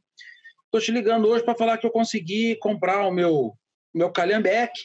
estou 0.75 0.81
te 0.81 0.91
ligando 0.91 1.29
hoje 1.29 1.45
para 1.45 1.55
falar 1.55 1.79
que 1.79 1.87
eu 1.87 1.91
consegui 1.91 2.57
comprar 2.57 3.07
o 3.07 3.13
meu, 3.13 3.55
meu 3.95 4.11
calhambeque, 4.11 4.81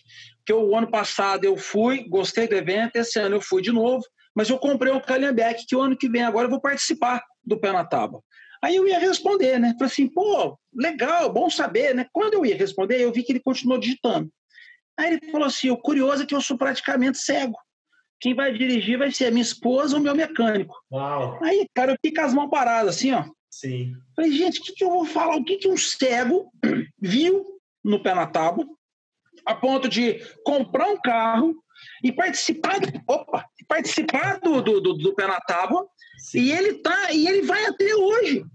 que 0.46 0.54
o 0.54 0.76
ano 0.76 0.90
passado 0.90 1.46
eu 1.46 1.58
fui, 1.58 2.08
gostei 2.08 2.48
do 2.48 2.56
evento, 2.56 2.96
esse 2.96 3.20
ano 3.20 3.38
eu 3.38 3.42
fui 3.42 3.62
de 3.62 3.72
novo, 3.72 4.04
mas 4.36 4.50
eu 4.50 4.60
comprei 4.60 4.94
um 4.94 5.00
calhambeque 5.00 5.66
que 5.66 5.76
o 5.76 5.82
ano 5.82 5.98
que 5.98 6.08
vem 6.08 6.22
agora 6.22 6.46
eu 6.46 6.52
vou 6.52 6.62
participar 6.62 7.24
do 7.44 7.60
Pé 7.60 7.72
na 7.72 7.84
Tábua. 7.84 8.22
Aí 8.62 8.76
eu 8.76 8.88
ia 8.88 9.00
responder, 9.00 9.58
né? 9.58 9.74
Falei 9.80 9.92
assim, 9.92 10.08
pô, 10.08 10.58
legal, 10.74 11.32
bom 11.32 11.50
saber, 11.50 11.96
né? 11.96 12.06
Quando 12.12 12.36
eu 12.36 12.46
ia 12.46 12.58
responder, 12.58 13.02
eu 13.02 13.12
vi 13.12 13.24
que 13.24 13.32
ele 13.32 13.40
continuou 13.40 13.80
digitando. 13.80 14.30
Aí 14.98 15.14
ele 15.14 15.32
falou 15.32 15.48
assim, 15.48 15.70
o 15.70 15.78
curioso 15.78 16.24
é 16.24 16.26
que 16.26 16.36
eu 16.36 16.42
sou 16.42 16.58
praticamente 16.58 17.18
cego. 17.18 17.58
Quem 18.20 18.36
vai 18.36 18.52
dirigir 18.52 18.98
vai 18.98 19.12
ser 19.12 19.28
a 19.28 19.32
minha 19.32 19.42
esposa 19.42 19.96
ou 19.96 20.02
o 20.02 20.04
meu 20.04 20.14
mecânico. 20.14 20.76
Uau. 20.92 21.42
Aí, 21.42 21.66
cara, 21.74 21.98
eu 22.04 22.14
com 22.14 22.22
as 22.22 22.34
mãos 22.34 22.50
paradas, 22.50 22.98
assim, 22.98 23.14
ó. 23.14 23.24
Sim. 23.50 23.94
Falei, 24.16 24.32
gente, 24.32 24.60
o 24.60 24.64
que, 24.64 24.74
que 24.74 24.84
eu 24.84 24.90
vou 24.90 25.06
falar? 25.06 25.36
O 25.36 25.44
que, 25.44 25.58
que 25.58 25.68
um 25.68 25.78
cego 25.78 26.52
viu 27.00 27.46
no 27.84 28.02
pé 28.02 28.14
na 28.14 28.28
tábua 28.28 28.66
a 29.46 29.56
ponto 29.56 29.88
de 29.88 30.20
comprar 30.44 30.90
um 30.90 30.98
carro 31.02 31.56
e 32.04 32.12
participar, 32.12 32.80
do, 32.80 32.88
opa, 33.08 33.46
participar 33.68 34.40
do, 34.40 34.62
do, 34.62 34.82
do, 34.82 34.94
do 34.94 35.16
pé 35.16 35.28
na 35.28 35.40
tábua 35.40 35.88
e 36.36 36.52
ele 36.52 36.76
tá 36.76 37.12
e 37.12 37.28
ele 37.28 37.42
vai 37.44 37.66
até 37.66 37.96
hoje. 37.96 38.46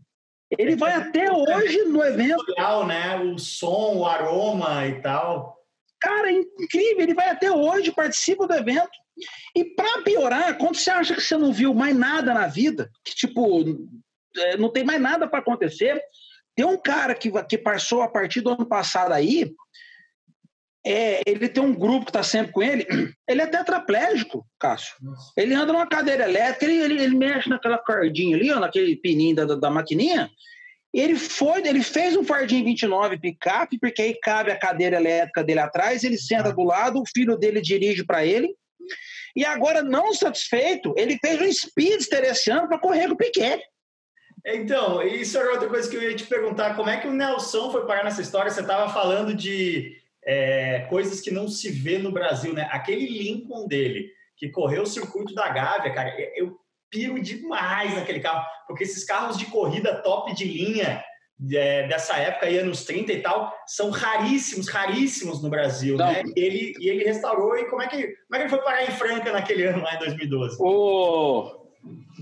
Ele 0.56 0.76
vai 0.76 0.92
até 0.92 1.32
hoje 1.32 1.84
no 1.84 2.02
evento. 2.02 2.44
Legal, 2.48 2.86
né? 2.86 3.16
O 3.18 3.38
som, 3.38 3.96
o 3.96 4.06
aroma 4.06 4.86
e 4.86 5.00
tal. 5.00 5.58
Cara, 6.00 6.30
é 6.30 6.34
incrível. 6.34 7.00
Ele 7.00 7.14
vai 7.14 7.30
até 7.30 7.50
hoje, 7.50 7.90
participa 7.90 8.46
do 8.46 8.54
evento. 8.54 8.90
E 9.56 9.64
para 9.64 10.02
piorar, 10.02 10.58
quando 10.58 10.76
você 10.76 10.90
acha 10.90 11.14
que 11.14 11.20
você 11.20 11.36
não 11.36 11.52
viu 11.52 11.72
mais 11.72 11.96
nada 11.96 12.34
na 12.34 12.46
vida, 12.46 12.90
que 13.04 13.14
tipo, 13.14 13.62
é, 13.62 13.64
não 14.58 14.70
tem 14.70 14.84
mais 14.84 15.00
nada 15.00 15.28
para 15.28 15.38
acontecer, 15.38 16.00
tem 16.54 16.64
um 16.64 16.76
cara 16.76 17.14
que, 17.14 17.30
que 17.44 17.58
passou 17.58 18.02
a 18.02 18.08
partir 18.08 18.40
do 18.40 18.50
ano 18.50 18.66
passado 18.66 19.12
aí, 19.12 19.52
é, 20.86 21.22
ele 21.26 21.48
tem 21.48 21.62
um 21.62 21.74
grupo 21.74 22.04
que 22.04 22.10
está 22.10 22.22
sempre 22.22 22.52
com 22.52 22.62
ele, 22.62 22.86
ele 23.28 23.40
é 23.40 23.46
tetraplégico, 23.46 24.46
Cássio. 24.60 24.94
Nossa. 25.00 25.32
Ele 25.36 25.54
anda 25.54 25.72
numa 25.72 25.86
cadeira 25.86 26.24
elétrica, 26.24 26.66
ele, 26.66 26.76
ele, 26.76 27.02
ele, 27.02 27.16
mexe 27.16 27.48
naquela 27.48 27.78
cordinha 27.78 28.36
ali, 28.36 28.52
ó, 28.52 28.60
naquele 28.60 28.94
pininho 28.96 29.34
da, 29.34 29.44
da, 29.46 29.54
da 29.54 29.70
maquininha. 29.70 30.30
Ele 30.92 31.16
foi, 31.16 31.66
ele 31.66 31.82
fez 31.82 32.16
um 32.16 32.22
Fardinho 32.22 32.64
29 32.64 33.18
picape, 33.18 33.78
porque 33.80 34.00
aí 34.00 34.18
cabe 34.22 34.52
a 34.52 34.58
cadeira 34.58 34.96
elétrica 34.96 35.42
dele 35.42 35.58
atrás, 35.58 36.04
ele 36.04 36.16
senta 36.16 36.52
do 36.52 36.62
lado, 36.62 37.00
o 37.00 37.06
filho 37.12 37.36
dele 37.36 37.60
dirige 37.60 38.04
para 38.04 38.24
ele. 38.24 38.54
E 39.34 39.44
agora, 39.44 39.82
não 39.82 40.14
satisfeito, 40.14 40.94
ele 40.96 41.18
fez 41.18 41.40
um 41.40 41.52
Speedster 41.52 42.22
esse 42.22 42.48
ano 42.50 42.68
para 42.68 42.78
correr 42.78 43.08
com 43.08 43.14
o 43.14 43.16
Piquet. 43.16 43.60
Então, 44.46 45.02
isso 45.02 45.38
era 45.38 45.52
outra 45.52 45.68
coisa 45.68 45.88
que 45.88 45.96
eu 45.96 46.02
ia 46.02 46.14
te 46.14 46.26
perguntar. 46.26 46.76
Como 46.76 46.90
é 46.90 46.98
que 46.98 47.08
o 47.08 47.12
Nelson 47.12 47.72
foi 47.72 47.86
parar 47.86 48.04
nessa 48.04 48.20
história? 48.20 48.50
Você 48.50 48.60
estava 48.60 48.92
falando 48.92 49.34
de 49.34 49.96
é, 50.22 50.80
coisas 50.90 51.20
que 51.20 51.30
não 51.30 51.48
se 51.48 51.70
vê 51.70 51.98
no 51.98 52.12
Brasil, 52.12 52.52
né? 52.52 52.68
Aquele 52.70 53.06
Lincoln 53.06 53.66
dele, 53.66 54.10
que 54.36 54.50
correu 54.50 54.82
o 54.82 54.86
circuito 54.86 55.34
da 55.34 55.48
Gávea, 55.48 55.94
cara, 55.94 56.14
eu 56.36 56.58
piro 56.90 57.20
demais 57.20 57.94
naquele 57.94 58.20
carro, 58.20 58.46
porque 58.68 58.84
esses 58.84 59.04
carros 59.04 59.36
de 59.36 59.46
corrida 59.46 60.02
top 60.02 60.34
de 60.34 60.44
linha 60.44 61.02
é, 61.52 61.88
dessa 61.88 62.16
época, 62.16 62.46
aí, 62.46 62.58
anos 62.58 62.84
30 62.84 63.12
e 63.12 63.20
tal, 63.20 63.52
são 63.66 63.90
raríssimos, 63.90 64.68
raríssimos 64.68 65.42
no 65.42 65.50
Brasil, 65.50 65.96
não. 65.96 66.06
né? 66.06 66.22
E 66.36 66.40
ele, 66.40 66.74
e 66.78 66.88
ele 66.88 67.04
restaurou, 67.04 67.56
e 67.56 67.64
como 67.64 67.82
é, 67.82 67.88
que, 67.88 67.96
como 67.96 68.34
é 68.34 68.36
que 68.36 68.42
ele 68.42 68.48
foi 68.48 68.58
parar 68.60 68.84
em 68.84 68.92
Franca 68.92 69.32
naquele 69.32 69.64
ano, 69.64 69.82
lá 69.82 69.96
em 69.96 69.98
2012? 69.98 70.56
O 70.60 71.66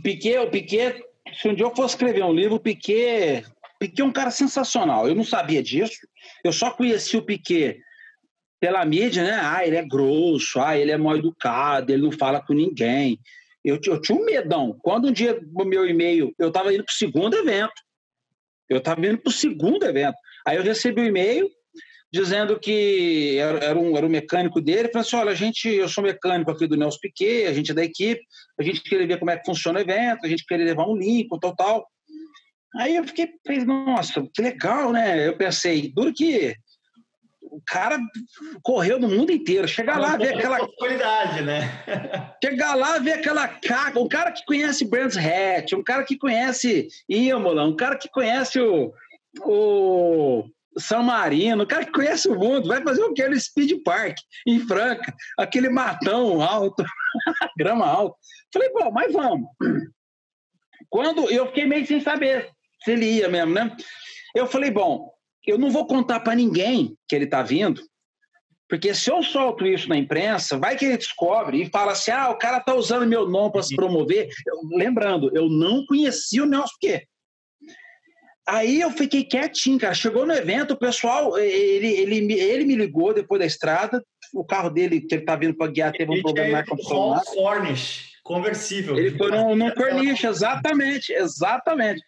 Piquet, 0.03 0.39
o 0.39 0.51
Piquet, 0.51 1.05
se 1.35 1.49
um 1.49 1.55
dia 1.55 1.67
eu 1.67 1.75
fosse 1.75 1.95
escrever 1.95 2.25
um 2.25 2.33
livro, 2.33 2.57
o 2.57 2.61
Piquet, 2.61 3.45
Piquet 3.79 4.03
é 4.03 4.05
um 4.05 4.13
cara 4.13 4.31
sensacional, 4.31 5.09
eu 5.09 5.15
não 5.15 5.25
sabia 5.25 5.63
disso, 5.63 6.07
eu 6.45 6.53
só 6.53 6.71
conheci 6.71 7.17
o 7.17 7.23
Piquet 7.23 7.81
pela 8.61 8.85
mídia, 8.85 9.25
né? 9.25 9.41
Ah, 9.43 9.67
ele 9.67 9.77
é 9.77 9.85
grosso, 9.85 10.61
ah, 10.61 10.79
ele 10.79 10.93
é 10.93 10.97
mal 10.97 11.17
educado, 11.17 11.93
ele 11.93 12.03
não 12.03 12.13
fala 12.13 12.41
com 12.41 12.53
ninguém. 12.53 13.19
Eu, 13.65 13.81
eu 13.85 14.01
tinha 14.01 14.17
um 14.17 14.25
medão. 14.25 14.77
Quando 14.81 15.09
um 15.09 15.13
dia 15.13 15.41
o 15.55 15.65
meu 15.65 15.85
e-mail, 15.85 16.33
eu 16.39 16.47
estava 16.47 16.73
indo 16.73 16.85
para 16.85 16.93
o 16.93 16.97
segundo 16.97 17.37
evento. 17.37 17.73
Eu 18.69 18.79
estava 18.79 19.05
indo 19.05 19.19
para 19.19 19.31
o 19.31 19.33
segundo 19.33 19.85
evento. 19.85 20.15
Aí 20.47 20.57
eu 20.57 20.63
recebi 20.63 21.01
o 21.01 21.05
um 21.05 21.09
e-mail 21.09 21.51
dizendo 22.13 22.59
que 22.61 23.39
era, 23.39 23.59
era, 23.65 23.79
um, 23.79 23.97
era 23.97 24.07
um 24.07 24.11
mecânico 24.11 24.61
dele. 24.61 24.89
Falei 24.89 25.07
assim: 25.07 25.17
olha, 25.17 25.31
a 25.31 25.35
gente, 25.35 25.69
eu 25.69 25.89
sou 25.89 26.05
mecânico 26.05 26.51
aqui 26.51 26.67
do 26.67 26.77
Nelson 26.77 26.99
Piquet, 27.01 27.47
a 27.47 27.53
gente 27.53 27.71
é 27.71 27.75
da 27.75 27.85
equipe, 27.85 28.21
a 28.59 28.63
gente 28.63 28.83
queria 28.83 29.07
ver 29.07 29.19
como 29.19 29.31
é 29.31 29.37
que 29.37 29.47
funciona 29.47 29.79
o 29.79 29.83
evento, 29.83 30.25
a 30.25 30.29
gente 30.29 30.45
queria 30.45 30.67
levar 30.67 30.87
um 30.87 30.97
link, 30.97 31.29
tal, 31.41 31.57
tal. 31.57 31.87
Aí 32.77 32.97
eu 32.97 33.05
fiquei, 33.05 33.29
nossa, 33.67 34.27
que 34.33 34.43
legal, 34.43 34.93
né? 34.93 35.29
Eu 35.29 35.37
pensei, 35.37 35.93
duro 35.95 36.13
que 36.13 36.55
o 37.43 37.61
cara 37.67 37.99
correu 38.63 38.99
no 38.99 39.09
mundo 39.09 39.31
inteiro. 39.31 39.69
Chegar 39.69 39.99
lá, 39.99 40.17
ver 40.17 40.35
aquela. 40.35 40.59
Qualidade, 40.79 41.43
né? 41.43 41.83
Chegar 42.43 42.75
lá, 42.75 42.99
ver 42.99 43.13
aquela 43.13 43.47
caga. 43.47 44.01
Um 44.01 44.09
cara 44.09 44.33
que 44.33 44.45
conhece 44.45 44.89
Brands 44.89 45.17
Hatch, 45.17 45.73
um 45.75 45.83
cara 45.83 46.03
que 46.05 46.17
conhece 46.17 46.89
Imola, 47.09 47.65
um 47.65 47.77
cara 47.77 47.97
que 47.97 48.09
conhece 48.09 48.59
o, 48.59 48.93
o 49.45 50.45
São 50.79 51.03
Marino, 51.03 51.65
um 51.65 51.67
cara 51.67 51.85
que 51.85 51.93
conhece 51.93 52.29
o 52.29 52.39
mundo. 52.39 52.69
Vai 52.69 52.83
fazer 52.83 53.03
o 53.03 53.13
que 53.13 53.29
no 53.29 53.39
Speed 53.39 53.83
Park, 53.85 54.17
em 54.47 54.61
Franca, 54.61 55.15
aquele 55.39 55.69
matão 55.69 56.41
alto, 56.41 56.85
grama 57.59 57.87
alta. 57.87 58.17
Falei, 58.53 58.71
bom, 58.73 58.91
mas 58.91 59.13
vamos. 59.13 59.49
Quando 60.89 61.31
eu 61.31 61.47
fiquei 61.47 61.67
meio 61.67 61.87
sem 61.87 62.01
saber 62.01 62.51
se 62.85 62.93
ele 62.93 63.07
ia 63.07 63.29
mesmo, 63.29 63.55
né? 63.55 63.75
Eu 64.35 64.47
falei, 64.47 64.71
bom, 64.71 65.11
eu 65.47 65.59
não 65.59 65.71
vou 65.71 65.87
contar 65.87 66.21
para 66.21 66.35
ninguém 66.35 66.97
que 67.09 67.15
ele 67.15 67.25
está 67.25 67.43
vindo, 67.43 67.83
porque 68.73 68.95
se 68.95 69.11
eu 69.11 69.23
solto 69.23 69.67
isso 69.67 69.87
na 69.87 69.99
imprensa, 69.99 70.57
vai 70.57 70.77
que 70.77 70.87
ele 70.87 70.97
descobre 70.97 71.61
e 71.61 71.69
fala 71.69 71.93
assim: 71.93 72.11
ah, 72.11 72.31
o 72.31 72.39
cara 72.39 72.57
está 72.57 72.75
usando 72.75 73.07
meu 73.07 73.29
nome 73.29 73.53
para 73.53 73.63
se 73.63 73.77
promover. 73.77 74.31
Eu, 74.47 74.79
lembrando, 74.79 75.31
eu 75.37 75.47
não 75.51 75.85
conhecia 75.85 76.43
o 76.43 76.47
Nelson 76.47 76.73
Piquet. 76.81 77.07
Aí 78.49 78.81
eu 78.81 78.91
fiquei 78.91 79.25
quietinho, 79.25 79.79
cara. 79.79 79.95
Chegou 79.95 80.27
no 80.27 80.33
evento, 80.33 80.73
o 80.73 80.79
pessoal, 80.79 81.39
ele, 81.39 81.87
ele, 81.87 82.33
ele 82.33 82.65
me 82.65 82.75
ligou 82.75 83.15
depois 83.15 83.39
da 83.39 83.47
estrada. 83.47 84.05
O 84.35 84.45
carro 84.45 84.71
dele, 84.71 85.01
que 85.01 85.15
ele 85.15 85.25
tá 85.25 85.37
vindo 85.37 85.57
para 85.57 85.71
guiar, 85.71 85.93
teve 85.93 86.11
um 86.11 86.23
problema 86.23 86.59
na 86.59 86.67
condicionado. 86.67 87.25
Cornish, 87.27 88.13
conversível. 88.25 88.99
Ele 88.99 89.17
foi 89.17 89.31
num, 89.31 89.55
num 89.55 89.71
Cornish, 89.71 90.25
exatamente, 90.25 91.13
exatamente. 91.13 92.03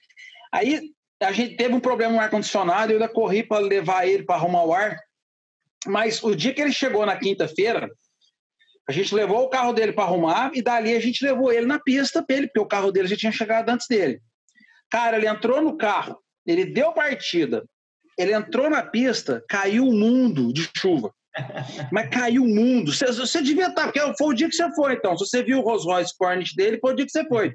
Aí 0.52 0.90
a 1.20 1.32
gente 1.32 1.56
teve 1.56 1.74
um 1.74 1.80
problema 1.80 2.14
no 2.14 2.20
ar-condicionado, 2.20 2.92
eu 2.92 2.96
ainda 2.96 3.08
corri 3.08 3.42
para 3.42 3.58
levar 3.58 4.06
ele 4.06 4.24
para 4.24 4.36
arrumar 4.36 4.64
o 4.64 4.72
ar. 4.72 4.98
Mas 5.86 6.22
o 6.22 6.34
dia 6.34 6.52
que 6.52 6.60
ele 6.60 6.72
chegou 6.72 7.04
na 7.04 7.16
quinta-feira, 7.16 7.90
a 8.88 8.92
gente 8.92 9.14
levou 9.14 9.44
o 9.44 9.48
carro 9.48 9.72
dele 9.72 9.92
para 9.92 10.04
arrumar 10.04 10.50
e 10.54 10.62
dali 10.62 10.94
a 10.94 11.00
gente 11.00 11.24
levou 11.24 11.52
ele 11.52 11.66
na 11.66 11.78
pista 11.78 12.22
para 12.22 12.36
ele, 12.36 12.46
porque 12.46 12.60
o 12.60 12.66
carro 12.66 12.90
dele 12.90 13.08
já 13.08 13.16
tinha 13.16 13.32
chegado 13.32 13.68
antes 13.68 13.86
dele. 13.86 14.20
Cara, 14.90 15.16
ele 15.16 15.26
entrou 15.26 15.62
no 15.62 15.76
carro, 15.76 16.18
ele 16.46 16.66
deu 16.66 16.92
partida, 16.92 17.64
ele 18.18 18.32
entrou 18.32 18.70
na 18.70 18.82
pista, 18.82 19.42
caiu 19.48 19.88
o 19.88 19.92
mundo 19.92 20.52
de 20.52 20.68
chuva. 20.76 21.12
Mas 21.90 22.08
caiu 22.10 22.44
o 22.44 22.48
mundo. 22.48 22.92
Você, 22.92 23.06
você 23.06 23.42
devia 23.42 23.66
estar, 23.66 23.90
porque 23.90 24.00
foi 24.16 24.28
o 24.28 24.34
dia 24.34 24.48
que 24.48 24.54
você 24.54 24.72
foi, 24.74 24.94
então. 24.94 25.16
Se 25.16 25.26
você 25.26 25.42
viu 25.42 25.58
o 25.58 25.62
Rolls 25.62 25.84
Royce 25.84 26.16
Corniche 26.16 26.54
dele, 26.54 26.78
foi 26.80 26.92
o 26.92 26.96
dia 26.96 27.06
que 27.06 27.12
você 27.12 27.26
foi 27.26 27.54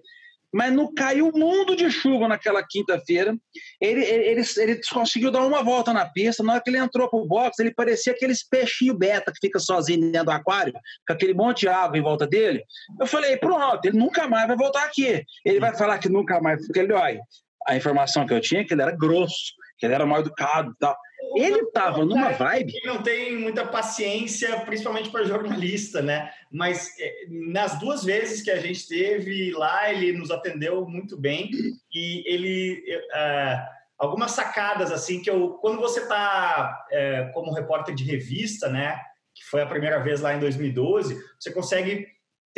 mas 0.51 0.73
não 0.73 0.93
caiu 0.93 1.27
um 1.27 1.37
mundo 1.37 1.75
de 1.75 1.89
chuva 1.91 2.27
naquela 2.27 2.63
quinta-feira. 2.67 3.37
Ele, 3.79 4.03
ele, 4.03 4.41
ele, 4.57 4.81
conseguiu 4.91 5.31
dar 5.31 5.45
uma 5.45 5.63
volta 5.63 5.93
na 5.93 6.09
pista. 6.09 6.43
Na 6.43 6.53
hora 6.53 6.61
que 6.61 6.69
ele 6.69 6.77
entrou 6.77 7.09
pro 7.09 7.25
box, 7.25 7.59
ele 7.59 7.73
parecia 7.73 8.13
aqueles 8.13 8.43
peixinhos 8.47 8.97
beta 8.97 9.31
que 9.31 9.39
fica 9.39 9.59
sozinho 9.59 10.11
dentro 10.11 10.25
do 10.25 10.31
aquário, 10.31 10.73
com 10.73 11.13
aquele 11.13 11.33
monte 11.33 11.61
de 11.61 11.67
água 11.67 11.97
em 11.97 12.01
volta 12.01 12.25
dele. 12.25 12.63
Eu 12.99 13.05
falei, 13.05 13.37
pronto, 13.37 13.85
ele 13.85 13.97
nunca 13.97 14.27
mais 14.27 14.47
vai 14.47 14.57
voltar 14.57 14.83
aqui. 14.83 15.23
Ele 15.45 15.59
vai 15.59 15.75
falar 15.75 15.99
que 15.99 16.09
nunca 16.09 16.41
mais, 16.41 16.65
porque 16.65 16.79
ele, 16.79 16.93
olha, 16.93 17.21
a 17.69 17.75
informação 17.75 18.25
que 18.25 18.33
eu 18.33 18.41
tinha 18.41 18.61
é 18.61 18.63
que 18.63 18.73
ele 18.73 18.81
era 18.81 18.95
grosso, 18.95 19.53
que 19.77 19.85
ele 19.85 19.93
era 19.93 20.05
mal 20.05 20.19
educado 20.19 20.71
e 20.71 20.77
tal. 20.77 20.97
Ele 21.35 21.59
estava 21.59 22.03
numa 22.03 22.31
vibe. 22.31 22.73
Ele 22.75 22.87
não 22.87 23.03
tem 23.03 23.37
muita 23.37 23.65
paciência, 23.65 24.59
principalmente 24.61 25.09
para 25.09 25.23
jornalista, 25.25 26.01
né? 26.01 26.31
Mas 26.51 26.89
é, 26.99 27.25
nas 27.29 27.79
duas 27.79 28.03
vezes 28.03 28.41
que 28.41 28.49
a 28.49 28.59
gente 28.59 28.87
teve 28.87 29.51
lá, 29.51 29.93
ele 29.93 30.17
nos 30.17 30.31
atendeu 30.31 30.85
muito 30.87 31.15
bem 31.15 31.51
e 31.93 32.23
ele. 32.25 32.83
É, 33.13 33.63
algumas 33.97 34.31
sacadas, 34.31 34.91
assim, 34.91 35.21
que 35.21 35.29
eu. 35.29 35.51
Quando 35.61 35.79
você 35.79 35.99
está 36.01 36.85
é, 36.91 37.29
como 37.33 37.53
repórter 37.53 37.93
de 37.93 38.03
revista, 38.03 38.67
né? 38.67 38.99
Que 39.35 39.45
foi 39.45 39.61
a 39.61 39.67
primeira 39.67 39.99
vez 39.99 40.21
lá 40.21 40.33
em 40.33 40.39
2012, 40.39 41.15
você 41.39 41.51
consegue 41.51 42.07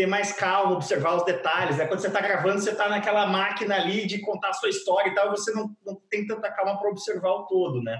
ter 0.02 0.08
mais 0.08 0.32
calma, 0.32 0.74
observar 0.74 1.16
os 1.16 1.24
detalhes. 1.24 1.78
Né? 1.78 1.86
Quando 1.86 2.00
você 2.00 2.08
está 2.08 2.20
gravando, 2.20 2.60
você 2.60 2.72
está 2.72 2.90
naquela 2.90 3.28
máquina 3.28 3.76
ali 3.76 4.08
de 4.08 4.20
contar 4.20 4.50
a 4.50 4.54
sua 4.54 4.70
história 4.70 5.12
e 5.12 5.14
tal, 5.14 5.30
você 5.30 5.54
não, 5.54 5.76
não 5.86 5.96
tem 6.10 6.26
tanta 6.26 6.52
calma 6.52 6.80
para 6.80 6.90
observar 6.90 7.30
o 7.30 7.46
todo, 7.46 7.84
né? 7.84 8.00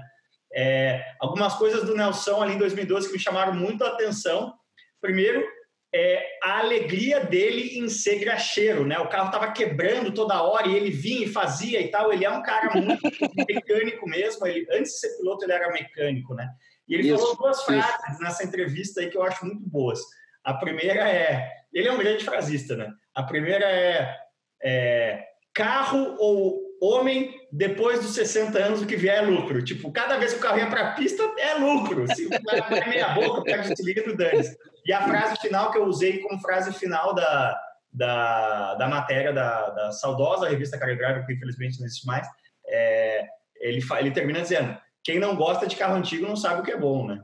É, 0.52 1.00
algumas 1.20 1.54
coisas 1.54 1.84
do 1.84 1.96
Nelson 1.96 2.42
ali 2.42 2.54
em 2.54 2.58
2012 2.58 3.06
que 3.06 3.12
me 3.12 3.20
chamaram 3.20 3.54
muito 3.54 3.84
a 3.84 3.88
atenção. 3.88 4.52
Primeiro, 5.00 5.46
é, 5.94 6.26
a 6.42 6.58
alegria 6.58 7.20
dele 7.20 7.78
em 7.78 7.88
ser 7.88 8.18
graxeiro, 8.18 8.84
né? 8.84 8.98
O 8.98 9.08
carro 9.08 9.26
estava 9.26 9.52
quebrando 9.52 10.12
toda 10.12 10.42
hora 10.42 10.66
e 10.66 10.74
ele 10.74 10.90
vinha 10.90 11.24
e 11.24 11.32
fazia 11.32 11.80
e 11.80 11.88
tal. 11.88 12.12
Ele 12.12 12.24
é 12.24 12.30
um 12.30 12.42
cara 12.42 12.74
muito 12.74 13.00
mecânico 13.48 14.08
mesmo. 14.08 14.44
Ele, 14.44 14.66
antes 14.72 14.94
de 14.94 14.98
ser 14.98 15.16
piloto, 15.18 15.44
ele 15.44 15.52
era 15.52 15.70
mecânico, 15.70 16.34
né? 16.34 16.48
E 16.88 16.94
ele 16.94 17.08
isso, 17.08 17.18
falou 17.18 17.36
duas 17.36 17.58
isso. 17.58 17.66
frases 17.66 18.18
nessa 18.18 18.42
entrevista 18.42 19.00
aí 19.00 19.08
que 19.08 19.16
eu 19.16 19.22
acho 19.22 19.46
muito 19.46 19.62
boas. 19.68 20.00
A 20.42 20.52
primeira 20.54 21.08
é... 21.08 21.61
Ele 21.72 21.88
é 21.88 21.92
um 21.92 21.98
grande 21.98 22.24
frasista, 22.24 22.76
né? 22.76 22.90
A 23.14 23.22
primeira 23.22 23.64
é, 23.64 24.16
é 24.62 25.24
carro 25.54 26.16
ou 26.18 26.60
homem, 26.80 27.32
depois 27.52 28.00
dos 28.00 28.14
60 28.14 28.58
anos, 28.58 28.82
o 28.82 28.86
que 28.86 28.96
vier 28.96 29.18
é 29.18 29.20
lucro. 29.20 29.62
Tipo, 29.62 29.92
cada 29.92 30.18
vez 30.18 30.32
que 30.32 30.40
o 30.40 30.42
carro 30.42 30.58
ia 30.58 30.66
para 30.66 30.88
a 30.88 30.92
pista, 30.92 31.22
é 31.38 31.54
lucro. 31.54 32.06
Se 32.14 32.26
o 32.26 32.30
meia 32.88 33.10
boca, 33.10 33.42
pega 33.42 33.72
o 33.72 33.76
cilindro, 33.76 34.16
dane 34.16 34.42
E 34.84 34.92
a 34.92 35.02
frase 35.02 35.36
final 35.40 35.70
que 35.70 35.78
eu 35.78 35.84
usei 35.84 36.18
como 36.18 36.40
frase 36.40 36.72
final 36.72 37.14
da, 37.14 37.56
da, 37.92 38.74
da 38.74 38.88
matéria 38.88 39.32
da, 39.32 39.70
da 39.70 39.92
saudosa 39.92 40.48
revista 40.48 40.78
Car 40.78 41.24
que 41.24 41.32
infelizmente 41.32 41.78
não 41.78 41.86
existe 41.86 42.06
mais, 42.06 42.26
é, 42.66 43.26
ele, 43.60 43.80
ele 44.00 44.10
termina 44.10 44.40
dizendo: 44.40 44.76
quem 45.04 45.20
não 45.20 45.36
gosta 45.36 45.66
de 45.66 45.76
carro 45.76 45.94
antigo 45.94 46.26
não 46.26 46.36
sabe 46.36 46.62
o 46.62 46.64
que 46.64 46.72
é 46.72 46.76
bom, 46.76 47.06
né? 47.06 47.22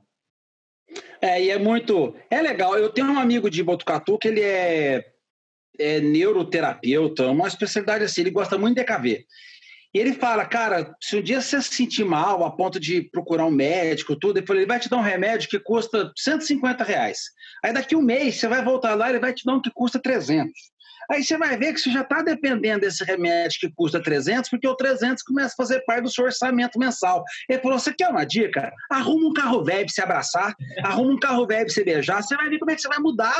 É, 1.21 1.43
e 1.43 1.51
é 1.51 1.59
muito. 1.59 2.15
É 2.31 2.41
legal. 2.41 2.77
Eu 2.79 2.91
tenho 2.91 3.09
um 3.09 3.19
amigo 3.19 3.51
de 3.51 3.63
Botucatu 3.63 4.19
que 4.19 4.29
ele 4.29 4.43
é, 4.43 5.05
é 5.79 6.01
neuroterapeuta, 6.01 7.27
uma 7.27 7.49
especialidade 7.49 8.05
assim, 8.05 8.21
ele 8.23 8.31
gosta 8.31 8.57
muito 8.57 8.77
de 8.77 8.83
EKV. 8.83 9.27
E 9.95 9.99
ele 9.99 10.13
fala, 10.13 10.45
cara, 10.45 10.95
se 11.01 11.17
um 11.17 11.23
dia 11.23 11.41
você 11.41 11.63
se 11.63 11.75
sentir 11.75 12.05
mal 12.05 12.45
a 12.45 12.51
ponto 12.51 12.79
de 12.79 13.03
procurar 13.03 13.47
um 13.47 13.51
médico, 13.51 14.15
tudo, 14.15 14.39
ele 14.39 14.67
vai 14.67 14.79
te 14.79 14.89
dar 14.89 14.99
um 14.99 15.03
remédio 15.03 15.49
que 15.49 15.59
custa 15.59 16.13
150 16.17 16.85
reais. 16.85 17.21
Aí 17.65 17.73
daqui 17.73 17.97
um 17.97 18.03
mês 18.03 18.37
você 18.37 18.47
vai 18.47 18.63
voltar 18.63 18.95
lá, 18.95 19.09
ele 19.09 19.19
vai 19.19 19.33
te 19.33 19.45
dar 19.47 19.55
um 19.55 19.63
que 19.63 19.71
custa 19.71 19.99
300. 19.99 20.53
Aí 21.11 21.25
você 21.25 21.39
vai 21.39 21.57
ver 21.57 21.73
que 21.73 21.81
você 21.81 21.91
já 21.91 22.03
está 22.03 22.23
dependendo 22.23 22.81
desse 22.81 23.03
remédio 23.03 23.59
que 23.61 23.73
custa 23.75 24.03
300, 24.03 24.51
porque 24.51 24.69
o 24.69 24.75
300 24.75 25.23
começa 25.23 25.55
a 25.55 25.57
fazer 25.57 25.81
parte 25.87 26.03
do 26.03 26.11
seu 26.11 26.25
orçamento 26.25 26.79
mensal. 26.79 27.25
Ele 27.49 27.61
falou: 27.61 27.79
você 27.79 27.95
quer 27.95 28.09
uma 28.09 28.25
dica? 28.25 28.73
Arruma 28.91 29.29
um 29.29 29.33
carro 29.33 29.65
velho 29.65 29.87
para 29.87 29.95
se 29.95 30.03
abraçar, 30.03 30.55
arruma 30.83 31.13
um 31.13 31.19
carro 31.19 31.47
velho 31.47 31.65
para 31.65 31.75
se 31.75 31.83
beijar, 31.83 32.23
você 32.23 32.37
vai 32.37 32.49
ver 32.49 32.59
como 32.59 32.71
é 32.71 32.75
que 32.75 32.83
você 32.83 32.89
vai 32.89 32.99
mudar 32.99 33.35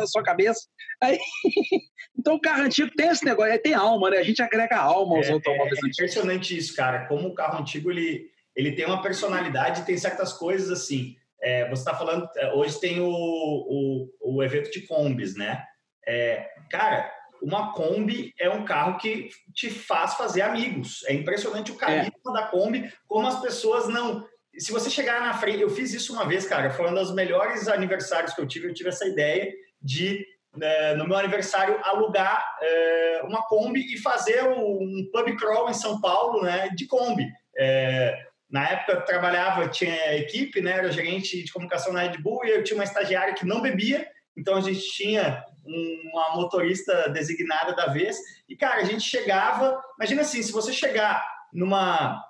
a 0.00 0.06
sua 0.06 0.22
cabeça. 0.22 0.60
Aí... 1.02 1.18
então 2.18 2.34
o 2.36 2.40
carro 2.40 2.62
antigo 2.62 2.90
tem 2.96 3.08
esse 3.08 3.24
negócio, 3.24 3.62
tem 3.62 3.74
alma, 3.74 4.10
né? 4.10 4.18
A 4.18 4.22
gente 4.22 4.42
agrega 4.42 4.78
alma 4.78 5.16
aos 5.16 5.26
é, 5.28 5.32
automóveis 5.32 5.78
é, 5.82 5.86
é 5.86 5.90
impressionante 5.90 6.56
isso, 6.56 6.74
cara. 6.74 7.06
Como 7.06 7.28
o 7.28 7.34
carro 7.34 7.60
antigo 7.60 7.90
ele, 7.90 8.30
ele 8.56 8.72
tem 8.72 8.86
uma 8.86 9.02
personalidade, 9.02 9.84
tem 9.84 9.96
certas 9.96 10.32
coisas 10.32 10.70
assim. 10.70 11.16
É, 11.42 11.68
você 11.68 11.82
está 11.82 11.94
falando, 11.94 12.26
é, 12.38 12.54
hoje 12.54 12.80
tem 12.80 13.00
o, 13.00 13.10
o, 13.10 14.08
o 14.22 14.42
evento 14.42 14.70
de 14.70 14.80
combis, 14.86 15.36
né? 15.36 15.62
É, 16.06 16.48
cara, 16.70 17.10
uma 17.44 17.72
Kombi 17.72 18.32
é 18.38 18.48
um 18.48 18.64
carro 18.64 18.98
que 18.98 19.28
te 19.52 19.70
faz 19.70 20.14
fazer 20.14 20.42
amigos. 20.42 21.04
É 21.06 21.12
impressionante 21.12 21.70
o 21.70 21.76
carisma 21.76 22.12
é. 22.28 22.32
da 22.32 22.46
Kombi, 22.46 22.92
como 23.06 23.26
as 23.26 23.40
pessoas 23.40 23.88
não. 23.88 24.26
Se 24.56 24.72
você 24.72 24.88
chegar 24.88 25.20
na 25.20 25.34
frente, 25.34 25.60
eu 25.60 25.70
fiz 25.70 25.92
isso 25.92 26.12
uma 26.12 26.26
vez, 26.26 26.46
cara, 26.46 26.70
foi 26.70 26.88
um 26.88 26.94
dos 26.94 27.12
melhores 27.12 27.68
aniversários 27.68 28.32
que 28.32 28.40
eu 28.40 28.46
tive. 28.46 28.68
Eu 28.68 28.74
tive 28.74 28.88
essa 28.88 29.06
ideia 29.06 29.52
de, 29.82 30.24
né, 30.56 30.94
no 30.94 31.06
meu 31.06 31.18
aniversário, 31.18 31.78
alugar 31.82 32.56
é, 32.62 33.22
uma 33.24 33.42
Kombi 33.42 33.92
e 33.92 33.98
fazer 33.98 34.42
um 34.44 35.08
pub 35.12 35.36
crawl 35.36 35.68
em 35.68 35.74
São 35.74 36.00
Paulo, 36.00 36.42
né, 36.42 36.70
de 36.74 36.86
Kombi. 36.86 37.28
É, 37.56 38.26
na 38.48 38.68
época 38.68 38.92
eu 38.92 39.04
trabalhava, 39.04 39.68
tinha 39.68 40.16
equipe, 40.16 40.60
né, 40.60 40.72
era 40.72 40.92
gerente 40.92 41.42
de 41.42 41.52
comunicação 41.52 41.92
na 41.92 42.02
Red 42.02 42.18
Bull 42.18 42.44
e 42.44 42.50
eu 42.50 42.64
tinha 42.64 42.76
uma 42.76 42.84
estagiária 42.84 43.34
que 43.34 43.44
não 43.44 43.60
bebia, 43.60 44.08
então 44.36 44.56
a 44.56 44.60
gente 44.60 44.80
tinha 44.92 45.44
uma 45.66 46.36
motorista 46.36 47.08
designada 47.08 47.74
da 47.74 47.86
vez. 47.86 48.16
E, 48.48 48.56
cara, 48.56 48.80
a 48.80 48.84
gente 48.84 49.02
chegava. 49.02 49.82
Imagina 49.98 50.22
assim, 50.22 50.42
se 50.42 50.52
você 50.52 50.72
chegar 50.72 51.24
numa. 51.52 52.22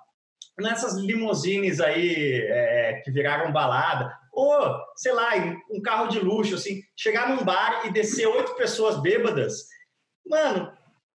nessas 0.59 0.95
limousines 0.95 1.79
aí 1.79 2.41
é, 2.49 3.01
que 3.03 3.11
viraram 3.11 3.51
balada, 3.51 4.15
ou, 4.31 4.59
sei 4.95 5.13
lá, 5.13 5.31
um 5.71 5.81
carro 5.81 6.07
de 6.07 6.19
luxo, 6.19 6.55
assim, 6.55 6.81
chegar 6.95 7.29
num 7.29 7.43
bar 7.43 7.85
e 7.85 7.91
descer 7.91 8.27
oito 8.27 8.55
pessoas 8.55 9.01
bêbadas, 9.01 9.65
mano, 10.27 10.71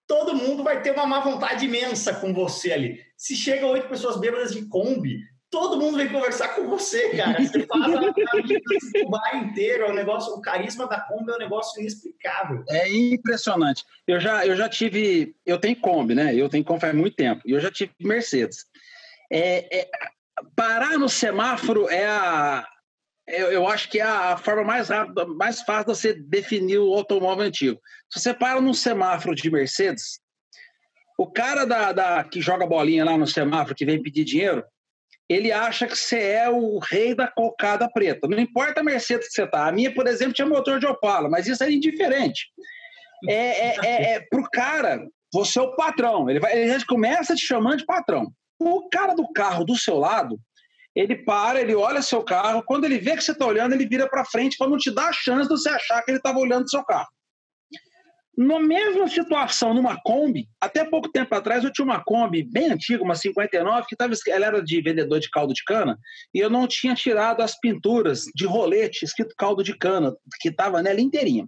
todo 0.06 0.36
mundo 0.36 0.64
vai 0.64 0.82
ter 0.82 0.92
uma 0.92 1.06
má 1.06 1.20
vontade 1.20 1.66
imensa 1.66 2.14
com 2.14 2.34
você 2.34 2.72
ali. 2.72 3.04
Se 3.18 3.36
chega 3.36 3.66
oito 3.66 3.90
pessoas 3.90 4.20
bêbadas 4.20 4.54
de 4.54 4.68
Kombi, 4.68 5.20
todo 5.60 5.80
mundo 5.80 5.98
vem 5.98 6.08
conversar 6.08 6.50
com 6.50 6.68
você, 6.68 7.10
cara. 7.18 7.42
Você 7.42 7.66
faz 7.66 7.84
a, 7.96 9.06
o 9.06 9.10
bar 9.10 9.38
inteiro, 9.38 9.86
é 9.86 9.90
um 9.90 9.96
negócio, 9.96 10.32
o 10.34 10.42
carisma 10.42 10.88
da 10.88 11.02
Kombi 11.02 11.32
é 11.32 11.36
um 11.36 11.40
negócio 11.40 11.82
inexplicável. 11.82 12.64
É 12.70 12.88
impressionante. 12.90 13.84
Eu 14.08 14.20
já, 14.20 14.46
eu 14.46 14.56
já 14.56 14.70
tive, 14.70 15.36
eu 15.44 15.58
tenho 15.58 15.76
Kombi, 15.76 16.14
né? 16.14 16.36
Eu 16.36 16.48
tenho 16.48 16.64
Kombi 16.64 16.86
há 16.86 16.94
muito 16.94 17.16
tempo. 17.16 17.42
E 17.44 17.54
eu 17.54 17.60
já 17.60 17.72
tive 17.72 17.92
Mercedes. 18.00 18.66
É, 19.32 19.80
é, 19.80 19.90
parar 20.56 21.00
no 21.00 21.10
semáforo 21.10 21.90
é 21.90 22.06
a, 22.06 22.64
eu, 23.28 23.52
eu, 23.52 23.68
acho 23.68 23.90
que 23.90 24.00
é 24.00 24.04
a 24.04 24.38
forma 24.38 24.64
mais 24.64 24.90
rápida, 24.90 25.26
mais 25.26 25.62
fácil 25.64 25.92
de 25.92 25.98
você 25.98 26.14
definir 26.14 26.78
o 26.78 26.94
automóvel 26.94 27.46
antigo. 27.46 27.82
Se 28.12 28.20
você 28.20 28.32
para 28.32 28.62
num 28.62 28.76
semáforo 28.76 29.34
de 29.34 29.50
Mercedes, 29.50 30.20
o 31.18 31.26
cara 31.26 31.66
da, 31.66 31.92
da 31.92 32.24
que 32.24 32.40
joga 32.40 32.68
bolinha 32.68 33.04
lá 33.04 33.18
no 33.18 33.26
semáforo, 33.26 33.76
que 33.76 33.86
vem 33.86 34.04
pedir 34.04 34.24
dinheiro, 34.24 34.64
ele 35.30 35.52
acha 35.52 35.88
que 35.88 35.96
você 35.98 36.20
é 36.20 36.50
o 36.50 36.80
rei 36.80 37.14
da 37.14 37.28
cocada 37.28 37.90
preta. 37.90 38.28
Não 38.28 38.40
importa 38.40 38.80
a 38.80 38.84
Mercedes 38.84 39.28
que 39.28 39.34
você 39.34 39.48
tá. 39.48 39.68
A 39.68 39.72
minha, 39.72 39.94
por 39.94 40.08
exemplo, 40.08 40.34
tinha 40.34 40.48
motor 40.48 40.80
de 40.80 40.86
Opala, 40.86 41.30
mas 41.30 41.48
isso 41.48 41.64
é 41.64 41.72
indiferente. 41.72 42.48
É, 43.28 43.34
é, 43.34 43.76
é, 43.84 44.14
é 44.14 44.20
pro 44.30 44.44
cara, 44.50 45.06
você 45.34 45.60
é 45.60 45.62
o 45.62 45.76
patrão. 45.76 46.30
Ele, 46.30 46.40
vai, 46.40 46.58
ele 46.58 46.86
começa 46.86 47.36
te 47.36 47.46
chamando 47.46 47.78
de 47.78 47.86
patrão. 47.86 48.32
O 48.60 48.88
cara 48.90 49.14
do 49.14 49.30
carro 49.34 49.66
do 49.66 49.76
seu 49.76 49.98
lado, 49.98 50.40
ele 50.96 51.16
para, 51.16 51.60
ele 51.60 51.76
olha 51.76 52.02
seu 52.02 52.24
carro. 52.24 52.64
Quando 52.66 52.86
ele 52.86 52.98
vê 52.98 53.16
que 53.16 53.24
você 53.24 53.34
está 53.34 53.46
olhando, 53.46 53.74
ele 53.74 53.88
vira 53.88 54.08
para 54.10 54.26
frente 54.26 54.58
para 54.58 54.70
não 54.70 54.78
te 54.78 54.90
dar 54.90 55.10
a 55.10 55.14
chance 55.14 55.44
de 55.44 55.50
você 55.50 55.70
achar 55.70 56.02
que 56.04 56.12
ele 56.12 56.18
estava 56.18 56.40
olhando 56.40 56.70
seu 56.70 56.84
carro. 56.84 57.10
Na 58.38 58.60
mesma 58.60 59.08
situação, 59.08 59.74
numa 59.74 60.00
Kombi, 60.00 60.48
até 60.62 60.86
pouco 60.86 61.10
tempo 61.12 61.34
atrás 61.34 61.64
eu 61.64 61.72
tinha 61.72 61.84
uma 61.84 62.04
Kombi 62.04 62.44
bem 62.44 62.72
antiga, 62.72 63.04
uma 63.04 63.16
59, 63.16 63.88
que 63.88 63.96
tava, 63.96 64.14
ela 64.28 64.46
era 64.46 64.64
de 64.64 64.80
vendedor 64.80 65.20
de 65.20 65.28
caldo 65.32 65.56
de 65.56 65.64
cana, 65.64 65.98
e 66.32 66.40
eu 66.40 66.48
não 66.48 66.68
tinha 66.68 66.94
tirado 66.94 67.42
as 67.42 67.60
pinturas 67.60 68.26
de 68.36 68.46
rolete 68.46 69.04
escrito 69.04 69.34
caldo 69.36 69.64
de 69.64 69.76
cana, 69.76 70.16
que 70.40 70.50
estava 70.50 70.84
nela 70.84 71.02
inteirinha. 71.02 71.48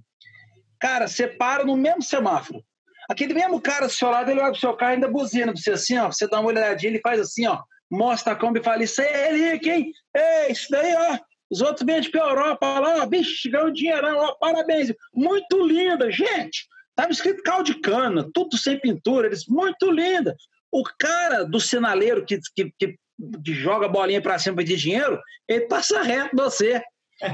Cara, 0.80 1.08
você 1.08 1.28
para 1.28 1.64
no 1.64 1.78
mesmo 1.78 2.02
semáforo. 2.02 2.64
Aquele 3.08 3.36
mesmo 3.36 3.62
cara 3.62 3.86
do 3.86 3.94
seu 3.94 4.10
lado, 4.10 4.32
ele 4.32 4.40
olha 4.40 4.52
pro 4.52 4.60
seu 4.60 4.74
carro 4.76 4.94
e 4.94 4.96
ainda 4.96 5.08
buzina 5.08 5.52
pra 5.52 5.62
você 5.62 5.72
assim, 5.72 5.98
ó. 5.98 6.12
Você 6.12 6.28
dá 6.28 6.40
uma 6.40 6.50
olhadinha, 6.50 6.92
ele 6.92 7.02
faz 7.02 7.20
assim, 7.20 7.46
ó. 7.46 7.62
Mostra 7.92 8.34
a 8.34 8.36
Kombi 8.36 8.60
e 8.60 8.64
fala: 8.64 8.84
Isso 8.84 9.02
aí 9.02 9.08
é 9.08 9.36
Henrique, 9.36 9.70
hein? 9.70 9.92
Ei, 10.16 10.52
isso 10.52 10.68
daí, 10.70 10.96
ó. 10.96 11.18
Os 11.52 11.62
outros 11.62 11.86
vêm 11.86 12.02
de 12.02 12.16
Europa 12.16 12.80
lá, 12.80 13.04
ó. 13.04 13.06
Bicho, 13.08 13.50
ganhou 13.50 13.72
dinheirão, 13.72 14.18
ó. 14.18 14.36
Parabéns. 14.40 14.94
Muito 15.14 15.66
linda, 15.66 16.12
gente. 16.12 16.68
Estava 17.00 17.14
escrito 17.14 17.44
caldo 17.44 17.64
de 17.64 17.76
cana, 17.76 18.30
tudo 18.34 18.58
sem 18.58 18.78
pintura, 18.78 19.28
eles 19.28 19.46
muito 19.48 19.90
linda. 19.90 20.36
O 20.70 20.84
cara 21.00 21.46
do 21.46 21.58
sinaleiro 21.58 22.26
que, 22.26 22.38
que, 22.54 22.74
que, 22.78 22.98
que 23.46 23.54
joga 23.54 23.86
a 23.86 23.90
bolinha 23.90 24.22
para 24.22 24.38
cima 24.38 24.62
de 24.62 24.76
dinheiro, 24.76 25.18
ele 25.48 25.66
passa 25.68 26.02
reto 26.02 26.36
você. 26.36 26.84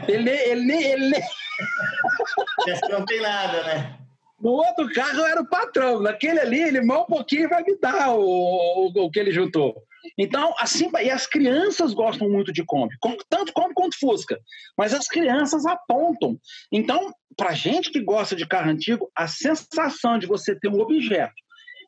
Ele, 0.07 0.29
ele, 0.29 0.71
ele... 0.71 1.15
não 2.91 3.03
tem 3.05 3.19
nada, 3.19 3.63
né? 3.63 3.97
No 4.39 4.51
outro 4.51 4.87
carro 4.93 5.25
era 5.25 5.41
o 5.41 5.49
patrão, 5.49 5.99
naquele 5.99 6.41
ali 6.41 6.61
ele 6.61 6.81
mal 6.81 7.01
um 7.01 7.07
pouquinho 7.07 7.49
vai 7.49 7.63
me 7.63 7.75
dar 7.79 8.11
o, 8.11 8.21
o, 8.21 8.91
o 8.95 9.09
que 9.09 9.19
ele 9.19 9.31
juntou. 9.31 9.81
Então, 10.17 10.53
assim, 10.57 10.89
e 11.01 11.09
as 11.09 11.27
crianças 11.27 11.93
gostam 11.93 12.29
muito 12.29 12.51
de 12.51 12.63
Kombi, 12.63 12.95
tanto 13.29 13.53
Kombi 13.53 13.73
quanto 13.73 13.99
Fusca, 13.99 14.39
mas 14.77 14.93
as 14.93 15.07
crianças 15.07 15.65
apontam. 15.65 16.39
Então, 16.71 17.13
para 17.35 17.53
gente 17.53 17.91
que 17.91 18.01
gosta 18.01 18.35
de 18.35 18.47
carro 18.47 18.71
antigo, 18.71 19.11
a 19.15 19.27
sensação 19.27 20.17
de 20.17 20.27
você 20.27 20.57
ter 20.57 20.69
um 20.69 20.79
objeto 20.79 21.33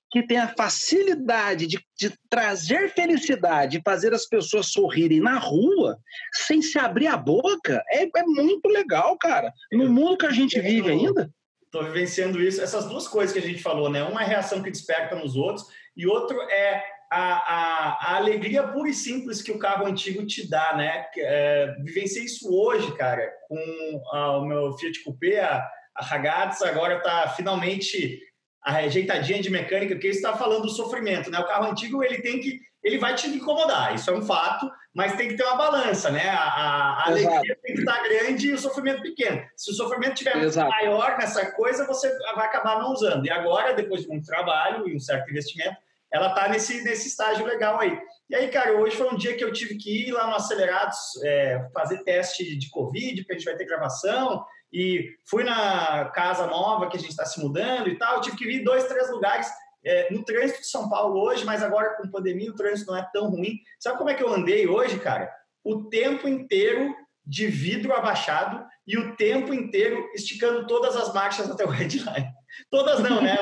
que 0.09 0.25
tem 0.25 0.37
a 0.37 0.53
facilidade 0.55 1.67
de, 1.67 1.79
de 1.99 2.13
trazer 2.29 2.93
felicidade, 2.93 3.81
fazer 3.83 4.13
as 4.13 4.25
pessoas 4.25 4.71
sorrirem 4.71 5.19
na 5.19 5.37
rua, 5.37 5.97
sem 6.33 6.61
se 6.61 6.79
abrir 6.79 7.07
a 7.07 7.17
boca, 7.17 7.83
é, 7.91 8.03
é 8.03 8.23
muito 8.23 8.67
legal, 8.69 9.17
cara. 9.17 9.51
No 9.71 9.89
mundo 9.89 10.17
que 10.17 10.25
a 10.25 10.31
gente 10.31 10.59
vive 10.61 10.89
ainda. 10.89 11.29
Estou 11.65 11.83
vivenciando 11.83 12.41
isso. 12.41 12.61
Essas 12.61 12.87
duas 12.87 13.07
coisas 13.07 13.33
que 13.33 13.39
a 13.39 13.45
gente 13.47 13.61
falou, 13.61 13.89
né? 13.89 14.01
Uma 14.03 14.21
é 14.21 14.25
a 14.25 14.27
reação 14.27 14.63
que 14.63 14.71
desperta 14.71 15.15
nos 15.15 15.35
outros, 15.35 15.67
e 15.95 16.07
outro 16.07 16.39
é 16.43 16.83
a, 17.09 17.19
a, 17.19 17.97
a, 18.01 18.15
alegria 18.17 18.63
pura 18.63 18.89
e 18.89 18.93
simples 18.93 19.41
que 19.41 19.51
o 19.51 19.59
carro 19.59 19.85
antigo 19.85 20.25
te 20.25 20.49
dá, 20.49 20.75
né? 20.75 21.05
É, 21.17 21.75
vivenciei 21.83 22.25
isso 22.25 22.53
hoje, 22.53 22.93
cara, 22.95 23.31
com 23.47 24.01
a, 24.13 24.37
o 24.37 24.45
meu 24.45 24.73
Fiat 24.73 25.03
Coupé, 25.03 25.39
a, 25.39 25.65
a 25.95 26.03
Ragazzi 26.03 26.65
agora 26.65 26.97
está 26.97 27.29
finalmente 27.29 28.19
ajeitadinha 28.61 29.41
de 29.41 29.49
mecânica, 29.49 29.95
porque 29.95 30.11
você 30.11 30.19
está 30.19 30.35
falando 30.35 30.63
do 30.63 30.69
sofrimento, 30.69 31.31
né? 31.31 31.39
O 31.39 31.47
carro 31.47 31.71
antigo 31.71 32.03
ele 32.03 32.21
tem 32.21 32.39
que 32.39 32.59
ele 32.83 32.97
vai 32.99 33.15
te 33.15 33.27
incomodar, 33.27 33.93
isso 33.95 34.09
é 34.09 34.13
um 34.13 34.21
fato, 34.21 34.69
mas 34.93 35.15
tem 35.15 35.27
que 35.27 35.35
ter 35.35 35.43
uma 35.43 35.57
balança, 35.57 36.09
né? 36.09 36.29
A, 36.29 36.37
a, 36.37 37.03
a 37.03 37.07
alegria 37.07 37.57
tem 37.61 37.75
que 37.75 37.81
estar 37.81 38.01
grande 38.03 38.47
e 38.47 38.53
o 38.53 38.57
sofrimento 38.57 39.01
pequeno. 39.01 39.43
Se 39.55 39.71
o 39.71 39.73
sofrimento 39.73 40.13
estiver 40.13 40.35
maior 40.67 41.17
nessa 41.17 41.51
coisa, 41.51 41.85
você 41.85 42.09
vai 42.33 42.45
acabar 42.45 42.79
não 42.79 42.93
usando. 42.93 43.25
E 43.25 43.29
agora, 43.29 43.73
depois 43.73 44.03
de 44.03 44.07
muito 44.07 44.25
trabalho 44.25 44.87
e 44.87 44.95
um 44.95 44.99
certo 44.99 45.29
investimento, 45.29 45.75
ela 46.11 46.29
está 46.29 46.47
nesse, 46.47 46.83
nesse 46.83 47.07
estágio 47.07 47.45
legal 47.45 47.79
aí. 47.79 47.97
E 48.29 48.35
aí, 48.35 48.49
cara, 48.49 48.77
hoje 48.77 48.95
foi 48.95 49.09
um 49.09 49.17
dia 49.17 49.35
que 49.35 49.43
eu 49.43 49.53
tive 49.53 49.77
que 49.77 50.07
ir 50.07 50.11
lá 50.11 50.27
no 50.27 50.35
Acelerados 50.35 50.97
é, 51.23 51.67
fazer 51.73 52.03
teste 52.03 52.57
de 52.57 52.69
Covid, 52.69 53.21
porque 53.21 53.33
a 53.33 53.37
gente 53.37 53.45
vai 53.45 53.55
ter 53.55 53.65
gravação, 53.65 54.43
e 54.71 55.15
fui 55.25 55.43
na 55.43 56.09
casa 56.13 56.45
nova 56.45 56.89
que 56.89 56.97
a 56.97 56.99
gente 56.99 57.11
está 57.11 57.25
se 57.25 57.39
mudando 57.39 57.87
e 57.87 57.97
tal. 57.97 58.15
Eu 58.15 58.21
tive 58.21 58.37
que 58.37 58.45
ir 58.45 58.63
dois, 58.63 58.85
três 58.85 59.09
lugares 59.09 59.47
é, 59.83 60.11
no 60.11 60.23
trânsito 60.23 60.61
de 60.61 60.67
São 60.67 60.89
Paulo 60.89 61.19
hoje, 61.19 61.45
mas 61.45 61.63
agora 61.63 61.95
com 61.95 62.09
pandemia 62.09 62.51
o 62.51 62.55
trânsito 62.55 62.91
não 62.91 62.97
é 62.97 63.09
tão 63.13 63.29
ruim. 63.29 63.59
Sabe 63.79 63.97
como 63.97 64.09
é 64.09 64.13
que 64.13 64.23
eu 64.23 64.33
andei 64.33 64.67
hoje, 64.67 64.99
cara? 64.99 65.31
O 65.63 65.85
tempo 65.85 66.27
inteiro 66.27 66.93
de 67.25 67.47
vidro 67.47 67.93
abaixado 67.93 68.65
e 68.85 68.97
o 68.97 69.15
tempo 69.15 69.53
inteiro 69.53 70.09
esticando 70.13 70.65
todas 70.65 70.95
as 70.95 71.13
marchas 71.13 71.49
até 71.49 71.65
o 71.65 71.69
headline. 71.71 72.27
Todas 72.69 72.99
não, 72.99 73.21
né? 73.21 73.37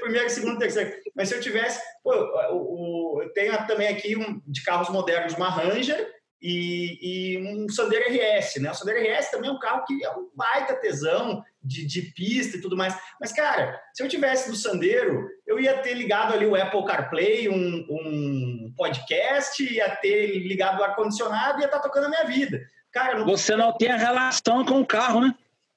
Primeiro, 0.00 0.30
segundo, 0.30 0.58
terceiro. 0.58 0.92
Mas 1.14 1.28
se 1.28 1.34
eu 1.34 1.40
tivesse, 1.40 1.80
pô, 2.02 2.12
o, 2.52 3.24
o, 3.24 3.30
tenho 3.34 3.66
também 3.66 3.88
aqui 3.88 4.16
um, 4.16 4.40
de 4.46 4.62
carros 4.62 4.88
modernos 4.88 5.34
uma 5.34 5.50
Ranger 5.50 6.08
e, 6.42 7.34
e, 7.34 7.38
um 7.38 7.68
Sandero 7.68 8.04
RS, 8.08 8.56
né? 8.60 8.70
O 8.70 8.74
Sandero 8.74 8.98
RS 8.98 9.30
também 9.30 9.50
é 9.50 9.52
um 9.52 9.58
carro 9.58 9.84
que 9.84 10.02
é 10.04 10.10
um 10.10 10.30
baita 10.34 10.74
tesão 10.76 11.42
de, 11.62 11.86
de, 11.86 12.02
pista 12.12 12.56
e 12.56 12.60
tudo 12.60 12.76
mais. 12.76 12.96
Mas, 13.20 13.32
cara, 13.32 13.78
se 13.92 14.02
eu 14.02 14.08
tivesse 14.08 14.48
no 14.48 14.56
Sandero, 14.56 15.28
eu 15.46 15.60
ia 15.60 15.78
ter 15.78 15.94
ligado 15.94 16.32
ali 16.32 16.46
o 16.46 16.56
Apple 16.56 16.84
CarPlay, 16.86 17.48
um, 17.50 17.86
um 17.90 18.74
podcast, 18.74 19.62
ia 19.62 19.90
ter 19.96 20.38
ligado 20.38 20.80
o 20.80 20.84
ar-condicionado 20.84 21.58
e 21.58 21.60
ia 21.62 21.66
estar 21.66 21.78
tá 21.78 21.82
tocando 21.82 22.06
a 22.06 22.08
minha 22.08 22.24
vida. 22.24 22.60
Cara, 22.92 23.18
não... 23.18 23.26
Você 23.26 23.54
não 23.54 23.72
tem 23.76 23.90
a 23.90 23.96
relação 23.96 24.64
com 24.64 24.80
o 24.80 24.86
carro, 24.86 25.20
né? 25.20 25.34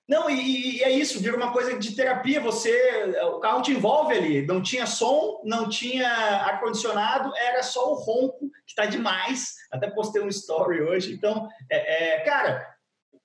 Não, 0.08 0.30
e, 0.30 0.78
e, 0.78 0.84
é 0.84 0.92
isso, 0.92 1.20
vira 1.20 1.38
uma 1.38 1.54
coisa 1.54 1.78
de 1.78 1.96
terapia. 1.96 2.42
Você, 2.42 3.16
o 3.24 3.40
carro 3.40 3.62
te 3.62 3.72
envolve 3.72 4.14
ali. 4.14 4.46
Não 4.46 4.62
tinha 4.62 4.86
som, 4.86 5.42
não 5.46 5.70
tinha 5.70 6.10
ar-condicionado, 6.10 7.34
era 7.36 7.64
só 7.64 7.92
o 7.92 7.96
ronco, 7.96 8.50
que 8.66 8.72
está 8.72 8.86
demais. 8.86 9.54
Até 9.72 9.90
postei 9.90 10.22
um 10.22 10.28
story 10.28 10.82
hoje. 10.82 11.14
Então, 11.14 11.48
é, 11.72 12.18
é, 12.18 12.20
cara, 12.22 12.68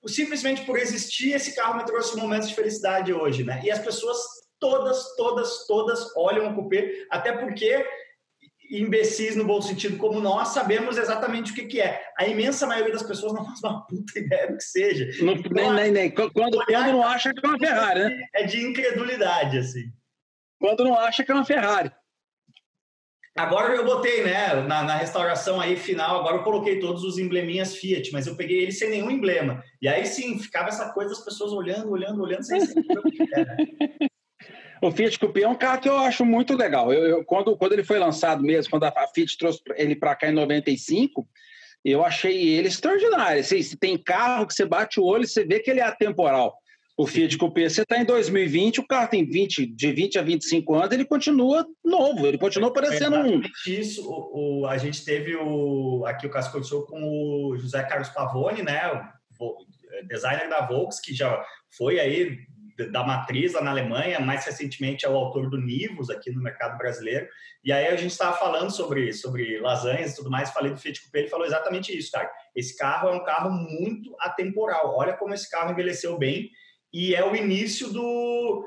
simplesmente 0.07 0.63
por 0.63 0.77
existir, 0.77 1.33
esse 1.33 1.55
carro 1.55 1.77
me 1.77 1.85
trouxe 1.85 2.17
momentos 2.17 2.47
de 2.47 2.55
felicidade 2.55 3.13
hoje, 3.13 3.43
né? 3.43 3.61
E 3.63 3.69
as 3.69 3.79
pessoas 3.79 4.17
todas, 4.59 5.15
todas, 5.15 5.65
todas 5.65 6.15
olham 6.15 6.51
o 6.51 6.55
cupê, 6.55 7.07
até 7.09 7.31
porque 7.31 7.85
imbecis 8.69 9.35
no 9.35 9.45
bom 9.45 9.61
sentido 9.61 9.97
como 9.97 10.19
nós 10.19 10.49
sabemos 10.49 10.97
exatamente 10.97 11.51
o 11.51 11.55
que, 11.55 11.65
que 11.65 11.81
é. 11.81 12.03
A 12.17 12.27
imensa 12.27 12.67
maioria 12.67 12.93
das 12.93 13.03
pessoas 13.03 13.33
não 13.33 13.45
faz 13.45 13.59
uma 13.63 13.85
puta 13.85 14.19
ideia 14.19 14.47
do 14.47 14.57
que 14.57 14.63
seja. 14.63 15.09
Não, 15.23 15.33
então, 15.33 15.51
nem, 15.51 15.73
nem, 15.73 15.91
nem. 15.91 16.11
Quando, 16.11 16.31
quando 16.31 16.91
não 16.91 17.03
acha 17.03 17.33
que 17.33 17.45
é 17.45 17.49
uma 17.49 17.57
Ferrari, 17.57 17.99
né? 18.01 18.23
É 18.33 18.43
de 18.43 18.63
incredulidade, 18.63 19.57
assim. 19.57 19.91
Quando 20.59 20.83
não 20.83 20.97
acha 20.97 21.23
que 21.23 21.31
é 21.31 21.35
uma 21.35 21.45
Ferrari. 21.45 21.91
Agora 23.35 23.73
eu 23.73 23.85
botei, 23.85 24.21
né, 24.23 24.55
na, 24.67 24.83
na, 24.83 24.95
restauração 24.97 25.61
aí 25.61 25.77
final, 25.77 26.19
agora 26.19 26.37
eu 26.37 26.43
coloquei 26.43 26.77
todos 26.77 27.03
os 27.05 27.17
embleminhas 27.17 27.75
Fiat, 27.75 28.11
mas 28.11 28.27
eu 28.27 28.35
peguei 28.35 28.63
ele 28.63 28.71
sem 28.71 28.89
nenhum 28.89 29.09
emblema. 29.09 29.63
E 29.81 29.87
aí 29.87 30.05
sim, 30.05 30.37
ficava 30.37 30.67
essa 30.67 30.91
coisa 30.91 31.11
das 31.11 31.23
pessoas 31.23 31.53
olhando, 31.53 31.89
olhando, 31.89 32.21
olhando, 32.21 32.43
sem 32.43 32.59
saber 32.59 32.99
o 32.99 33.03
que 33.03 33.23
era. 33.33 33.55
O 34.81 34.91
Fiat 34.91 35.19
Coupé 35.19 35.41
é 35.41 35.47
um 35.47 35.55
carro 35.55 35.81
que 35.81 35.89
eu 35.89 35.97
acho 35.97 36.25
muito 36.25 36.55
legal. 36.55 36.93
Eu, 36.93 37.05
eu 37.05 37.25
quando, 37.25 37.55
quando 37.57 37.73
ele 37.73 37.83
foi 37.83 37.99
lançado 37.99 38.41
mesmo, 38.43 38.71
quando 38.71 38.85
a, 38.85 38.89
a 38.89 39.07
Fiat 39.13 39.37
trouxe 39.37 39.61
ele 39.75 39.95
para 39.95 40.15
cá 40.15 40.29
em 40.29 40.33
95, 40.33 41.27
eu 41.83 42.03
achei 42.03 42.49
ele 42.49 42.67
extraordinário. 42.67 43.41
Assim, 43.41 43.61
se 43.61 43.77
tem 43.77 43.97
carro 43.97 44.47
que 44.47 44.53
você 44.53 44.65
bate 44.65 44.99
o 44.99 45.03
olho 45.03 45.23
e 45.23 45.27
você 45.27 45.43
vê 45.43 45.59
que 45.59 45.69
ele 45.69 45.79
é 45.79 45.83
atemporal. 45.83 46.57
O 46.97 47.07
Fiat 47.07 47.37
Coupé, 47.37 47.69
você 47.69 47.83
está 47.83 47.97
em 47.97 48.03
2020, 48.03 48.81
o 48.81 48.87
carro 48.87 49.07
tem 49.07 49.25
20, 49.25 49.65
de 49.67 49.91
20 49.93 50.19
a 50.19 50.21
25 50.21 50.75
anos, 50.75 50.91
ele 50.91 51.05
continua 51.05 51.65
novo, 51.83 52.27
ele 52.27 52.37
continua 52.37 52.73
parecendo 52.73 53.15
um. 53.15 53.41
Isso, 53.65 54.05
o, 54.05 54.63
o, 54.63 54.67
a 54.67 54.77
gente 54.77 55.05
teve 55.05 55.33
o, 55.33 56.03
aqui 56.05 56.27
o 56.27 56.29
Casco 56.29 56.61
Show 56.61 56.85
com 56.85 57.01
o 57.01 57.57
José 57.57 57.81
Carlos 57.83 58.09
Pavone, 58.09 58.63
né, 58.63 58.81
o 59.39 59.55
designer 60.09 60.49
da 60.49 60.67
Volks, 60.67 60.99
que 60.99 61.13
já 61.13 61.41
foi 61.69 62.01
aí 62.01 62.37
da 62.87 63.03
matriz 63.03 63.53
lá 63.53 63.61
na 63.61 63.71
Alemanha, 63.71 64.19
mais 64.19 64.45
recentemente 64.45 65.05
é 65.05 65.09
o 65.09 65.15
autor 65.15 65.49
do 65.49 65.57
Nivus 65.57 66.09
aqui 66.09 66.31
no 66.31 66.41
mercado 66.41 66.77
brasileiro. 66.77 67.27
E 67.63 67.71
aí 67.71 67.87
a 67.87 67.95
gente 67.95 68.11
estava 68.11 68.37
falando 68.37 68.71
sobre, 68.71 69.11
sobre 69.13 69.59
lasanhas 69.59 70.13
e 70.13 70.15
tudo 70.15 70.29
mais, 70.29 70.51
falei 70.51 70.71
do 70.71 70.79
Fiat 70.79 71.01
Coupé, 71.01 71.19
ele 71.19 71.29
falou 71.29 71.45
exatamente 71.45 71.97
isso, 71.97 72.11
cara. 72.11 72.29
Esse 72.55 72.77
carro 72.77 73.09
é 73.09 73.13
um 73.13 73.23
carro 73.23 73.51
muito 73.51 74.15
atemporal. 74.19 74.95
Olha 74.95 75.13
como 75.13 75.33
esse 75.33 75.49
carro 75.49 75.71
envelheceu 75.71 76.17
bem 76.17 76.49
e 76.93 77.13
é 77.13 77.23
o 77.23 77.35
início 77.35 77.91
do 77.91 78.65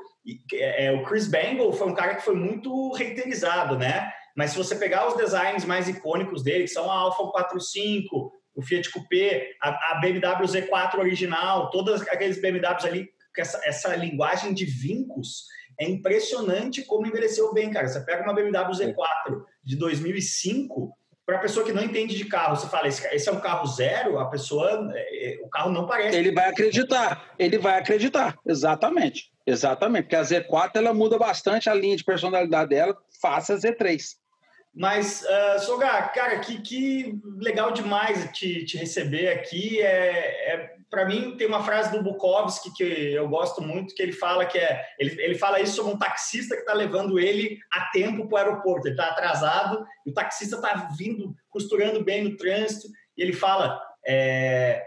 é, 0.53 0.87
é, 0.87 0.93
o 0.93 1.03
Chris 1.05 1.27
Bangle 1.27 1.73
foi 1.73 1.89
um 1.89 1.95
cara 1.95 2.15
que 2.15 2.25
foi 2.25 2.37
muito 2.37 2.93
reiterizado, 2.93 3.77
né? 3.77 4.13
Mas 4.37 4.53
se 4.53 4.57
você 4.57 4.77
pegar 4.77 5.09
os 5.09 5.17
designs 5.17 5.65
mais 5.65 5.89
icônicos 5.89 6.43
dele, 6.43 6.65
que 6.65 6.71
são 6.71 6.91
a 6.91 6.95
Alfa 6.95 7.25
45, 7.25 8.33
o 8.55 8.63
Fiat 8.63 8.91
Coupé, 8.91 9.51
a, 9.61 9.99
BMW 10.01 10.47
Z4 10.47 10.99
original, 10.99 11.71
todos 11.71 12.03
aqueles 12.03 12.41
BMWs 12.41 12.85
ali 12.85 13.09
essa, 13.41 13.61
essa 13.64 13.97
linguagem 13.97 14.53
de 14.53 14.64
vincos 14.64 15.47
é 15.78 15.89
impressionante 15.89 16.83
como 16.83 17.07
envelheceu 17.07 17.53
bem, 17.53 17.70
cara. 17.70 17.89
Você 17.89 18.01
pega 18.01 18.22
uma 18.22 18.35
BMW 18.35 18.72
Z4 18.72 19.43
de 19.64 19.76
2005, 19.76 20.97
para 21.24 21.37
a 21.37 21.41
pessoa 21.41 21.64
que 21.64 21.72
não 21.72 21.83
entende 21.83 22.16
de 22.16 22.24
carro, 22.24 22.57
você 22.57 22.68
fala, 22.68 22.89
esse, 22.89 23.28
é 23.28 23.33
um 23.33 23.41
carro 23.41 23.66
zero, 23.66 24.18
a 24.18 24.26
pessoa, 24.26 24.91
é, 24.95 25.35
é, 25.35 25.41
o 25.43 25.49
carro 25.49 25.70
não 25.70 25.87
parece. 25.87 26.16
Ele 26.16 26.33
vai 26.33 26.51
acreditar, 26.51 27.33
ele 27.39 27.59
vai 27.59 27.78
acreditar, 27.78 28.37
exatamente, 28.45 29.33
exatamente, 29.47 30.05
porque 30.05 30.16
a 30.16 30.22
Z4 30.22 30.70
ela 30.74 30.93
muda 30.93 31.18
bastante 31.18 31.70
a 31.70 31.74
linha 31.74 31.97
de 31.97 32.05
personalidade 32.05 32.70
dela, 32.70 32.97
faça 33.20 33.55
a 33.55 33.57
Z3. 33.57 34.16
Mas, 34.74 35.22
uh, 35.22 35.61
Sogar, 35.61 36.12
cara, 36.12 36.39
que, 36.41 36.61
que 36.61 37.20
legal 37.37 37.72
demais 37.72 38.30
te, 38.33 38.64
te 38.64 38.78
receber 38.78 39.28
aqui. 39.28 39.80
É, 39.83 40.55
é 40.55 40.76
para 40.93 41.07
mim, 41.07 41.38
tem 41.38 41.47
uma 41.47 41.64
frase 41.64 41.90
do 41.90 42.03
Bukowski 42.03 42.70
que 42.74 42.84
eu 43.14 43.26
gosto 43.26 43.62
muito, 43.62 43.95
que 43.95 44.03
ele 44.03 44.12
fala 44.12 44.45
que 44.45 44.59
é. 44.59 44.84
Ele, 44.99 45.22
ele 45.22 45.34
fala 45.34 45.59
isso 45.59 45.76
sobre 45.76 45.95
um 45.95 45.99
taxista 45.99 46.55
que 46.55 46.61
está 46.61 46.74
levando 46.74 47.18
ele 47.18 47.59
a 47.72 47.86
tempo 47.86 48.28
para 48.28 48.34
o 48.34 48.36
aeroporto. 48.36 48.86
Ele 48.86 48.95
está 48.95 49.09
atrasado, 49.09 49.86
e 50.05 50.11
o 50.11 50.12
taxista 50.12 50.57
está 50.57 50.90
vindo, 50.99 51.34
costurando 51.49 52.05
bem 52.05 52.22
no 52.22 52.36
trânsito, 52.36 52.88
e 53.16 53.22
ele 53.22 53.32
fala. 53.32 53.80
É, 54.07 54.86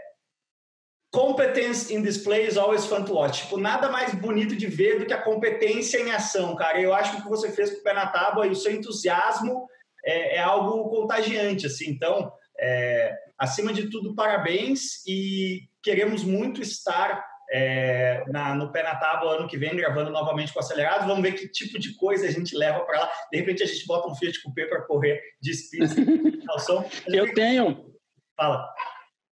Competence 1.12 1.96
in 1.96 2.04
display 2.04 2.46
is 2.46 2.58
always 2.58 2.86
fun 2.86 3.04
to 3.06 3.14
watch. 3.14 3.44
Tipo, 3.44 3.58
nada 3.58 3.90
mais 3.90 4.14
bonito 4.14 4.54
de 4.54 4.68
ver 4.68 5.00
do 5.00 5.06
que 5.06 5.14
a 5.14 5.22
competência 5.22 5.98
em 5.98 6.12
ação, 6.12 6.56
cara. 6.58 6.80
Eu 6.80 6.94
acho 6.94 7.14
que 7.14 7.20
o 7.20 7.24
que 7.24 7.30
você 7.30 7.50
fez 7.52 7.72
com 7.72 7.80
o 7.80 7.84
pé 7.84 7.94
na 7.94 8.06
tábua 8.06 8.46
e 8.46 8.52
o 8.52 8.56
seu 8.56 8.74
entusiasmo 8.74 9.66
é, 10.06 10.36
é 10.36 10.40
algo 10.40 10.90
contagiante, 10.90 11.66
assim. 11.66 11.90
Então, 11.90 12.32
é, 12.60 13.16
acima 13.38 13.74
de 13.74 13.90
tudo, 13.90 14.16
parabéns 14.16 15.06
e 15.08 15.68
queremos 15.84 16.24
muito 16.24 16.62
estar 16.62 17.24
é, 17.52 18.24
na, 18.28 18.56
no 18.56 18.72
pé 18.72 18.84
na 18.84 18.96
tábua 18.96 19.36
ano 19.36 19.48
que 19.48 19.58
vem, 19.58 19.76
gravando 19.76 20.10
novamente 20.10 20.52
com 20.52 20.60
o 20.60 20.64
acelerado. 20.64 21.08
Vamos 21.08 21.22
ver 21.22 21.34
que 21.34 21.48
tipo 21.48 21.80
de 21.80 21.96
coisa 21.96 22.28
a 22.28 22.32
gente 22.32 22.56
leva 22.56 22.80
para 22.82 23.02
lá. 23.02 23.12
De 23.32 23.38
repente 23.38 23.64
a 23.64 23.66
gente 23.66 23.86
bota 23.86 24.10
um 24.10 24.16
Fiat 24.16 24.42
Coupé 24.42 24.66
para 24.66 24.82
correr 24.84 25.22
de 25.42 25.54
speed. 25.54 25.92
eu 27.08 27.34
tenho. 27.34 27.94
Fala. 28.36 28.68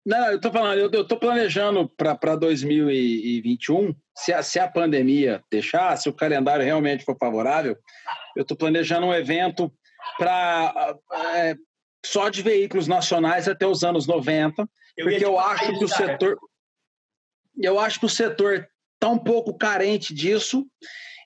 Não, 0.05 0.27
eu 0.27 0.37
estou 0.37 0.51
falando, 0.51 0.79
eu 0.79 1.01
estou 1.01 1.19
planejando 1.19 1.87
para 1.87 2.35
2021, 2.35 3.93
se 4.15 4.33
a, 4.33 4.41
se 4.41 4.57
a 4.57 4.67
pandemia 4.67 5.43
deixar, 5.51 5.95
se 5.97 6.09
o 6.09 6.13
calendário 6.13 6.65
realmente 6.65 7.03
for 7.03 7.15
favorável, 7.17 7.77
eu 8.35 8.41
estou 8.41 8.57
planejando 8.57 9.05
um 9.05 9.13
evento 9.13 9.71
para 10.17 10.95
é, 11.35 11.55
só 12.05 12.29
de 12.29 12.41
veículos 12.41 12.87
nacionais 12.87 13.47
até 13.47 13.67
os 13.67 13.83
anos 13.83 14.07
90, 14.07 14.67
eu 14.97 15.05
porque 15.05 15.25
eu 15.25 15.39
acho 15.39 15.77
que 15.77 15.83
o 15.83 15.87
setor 15.87 16.39
eu 17.61 17.79
acho 17.79 17.99
que 17.99 18.05
o 18.05 18.09
setor 18.09 18.69
está 18.95 19.09
um 19.09 19.17
pouco 19.17 19.57
carente 19.57 20.13
disso 20.13 20.65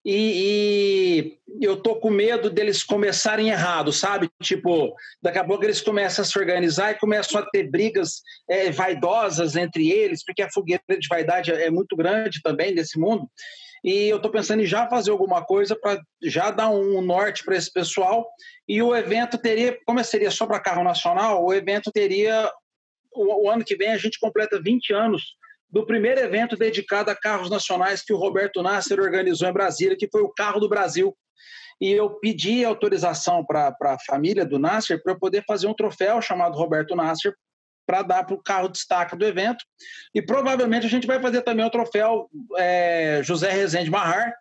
e, 0.06 1.38
e, 1.48 1.66
eu 1.66 1.78
tô 1.78 1.96
com 1.96 2.10
medo 2.10 2.50
deles 2.50 2.84
começarem 2.84 3.50
errado, 3.50 3.94
sabe? 3.94 4.30
Tipo, 4.42 4.94
daqui 5.22 5.40
a 5.40 5.46
pouco 5.46 5.64
eles 5.64 5.80
começam 5.80 6.24
a 6.24 6.26
se 6.26 6.38
organizar 6.38 6.92
e 6.92 7.00
começam 7.00 7.40
a 7.40 7.46
ter 7.50 7.70
brigas 7.70 8.22
é, 8.50 8.70
vaidosas 8.70 9.56
entre 9.56 9.90
eles, 9.90 10.24
porque 10.26 10.42
a 10.42 10.52
fogueira 10.52 10.84
de 11.00 11.08
vaidade 11.08 11.52
é 11.52 11.70
muito 11.70 11.96
grande 11.96 12.42
também 12.42 12.76
nesse 12.76 13.00
mundo. 13.00 13.30
E 13.84 14.08
eu 14.08 14.18
estou 14.18 14.32
pensando 14.32 14.62
em 14.62 14.66
já 14.66 14.88
fazer 14.88 15.12
alguma 15.12 15.44
coisa 15.44 15.76
para 15.76 16.02
já 16.22 16.50
dar 16.52 16.70
um 16.70 17.02
norte 17.02 17.44
para 17.44 17.58
esse 17.58 17.72
pessoal. 17.72 18.26
E 18.68 18.82
o 18.82 18.96
evento 18.96 19.38
teria, 19.38 19.78
como 19.86 20.02
seria 20.04 20.32
só 20.32 20.46
para 20.46 20.60
carro 20.60 20.84
nacional, 20.84 21.44
o 21.44 21.54
evento 21.54 21.92
teria 21.92 22.50
o, 23.12 23.46
o, 23.46 23.50
ano 23.50 23.64
que 23.64 23.76
vem 23.76 23.90
a 23.90 23.98
gente 23.98 24.20
completa 24.20 24.62
20 24.62 24.94
anos 24.94 25.36
do 25.70 25.86
primeiro 25.86 26.22
evento 26.22 26.56
dedicado 26.56 27.10
a 27.10 27.16
carros 27.16 27.50
nacionais 27.50 28.04
que 28.04 28.14
o 28.14 28.18
Roberto 28.18 28.62
Nasser 28.62 29.00
organizou 29.00 29.50
em 29.50 29.54
Brasília, 29.54 29.98
que 29.98 30.08
foi 30.10 30.22
o 30.22 30.30
Carro 30.30 30.60
do 30.60 30.70
Brasil. 30.70 31.16
E 31.82 31.92
eu 31.92 32.12
pedi 32.20 32.64
autorização 32.64 33.44
para 33.44 33.76
a 33.82 33.98
família 34.06 34.46
do 34.46 34.60
Nasser 34.60 35.02
para 35.02 35.16
poder 35.16 35.44
fazer 35.46 35.68
um 35.68 35.74
troféu 35.74 36.22
chamado 36.22 36.58
Roberto 36.58 36.96
Nasser 36.96 37.34
para 37.86 38.02
dar 38.02 38.24
para 38.24 38.36
o 38.36 38.42
carro 38.42 38.70
destaque 38.70 39.16
do 39.16 39.26
evento. 39.26 39.64
E 40.14 40.22
provavelmente 40.22 40.86
a 40.86 40.90
gente 40.90 41.08
vai 41.08 41.20
fazer 41.20 41.42
também 41.42 41.66
o 41.66 41.72
troféu 41.72 42.30
é, 42.58 43.22
José 43.24 43.52
Rezende 43.52 43.92
Marrar, 43.92 44.34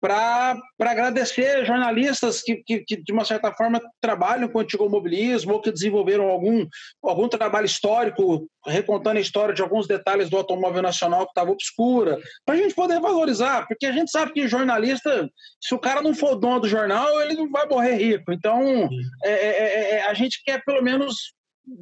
para 0.00 0.60
agradecer 0.80 1.64
jornalistas 1.64 2.40
que, 2.42 2.56
que, 2.64 2.80
que, 2.80 3.02
de 3.02 3.12
uma 3.12 3.24
certa 3.24 3.52
forma, 3.52 3.80
trabalham 4.00 4.48
com 4.48 4.58
o 4.58 4.60
antigomobilismo 4.60 5.54
ou 5.54 5.60
que 5.60 5.72
desenvolveram 5.72 6.28
algum, 6.28 6.66
algum 7.02 7.28
trabalho 7.28 7.66
histórico, 7.66 8.48
recontando 8.64 9.18
a 9.18 9.22
história 9.22 9.54
de 9.54 9.62
alguns 9.62 9.88
detalhes 9.88 10.30
do 10.30 10.36
automóvel 10.36 10.82
nacional 10.82 11.24
que 11.24 11.30
estava 11.30 11.50
obscura, 11.50 12.18
para 12.44 12.54
a 12.54 12.58
gente 12.58 12.74
poder 12.74 13.00
valorizar, 13.00 13.66
porque 13.66 13.86
a 13.86 13.92
gente 13.92 14.10
sabe 14.10 14.32
que 14.32 14.46
jornalista, 14.46 15.28
se 15.60 15.74
o 15.74 15.78
cara 15.78 16.00
não 16.00 16.14
for 16.14 16.36
dono 16.36 16.60
do 16.60 16.68
jornal, 16.68 17.20
ele 17.20 17.34
não 17.34 17.50
vai 17.50 17.66
morrer 17.66 17.96
rico. 17.96 18.32
Então, 18.32 18.88
é, 19.24 19.30
é, 19.30 19.48
é, 19.48 19.90
é, 19.96 20.06
a 20.06 20.14
gente 20.14 20.42
quer 20.44 20.62
pelo 20.64 20.82
menos 20.82 21.34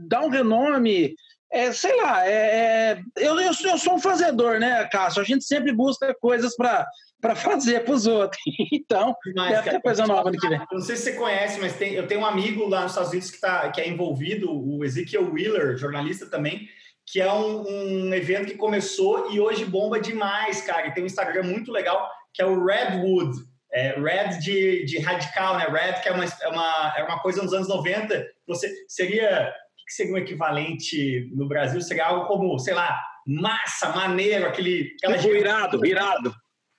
dar 0.08 0.22
um 0.22 0.28
renome 0.28 1.14
é, 1.52 1.72
sei 1.72 1.96
lá, 2.02 2.28
é, 2.28 3.00
eu, 3.16 3.38
eu, 3.38 3.52
eu, 3.64 3.78
sou 3.78 3.94
um 3.94 4.00
fazedor, 4.00 4.58
né, 4.58 4.84
Cássio? 4.90 5.22
A 5.22 5.24
gente 5.24 5.44
sempre 5.44 5.72
busca 5.72 6.12
coisas 6.14 6.56
para 6.56 7.36
fazer 7.36 7.84
para 7.84 7.94
os 7.94 8.06
outros. 8.06 8.40
Então, 8.72 9.14
mas, 9.34 9.50
deve 9.50 9.70
ter 9.70 9.80
coisa 9.80 10.06
nova 10.06 10.30
no 10.30 10.38
que 10.38 10.48
vem. 10.48 10.60
Não 10.70 10.80
sei 10.80 10.96
se 10.96 11.04
você 11.04 11.12
conhece, 11.14 11.60
mas 11.60 11.76
tem, 11.76 11.94
eu 11.94 12.06
tenho 12.06 12.20
um 12.20 12.26
amigo 12.26 12.68
lá 12.68 12.82
nos 12.82 12.92
Estados 12.92 13.10
Unidos 13.10 13.30
que, 13.30 13.40
tá, 13.40 13.70
que 13.70 13.80
é 13.80 13.88
envolvido, 13.88 14.50
o 14.50 14.84
Ezekiel 14.84 15.32
Wheeler, 15.32 15.76
jornalista 15.76 16.26
também, 16.26 16.68
que 17.06 17.20
é 17.20 17.32
um, 17.32 18.08
um 18.08 18.14
evento 18.14 18.46
que 18.46 18.56
começou 18.56 19.30
e 19.30 19.40
hoje 19.40 19.64
bomba 19.64 20.00
demais, 20.00 20.60
cara. 20.62 20.88
E 20.88 20.94
tem 20.94 21.04
um 21.04 21.06
Instagram 21.06 21.44
muito 21.44 21.70
legal, 21.70 22.10
que 22.34 22.42
é 22.42 22.46
o 22.46 22.64
Redwood. 22.64 23.38
É, 23.72 23.98
Red 24.00 24.38
de, 24.38 24.84
de 24.84 24.98
radical, 24.98 25.58
né? 25.58 25.66
Red, 25.66 26.00
que 26.00 26.08
é 26.08 26.12
uma, 26.12 26.24
é, 26.24 26.48
uma, 26.48 26.94
é 26.96 27.04
uma 27.04 27.20
coisa 27.20 27.42
nos 27.42 27.52
anos 27.52 27.68
90. 27.68 28.26
Você 28.46 28.72
seria. 28.88 29.52
Que 29.86 29.92
seria 29.92 30.14
um 30.14 30.18
equivalente 30.18 31.30
no 31.34 31.46
Brasil? 31.46 31.80
Seria 31.80 32.06
algo 32.06 32.26
como, 32.26 32.58
sei 32.58 32.74
lá, 32.74 33.00
massa, 33.26 33.90
maneiro, 33.90 34.46
aquele. 34.46 34.94
Aquela 34.98 35.18
tipo, 35.18 35.34
irado, 35.34 35.86
irado. 35.86 36.34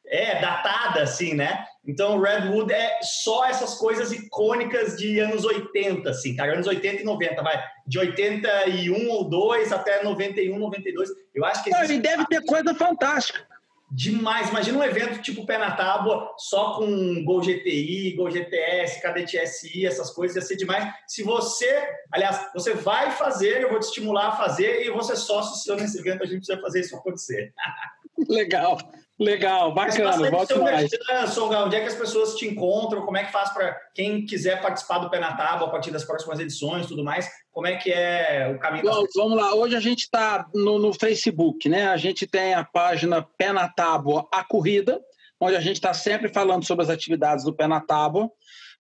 É, 0.10 0.40
datada, 0.40 1.02
assim, 1.02 1.34
né? 1.34 1.66
Então, 1.86 2.20
Redwood 2.20 2.72
é 2.72 3.00
só 3.02 3.46
essas 3.46 3.76
coisas 3.76 4.12
icônicas 4.12 4.98
de 4.98 5.20
anos 5.20 5.44
80, 5.44 6.10
assim, 6.10 6.36
cara. 6.36 6.54
Anos 6.54 6.68
80 6.68 7.02
e 7.02 7.06
90, 7.06 7.42
vai. 7.42 7.62
De 7.86 8.00
81 8.00 9.10
ou 9.10 9.30
2 9.30 9.72
até 9.72 10.04
91, 10.04 10.60
92. 10.60 11.10
Eu 11.34 11.46
acho 11.46 11.64
que... 11.64 11.70
Não, 11.70 11.84
ele 11.84 12.00
deve 12.00 12.26
ter 12.28 12.44
coisa 12.46 12.74
fantástica. 12.74 13.46
Demais. 13.90 14.50
Imagina 14.50 14.80
um 14.80 14.84
evento 14.84 15.22
tipo 15.22 15.46
Pé 15.46 15.58
na 15.58 15.72
Tábua, 15.72 16.34
só 16.38 16.74
com 16.74 17.24
Gol 17.24 17.42
GTI, 17.42 18.14
Gol 18.18 18.30
GTS, 18.30 19.02
Cadete 19.02 19.38
SI, 19.48 19.86
essas 19.86 20.10
coisas, 20.10 20.36
ia 20.36 20.42
ser 20.42 20.58
demais. 20.58 20.94
Se 21.08 21.24
você, 21.24 21.88
aliás, 22.12 22.50
você 22.54 22.74
vai 22.74 23.12
fazer, 23.12 23.62
eu 23.62 23.70
vou 23.70 23.80
te 23.80 23.84
estimular 23.84 24.28
a 24.28 24.36
fazer 24.36 24.86
e 24.86 24.92
você 24.92 25.16
sócio 25.16 25.56
seu 25.56 25.76
nesse 25.78 26.00
evento, 26.00 26.24
a 26.24 26.26
gente 26.26 26.40
precisa 26.40 26.60
fazer 26.60 26.82
isso 26.82 26.96
acontecer. 26.98 27.54
Legal. 28.28 28.78
Legal, 29.20 29.74
bacana. 29.74 30.30
Volte 30.30 30.54
mais. 30.60 30.92
Songa, 31.34 31.66
onde 31.66 31.76
é 31.76 31.82
que 31.82 31.88
as 31.88 31.96
pessoas 31.96 32.36
te 32.36 32.48
encontram? 32.48 33.04
Como 33.04 33.18
é 33.18 33.24
que 33.24 33.32
faz 33.32 33.50
para 33.52 33.74
quem 33.96 34.24
quiser 34.24 34.62
participar 34.62 35.00
do 35.00 35.10
Pé 35.10 35.20
na 35.20 35.36
Tábua 35.36 35.68
a 35.68 35.72
partir 35.72 35.90
das 35.90 36.04
próximas 36.04 36.40
edições 36.40 36.86
tudo 36.86 37.04
mais? 37.04 37.28
Como 37.52 37.66
é 37.66 37.78
que 37.78 37.92
é 37.92 38.48
o 38.54 38.60
caminho? 38.60 38.84
Bom, 38.84 39.04
vamos 39.16 39.38
lá. 39.38 39.56
Hoje 39.56 39.76
a 39.76 39.80
gente 39.80 40.02
está 40.02 40.46
no, 40.54 40.78
no, 40.78 40.94
Facebook, 40.94 41.68
né? 41.68 41.88
A 41.88 41.98
gente 41.98 42.28
tem 42.28 42.54
a 42.54 42.64
página 42.64 43.26
Pé 43.38 43.52
na 43.52 43.68
Tábua 43.68 44.28
A 44.32 44.44
Corrida, 44.44 45.02
onde 45.40 45.56
a 45.56 45.62
gente 45.62 45.78
está 45.78 45.96
sempre 45.96 46.30
falando 46.30 46.64
sobre 46.64 46.84
as 46.84 46.90
atividades 46.92 47.44
do 47.44 47.56
Pé 47.56 47.66
na 47.66 47.82
Tábua. 47.82 48.30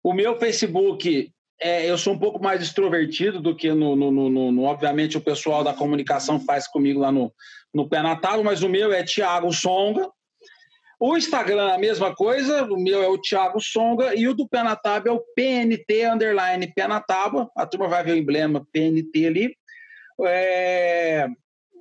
O 0.03 0.13
meu 0.13 0.37
Facebook 0.37 1.31
é, 1.59 1.89
eu 1.89 1.97
sou 1.97 2.13
um 2.13 2.19
pouco 2.19 2.41
mais 2.41 2.61
extrovertido 2.61 3.41
do 3.41 3.55
que 3.55 3.71
no, 3.71 3.95
no, 3.95 4.11
no, 4.11 4.51
no, 4.51 4.63
obviamente 4.63 5.17
o 5.17 5.21
pessoal 5.21 5.63
da 5.63 5.73
comunicação 5.73 6.39
faz 6.39 6.67
comigo 6.67 6.99
lá 6.99 7.11
no, 7.11 7.33
no 7.73 7.89
Pé 7.89 8.03
na 8.03 8.15
Tábua, 8.15 8.43
mas 8.43 8.61
o 8.61 8.69
meu 8.69 8.93
é 8.93 9.03
Thiago 9.03 9.51
Songa, 9.51 10.07
o 10.99 11.15
Instagram, 11.15 11.73
a 11.73 11.77
mesma 11.77 12.15
coisa, 12.15 12.63
o 12.63 12.77
meu 12.77 13.03
é 13.03 13.07
o 13.07 13.19
Thiago 13.19 13.61
Songa 13.61 14.15
e 14.15 14.27
o 14.27 14.33
do 14.33 14.47
Pé 14.47 14.63
na 14.63 14.75
Tábua 14.75 15.11
é 15.11 15.15
o 15.15 15.23
PNT 15.35 16.05
underline 16.07 16.73
Pé 16.73 16.87
na 16.87 16.99
Tábua. 16.99 17.51
A 17.55 17.67
turma 17.67 17.87
vai 17.87 18.03
ver 18.03 18.13
o 18.13 18.17
emblema 18.17 18.65
PNT 18.71 19.27
ali. 19.27 19.57
É... 20.25 21.27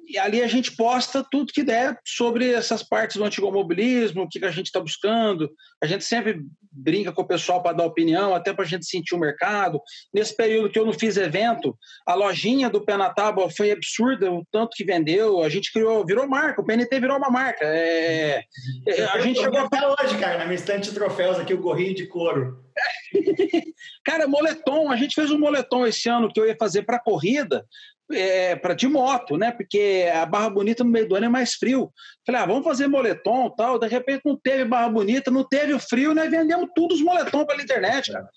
E 0.07 0.19
ali 0.19 0.43
a 0.43 0.47
gente 0.47 0.77
posta 0.77 1.27
tudo 1.29 1.53
que 1.53 1.65
der 1.65 1.99
sobre 2.05 2.53
essas 2.53 2.83
partes 2.83 3.17
do 3.17 3.25
antigo 3.25 3.51
mobilismo, 3.51 4.23
o 4.23 4.29
que 4.29 4.45
a 4.45 4.51
gente 4.51 4.67
está 4.67 4.81
buscando. 4.81 5.51
A 5.83 5.87
gente 5.87 6.05
sempre 6.05 6.43
brinca 6.77 7.13
com 7.13 7.23
o 7.23 7.27
pessoal 7.27 7.63
para 7.63 7.77
dar 7.77 7.85
opinião, 7.85 8.35
até 8.35 8.53
para 8.53 8.65
a 8.65 8.69
gente 8.69 8.87
sentir 8.87 9.15
o 9.15 9.19
mercado. 9.19 9.81
Nesse 10.13 10.37
período 10.37 10.71
que 10.71 10.79
eu 10.79 10.85
não 10.85 10.93
fiz 10.93 11.17
evento, 11.17 11.77
a 12.07 12.15
lojinha 12.15 12.69
do 12.69 12.85
Pé 12.85 12.97
na 12.97 13.13
Tábua 13.13 13.49
foi 13.51 13.71
absurda, 13.71 14.31
o 14.31 14.45
tanto 14.53 14.77
que 14.77 14.85
vendeu. 14.85 15.43
A 15.43 15.49
gente 15.49 15.73
criou, 15.73 16.05
virou 16.05 16.29
marca, 16.29 16.61
o 16.61 16.65
PNT 16.65 17.01
virou 17.01 17.17
uma 17.17 17.31
marca. 17.31 17.65
É, 17.65 18.43
é 18.87 19.05
a 19.05 19.21
gente 19.21 19.41
chegou 19.41 19.61
até 19.61 19.81
hoje, 19.87 20.19
cara, 20.19 20.39
na 20.39 20.45
minha 20.45 20.57
estante 20.57 20.91
de 20.91 20.95
troféus 20.95 21.39
aqui, 21.39 21.55
o 21.55 21.61
gorrinho 21.61 21.95
de 21.95 22.07
couro. 22.07 22.65
cara, 24.05 24.29
moletom, 24.29 24.91
a 24.91 24.97
gente 24.97 25.15
fez 25.15 25.31
um 25.31 25.39
moletom 25.39 25.87
esse 25.87 26.09
ano 26.09 26.31
que 26.33 26.39
eu 26.39 26.47
ia 26.47 26.57
fazer 26.59 26.83
para 26.83 27.01
corrida, 27.01 27.65
é, 28.13 28.57
para 28.57 28.75
de 28.75 28.87
moto, 28.87 29.37
né? 29.37 29.51
Porque 29.53 30.09
a 30.13 30.25
Barra 30.27 30.51
Bonita 30.51 30.85
no 30.85 30.91
meio 30.91 31.09
do 31.09 31.15
ano 31.15 31.27
é 31.27 31.29
mais 31.29 31.55
frio. 31.55 31.93
Falei, 32.25 32.41
ah, 32.41 32.47
vamos 32.47 32.65
fazer 32.65 32.89
moletom 32.89 33.51
tal. 33.51 33.79
De 33.79 33.89
repente 33.89 34.23
não 34.25 34.37
teve 34.37 34.65
Barra 34.65 34.89
Bonita, 34.89 35.31
não 35.31 35.47
teve 35.47 35.73
o 35.75 35.81
frio, 35.81 36.15
nós 36.15 36.31
vendemos 36.31 36.69
tudo 36.75 36.95
os 36.95 37.03
moletom 37.03 37.45
pela 37.45 37.63
internet, 37.63 38.13
cara. 38.13 38.29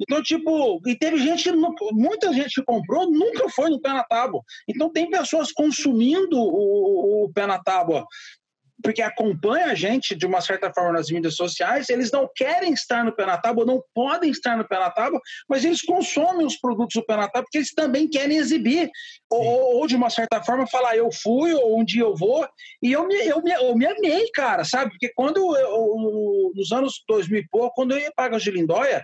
Então, 0.00 0.22
tipo, 0.22 0.80
e 0.86 0.96
teve 0.96 1.18
gente, 1.18 1.52
muita 1.92 2.32
gente 2.32 2.54
que 2.60 2.66
comprou, 2.66 3.08
nunca 3.10 3.48
foi 3.50 3.70
no 3.70 3.80
pé 3.80 3.90
na 3.90 4.02
tábua. 4.02 4.42
Então, 4.68 4.90
tem 4.90 5.08
pessoas 5.08 5.52
consumindo 5.52 6.36
o, 6.36 7.24
o 7.24 7.32
pé 7.32 7.46
na 7.46 7.62
tábua 7.62 8.04
porque 8.82 9.00
acompanha 9.00 9.66
a 9.66 9.74
gente 9.74 10.14
de 10.14 10.26
uma 10.26 10.40
certa 10.40 10.72
forma 10.72 10.92
nas 10.92 11.10
mídias 11.10 11.36
sociais, 11.36 11.88
eles 11.88 12.10
não 12.10 12.28
querem 12.34 12.72
estar 12.72 13.04
no 13.04 13.14
pé 13.14 13.24
na 13.24 13.38
tábua, 13.38 13.64
não 13.64 13.82
podem 13.94 14.30
estar 14.30 14.56
no 14.56 14.66
pé 14.66 14.78
na 14.78 14.90
tábua, 14.90 15.20
mas 15.48 15.64
eles 15.64 15.82
consomem 15.82 16.46
os 16.46 16.56
produtos 16.56 16.94
do 16.94 17.06
pé 17.06 17.16
na 17.16 17.28
tábua 17.28 17.44
porque 17.44 17.58
eles 17.58 17.72
também 17.72 18.08
querem 18.08 18.36
exibir, 18.36 18.90
ou, 19.30 19.78
ou, 19.78 19.86
de 19.86 19.96
uma 19.96 20.10
certa 20.10 20.42
forma 20.42 20.66
falar, 20.66 20.96
eu 20.96 21.10
fui, 21.10 21.54
ou 21.54 21.80
um 21.80 21.84
dia 21.84 22.02
eu 22.02 22.16
vou, 22.16 22.46
e 22.82 22.92
eu 22.92 23.06
me, 23.06 23.14
eu 23.14 23.42
me, 23.42 23.52
eu 23.52 23.76
me 23.76 23.86
amei, 23.86 24.28
cara, 24.34 24.64
sabe? 24.64 24.90
Porque 24.90 25.10
quando, 25.14 25.56
eu, 25.56 26.52
nos 26.54 26.72
anos 26.72 27.02
2000 27.08 27.40
e 27.40 27.48
pouco, 27.48 27.74
quando 27.74 27.92
eu 27.92 27.98
ia 27.98 28.12
para 28.14 28.38
de 28.38 28.50
Lindóia, 28.50 29.02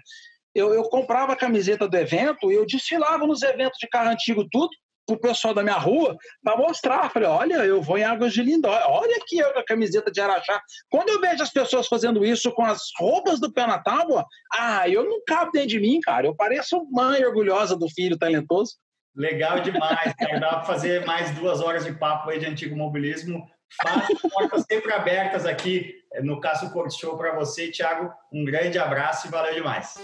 eu, 0.54 0.74
eu 0.74 0.82
comprava 0.84 1.32
a 1.32 1.36
camiseta 1.36 1.88
do 1.88 1.96
evento 1.96 2.50
e 2.50 2.54
eu 2.54 2.66
desfilava 2.66 3.26
nos 3.26 3.42
eventos 3.42 3.78
de 3.78 3.88
carro 3.88 4.10
antigo 4.10 4.46
tudo, 4.50 4.70
pro 5.08 5.18
pessoal 5.18 5.54
da 5.54 5.62
minha 5.62 5.78
rua 5.78 6.16
para 6.44 6.56
mostrar. 6.56 7.10
Falei, 7.10 7.28
olha, 7.28 7.54
eu 7.64 7.80
vou 7.80 7.96
em 7.96 8.04
Águas 8.04 8.32
de 8.32 8.42
Lindóia, 8.42 8.86
olha 8.86 9.16
aqui 9.16 9.40
a 9.40 9.64
camiseta 9.64 10.10
de 10.10 10.20
Araxá. 10.20 10.60
Quando 10.90 11.08
eu 11.08 11.20
vejo 11.20 11.42
as 11.42 11.50
pessoas 11.50 11.88
fazendo 11.88 12.24
isso 12.24 12.52
com 12.52 12.64
as 12.64 12.82
roupas 12.98 13.40
do 13.40 13.52
pé 13.52 13.66
na 13.66 13.78
tábua, 13.78 14.26
ah, 14.52 14.88
eu 14.88 15.04
não 15.04 15.22
cabo 15.26 15.50
dentro 15.50 15.70
de 15.70 15.80
mim, 15.80 15.98
cara. 16.00 16.26
Eu 16.26 16.36
pareço 16.36 16.86
mãe 16.90 17.24
orgulhosa 17.24 17.76
do 17.76 17.88
filho 17.88 18.18
talentoso. 18.18 18.74
Legal 19.16 19.60
demais, 19.60 20.14
cara. 20.14 20.38
Dá 20.38 20.48
para 20.50 20.64
fazer 20.64 21.04
mais 21.06 21.30
duas 21.32 21.60
horas 21.60 21.84
de 21.84 21.92
papo 21.92 22.30
aí 22.30 22.38
de 22.38 22.46
antigo 22.46 22.76
mobilismo. 22.76 23.48
Fácil, 23.82 24.16
portas 24.30 24.64
sempre 24.70 24.92
abertas 24.92 25.44
aqui 25.44 25.94
no 26.22 26.40
Caso 26.40 26.70
Corte 26.70 26.98
Show 26.98 27.16
para 27.16 27.34
você, 27.34 27.70
Thiago. 27.70 28.12
Um 28.32 28.44
grande 28.44 28.78
abraço 28.78 29.26
e 29.26 29.30
valeu 29.30 29.54
demais. 29.54 29.98